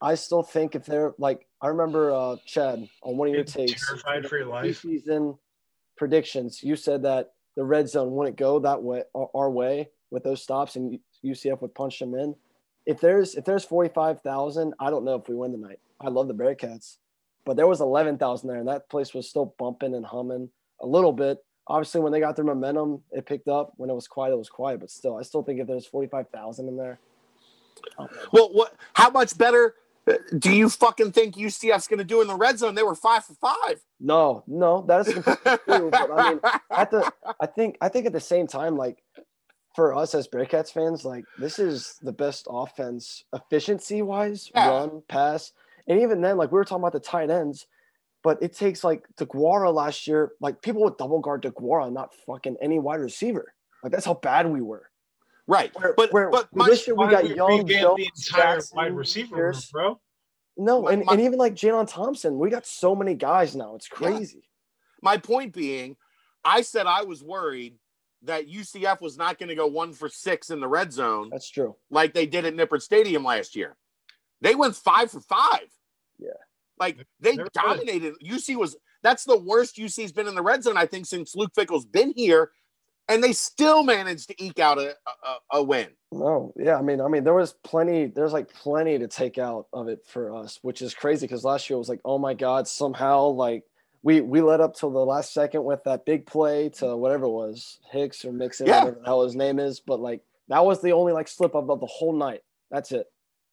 [0.00, 3.86] I still think if they're like I remember uh, Chad on one of your takes
[3.86, 4.80] Terrified for your life.
[4.80, 5.38] season
[5.96, 6.62] predictions.
[6.62, 10.42] You said that the red zone wouldn't go that way our our way with those
[10.42, 12.34] stops, and UCF would punch them in.
[12.84, 15.78] If there's if there's forty five thousand, I don't know if we win tonight.
[16.00, 16.96] I love the Bearcats,
[17.44, 20.50] but there was eleven thousand there, and that place was still bumping and humming
[20.80, 21.38] a little bit.
[21.68, 23.72] Obviously, when they got their momentum, it picked up.
[23.76, 24.80] When it was quiet, it was quiet.
[24.80, 26.98] But still, I still think if there's forty five thousand in there,
[28.32, 28.74] Well, what?
[28.94, 29.74] How much better
[30.08, 32.74] uh, do you fucking think UCF's going to do in the red zone?
[32.74, 33.80] They were five for five.
[34.00, 35.90] No, no, that is completely true.
[35.90, 36.40] But I mean,
[36.70, 39.02] at the, I think, I think at the same time, like
[39.76, 44.68] for us as Bearcats fans, like this is the best offense efficiency wise, Yeah.
[44.68, 45.52] run, pass,
[45.86, 47.66] and even then, like we were talking about the tight ends,
[48.22, 52.56] but it takes like Deguara last year, like people would double guard Deguara, not fucking
[52.62, 53.54] any wide receiver.
[53.82, 54.88] Like that's how bad we were.
[55.48, 58.76] Right, Where, but where but this year we got would young Jones, the entire Jackson,
[58.76, 60.00] wide receiver room, bro.
[60.56, 63.74] No, My- and, my- and even like Jalen Thompson, we got so many guys now.
[63.74, 64.44] It's crazy.
[65.02, 65.96] my point being,
[66.44, 67.74] I said I was worried
[68.22, 71.50] that UCF was not going to go one for six in the red zone That's
[71.50, 71.74] true.
[71.90, 73.76] like they did at Nippert Stadium last year.
[74.42, 75.66] They went five for five.
[76.20, 76.28] Yeah.
[76.82, 77.52] Like they They're good.
[77.52, 78.14] dominated.
[78.24, 81.52] UC was That's the worst UC's been in the red zone, I think, since Luke
[81.54, 82.50] Fickell's been here,
[83.08, 84.90] and they still managed to eke out a,
[85.52, 85.88] a, a win.
[86.10, 88.06] No, yeah, I mean, I mean, there was plenty.
[88.06, 91.70] There's like plenty to take out of it for us, which is crazy because last
[91.70, 93.62] year it was like, oh my god, somehow like
[94.02, 97.30] we we led up till the last second with that big play to whatever it
[97.30, 98.80] was, Hicks or Mixon, Yeah.
[98.84, 101.70] whatever the hell his name is, but like that was the only like slip up
[101.70, 102.40] of the whole night.
[102.72, 103.06] That's it.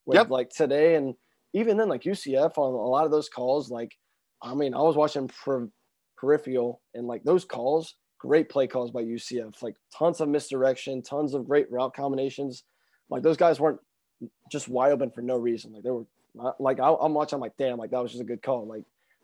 [0.05, 0.29] With, Yep.
[0.31, 1.13] Like today, and
[1.53, 3.95] even then, like UCF on a lot of those calls, like
[4.41, 5.69] I mean, I was watching per-
[6.17, 11.33] peripheral and like those calls, great play calls by UCF, like tons of misdirection, tons
[11.33, 12.63] of great route combinations.
[13.09, 13.79] Like those guys weren't
[14.51, 15.73] just wide open for no reason.
[15.73, 16.05] Like they were
[16.35, 18.67] not, like I, I'm watching, I'm like, damn, like that was just a good call.
[18.67, 18.83] Like,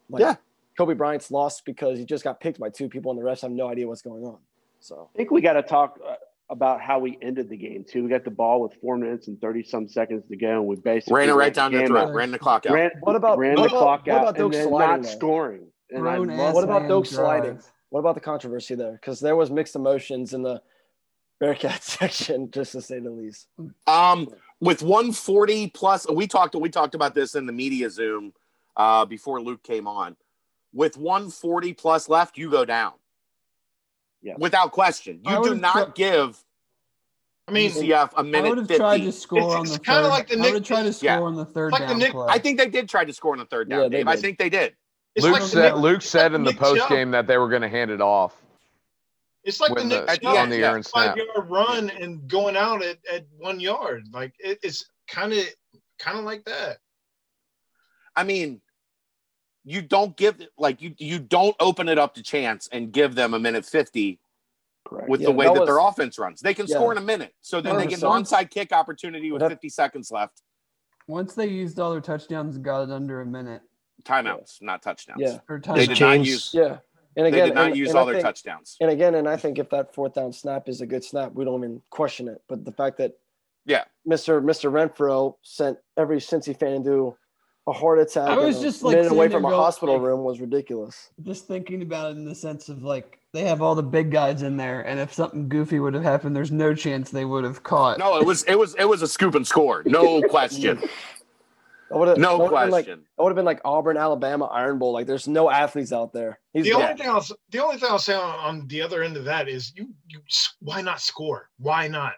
[0.09, 0.35] like Yeah.
[0.77, 3.51] Kobe Bryant's lost because he just got picked by two people, and the rest have
[3.51, 4.37] no idea what's going on.
[4.81, 6.15] So I think we got to talk uh,
[6.49, 8.03] about how we ended the game too.
[8.03, 10.75] We got the ball with four minutes and thirty some seconds to go, and we
[10.75, 12.13] basically Ran it right down the their game throat, out.
[12.13, 12.73] ran the clock out.
[12.73, 15.01] Ran, What about- ran what the about- clock what out about and then sliding not
[15.03, 15.11] there?
[15.11, 15.67] scoring?
[15.91, 17.59] And I Grown love ass what about man Doak sliding?
[17.89, 18.93] What about the controversy there?
[18.93, 20.61] Because there was mixed emotions in the
[21.39, 23.47] Bearcat section, just to say the least.
[23.87, 24.27] Um,
[24.59, 28.33] with 140 plus, we talked we talked about this in the media Zoom
[28.77, 30.15] uh, before Luke came on.
[30.73, 32.93] With 140 plus left, you go down.
[34.25, 34.33] Yeah.
[34.39, 35.21] Without question.
[35.25, 36.43] I You do would've not give
[37.47, 38.79] I mean, UCF a I minute I would have 50.
[38.79, 40.83] tried to score It's- on it's the kinda like the I Nick- would have tried
[40.83, 41.21] to score yeah.
[41.21, 42.25] on the third like the down Nick- play.
[42.27, 44.07] I think they did try to score on the third down, Yeah, they Dave.
[44.07, 44.75] I think they did.
[45.13, 47.37] it's Luke like the said Nick- Luke said like in the post game that they
[47.37, 48.35] were going to hand it off.
[49.43, 51.09] It's like the when Nick the- on the air and snap.
[51.09, 54.07] five yard run and going out at, at one yard.
[54.11, 55.45] Like it, it's kind of
[55.99, 56.79] kind of like that.
[58.15, 58.59] I mean,
[59.65, 63.33] you don't give like you you don't open it up to chance and give them
[63.33, 64.19] a minute 50
[64.85, 65.09] Correct.
[65.09, 66.39] with Yeah, the way that that, their offense runs.
[66.41, 66.75] They can Yeah.
[66.75, 67.33] score in a minute.
[67.41, 70.43] So then they get an onside kick opportunity with That- 50 seconds left.
[71.07, 73.61] Once they used all their touchdowns and got it under a minute
[74.03, 75.19] Timeouts, not touchdowns.
[75.21, 75.39] Yeah.
[75.49, 75.87] or They time.
[75.87, 76.77] did not use Yeah.
[77.17, 78.77] And again, they again, did not and- use and all I their touchdowns.
[78.81, 81.45] And again, and I think if that fourth down snap is a good snap, we
[81.45, 82.43] don't even question it.
[82.47, 83.17] But the fact that
[83.65, 83.85] Yeah.
[84.07, 84.43] Mr.
[84.43, 84.69] Mr.
[84.71, 87.17] Renfro sent every Cincy fan into
[87.67, 90.23] a heart attack I was just, like, minute away from a going, hospital like- room
[90.23, 91.09] was ridiculous.
[91.23, 94.43] Just thinking about it in the sense of like they have all the big guys
[94.43, 97.63] in there, and if something goofy would have happened, there's no chance they would have
[97.63, 97.97] caught.
[97.99, 99.81] No, it was it was it was a scoop and score.
[99.85, 100.79] No question.
[101.89, 103.03] That would've- No that would've like- question.
[103.17, 104.91] That would have been like Auburn, Alabama, Iron Bowl.
[104.93, 106.39] Like there's no athletes out there.
[106.53, 106.81] He's the gone.
[106.83, 109.47] only thing I'll the only thing I'll say on, on the other end of that
[109.49, 110.19] is you you
[110.61, 111.49] why not score?
[111.57, 112.13] Why not?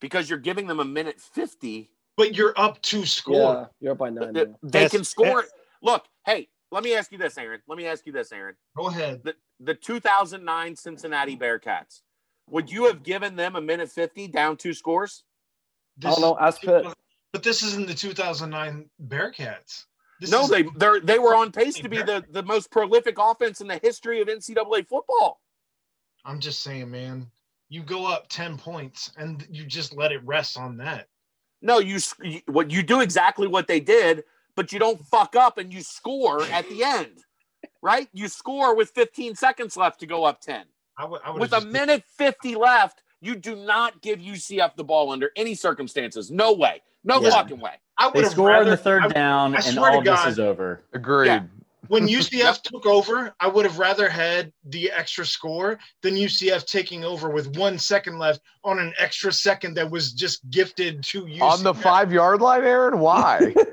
[0.00, 1.90] Because you're giving them a minute 50
[2.20, 3.70] But you're up to yeah, score.
[3.80, 4.34] you're up by nine.
[4.34, 4.56] They, man.
[4.62, 5.46] they can score.
[5.82, 7.62] Look, hey, let me ask you this, Aaron.
[7.66, 8.56] Let me ask you this, Aaron.
[8.76, 9.22] Go ahead.
[9.24, 12.02] The the 2009 Cincinnati Bearcats.
[12.50, 15.24] Would you have given them a minute 50 down two scores?
[16.04, 16.36] I don't know.
[16.38, 16.84] Ask Pitt.
[17.32, 19.84] But this isn't the 2009 Bearcats.
[20.20, 23.16] This no, is- they they they were on pace to be the, the most prolific
[23.18, 25.40] offense in the history of NCAA football.
[26.26, 27.30] I'm just saying, man.
[27.70, 31.06] You go up 10 points and you just let it rest on that.
[31.62, 34.24] No, you you- what you do exactly what they did,
[34.56, 37.24] but you don't fuck up and you score at the end,
[37.82, 38.08] right?
[38.12, 40.64] You score with 15 seconds left to go up 10.
[40.96, 44.84] I would, I would With a minute 50 left, you do not give UCF the
[44.84, 46.30] ball under any circumstances.
[46.30, 46.82] No way.
[47.04, 47.30] No Yeah.
[47.30, 47.74] fucking way.
[47.98, 50.26] I would have score on the third I- down, I and swear to all this
[50.26, 50.82] is over.
[50.92, 51.26] Agreed.
[51.28, 51.42] Yeah.
[51.90, 57.04] When UCF took over, I would have rather had the extra score than UCF taking
[57.04, 61.42] over with one second left on an extra second that was just gifted to UCF.
[61.42, 63.00] On the five yard line, Aaron?
[63.00, 63.52] Why?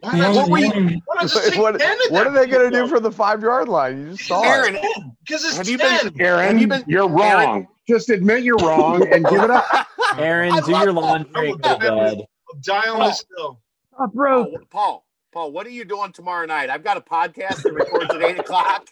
[0.00, 1.80] Why not, just, What you- why not just take what
[2.10, 3.98] what are they going to do for the five yard line?
[4.06, 5.02] You just saw Aaron, it.
[5.24, 7.68] Because it's have you been Aaron, you been- you're Aaron- wrong.
[7.88, 9.64] Just admit you're wrong and give it up.
[10.18, 12.26] Aaron, do your laundry and go.
[12.60, 13.60] Die on this hill.
[13.98, 15.05] Oh, Paul, Paul,
[15.36, 16.70] Paul, what are you doing tomorrow night?
[16.70, 18.88] I've got a podcast that records at eight o'clock.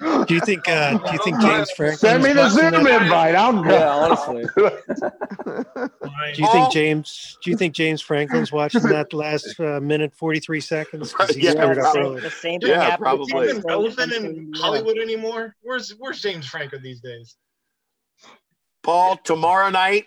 [0.26, 0.66] Do you think?
[0.66, 1.98] Uh, do you think James Franklin?
[1.98, 3.34] Send me the Zoom invite.
[3.34, 3.68] I'll go.
[3.68, 4.46] Yeah, honestly.
[6.34, 7.36] Do you think James?
[7.44, 11.14] Do you think James Franklin's watching that last uh, minute forty three seconds?
[11.34, 12.20] he Yeah, probably.
[12.20, 13.02] The same thing Yeah, happened.
[13.04, 13.24] probably.
[13.24, 15.54] Is he even relevant in Hollywood anymore?
[15.60, 17.36] Where's Where's James Franco these days?
[18.82, 20.06] Paul, tomorrow night,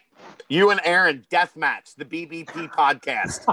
[0.50, 3.46] you and Aaron death match the BBP podcast.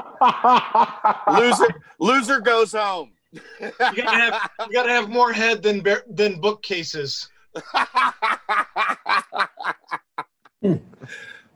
[1.38, 3.12] loser, loser goes home.
[3.32, 3.42] You
[3.78, 7.28] gotta have, you gotta have more head than than bookcases.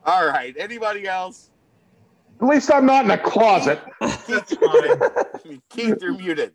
[0.04, 0.54] All right.
[0.58, 1.50] Anybody else?
[2.40, 3.80] At least I'm not in a closet.
[4.00, 4.54] That's.
[5.70, 6.52] Keith, you're muted.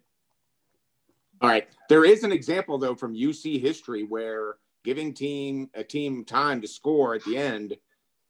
[1.42, 1.68] All right.
[1.90, 6.68] There is an example though from UC history where giving team a team time to
[6.68, 7.76] score at the end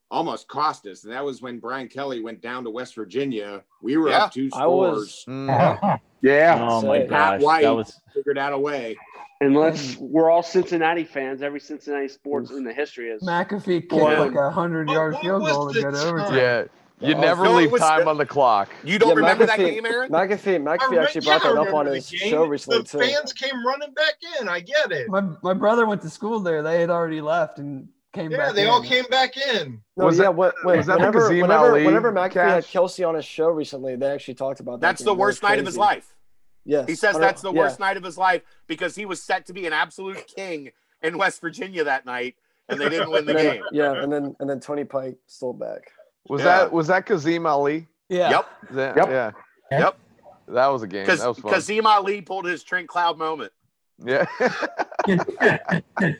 [0.10, 3.64] almost cost us, and that was when Brian Kelly went down to West Virginia.
[3.82, 5.26] We were Yeah, up two I was- scores.
[5.28, 6.00] Mm.
[6.24, 6.58] Yeah.
[6.68, 8.98] Oh my Pat Pat gosh, White that was figured out a way.
[9.40, 11.44] And let's we're all Cincinnati fans.
[11.44, 14.20] Every Cincinnati sports in the history is McAfee kicked Yeah.
[14.20, 16.36] like a hundred yard field goal to the go to.
[16.36, 16.64] Yeah.
[17.08, 18.70] You Oh, never no, leave was- time on the clock.
[18.84, 20.10] You don't Yeah, remember that McAfee- game, Aaron?
[20.12, 22.32] McAfee, McAfee I actually brought yeah, that up on his game.
[22.32, 22.98] show recently the too.
[23.00, 24.50] fans came running back in.
[24.50, 25.08] I get it.
[25.10, 26.64] My my brother went to school there.
[26.64, 27.88] They had already left and
[28.18, 28.56] came Yeah, back.
[28.56, 28.70] they in.
[28.70, 29.82] all came back in.
[29.96, 32.66] No, Was yeah, that- what, wait, was that whenever, Kazim whenever, Ali whenever McAfee had?
[32.66, 34.88] Kelsey on his show recently, they actually talked about that.
[34.88, 36.14] That's the worst night of his life.
[36.66, 37.60] Yes, He says that's the yeah.
[37.60, 40.72] worst night of his life because he was set to be an absolute king
[41.02, 42.36] in West Virginia that night,
[42.68, 43.64] and they didn't win the then- game.
[43.72, 45.92] Yeah, and then and then Tony Pike stole back.
[46.28, 46.46] Was Yeah.
[46.48, 47.88] that was that Kazim Ali?
[48.10, 48.30] Yeah.
[48.32, 48.46] Yep.
[48.72, 49.08] That- Yep.
[49.10, 49.32] Yeah.
[49.72, 49.98] Yep.
[50.50, 51.04] That was a game.
[51.06, 51.54] Because That was fun.
[51.54, 53.54] Kazim Ali pulled his Trent Cloud moment.
[54.04, 54.26] Yeah.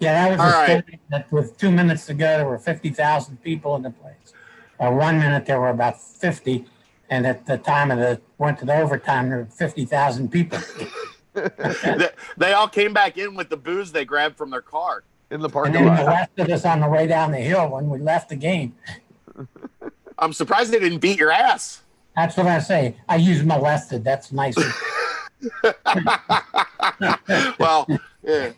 [0.00, 0.84] Yeah, that was All a right.
[0.84, 4.32] story that with two minutes to go, there were 50,000 people in the place.
[4.80, 6.64] Uh, one minute, there were about 50.
[7.10, 10.58] And at the time of the, went to the overtime, there were 50,000 people.
[11.34, 12.08] they,
[12.38, 15.04] they all came back in with the booze they grabbed from their car.
[15.30, 15.98] In the And parking then lot.
[16.00, 18.74] molested us on the way down the hill when we left the game.
[20.18, 21.82] I'm surprised they didn't beat your ass.
[22.16, 22.96] That's what I say.
[23.08, 24.02] I use molested.
[24.02, 24.68] That's nicer.
[27.58, 27.86] well,
[28.22, 28.50] yeah.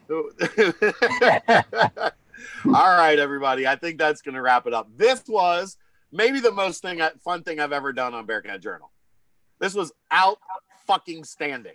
[2.66, 3.66] All right, everybody.
[3.66, 4.88] I think that's going to wrap it up.
[4.96, 5.76] This was
[6.10, 8.90] maybe the most thing fun thing I've ever done on Bearcat Journal.
[9.58, 10.38] This was out
[10.86, 11.74] fucking standing.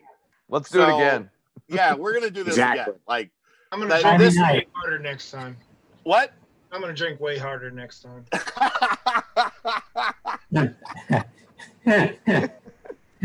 [0.49, 1.29] Let's do it again.
[1.69, 2.81] Yeah, we're gonna do this Exactly.
[2.81, 2.93] again.
[3.07, 3.31] Like
[3.71, 5.57] I'm gonna That- drink this- way harder next time.
[6.03, 6.33] what?
[6.71, 8.25] I'm gonna drink way harder next time.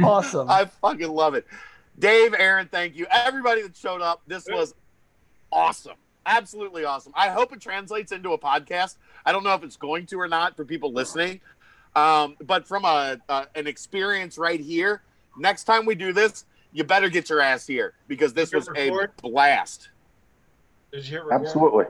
[0.02, 0.48] Awesome.
[0.48, 1.46] I fucking love it.
[1.98, 3.06] Dave, Aaron, thank you.
[3.10, 4.22] Everybody that showed up.
[4.26, 4.74] This was
[5.52, 5.96] awesome.
[6.24, 7.12] Absolutely awesome.
[7.16, 8.96] I hope it translates into a podcast.
[9.26, 11.40] I don't know if it's going to or not for people listening.
[11.94, 15.02] Um, but from a, uh, an experience right here,
[15.36, 18.92] next time we do this, you better get your ass here because this Did you
[18.92, 19.90] was a blast.
[20.92, 21.44] Did you hit record?
[21.46, 21.84] Absolutely.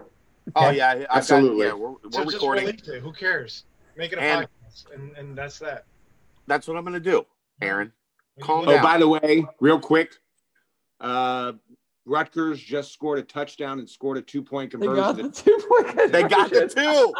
[0.57, 1.67] Oh yeah, I've got, Absolutely.
[1.67, 2.67] yeah, we're, we're So just recording.
[2.67, 3.01] release it.
[3.01, 3.63] Who cares?
[3.97, 5.85] Make it a And- podcast, and, and that's that.
[6.49, 7.25] That's what I'm gonna do,
[7.61, 7.93] Aaron.
[8.41, 8.83] Calm Oh, down.
[8.83, 10.15] by the way, real quick,
[11.01, 11.53] uh,
[12.07, 15.31] Rutgers just scored a touchdown and scored a two point They got conversion.
[15.31, 16.13] the two point.
[16.13, 17.15] They got the two.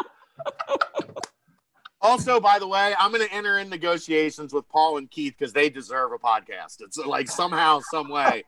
[2.01, 5.53] also, by the way, I'm going to enter in negotiations with Paul and Keith because
[5.53, 6.81] they deserve a podcast.
[6.81, 8.43] It's like somehow, some way,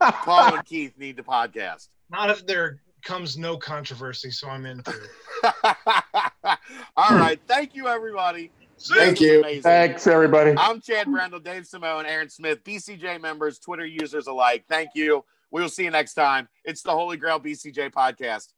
[0.00, 1.88] Paul and Keith need the podcast.
[2.10, 5.54] Not if there comes no controversy, so I'm into it.
[6.96, 8.50] All right, thank you, everybody.
[8.80, 9.38] Thank This was you.
[9.40, 9.62] amazing.
[9.62, 10.54] Thanks, everybody.
[10.56, 14.64] I'm Chad Brendel, Dave Simone, Aaron Smith, BCJ members, Twitter users alike.
[14.68, 15.24] Thank you.
[15.50, 16.48] We will see you next time.
[16.64, 18.48] It's the Holy Grail BCJ podcast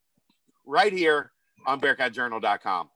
[0.64, 1.32] right here
[1.66, 2.88] on BearcatJournal.com.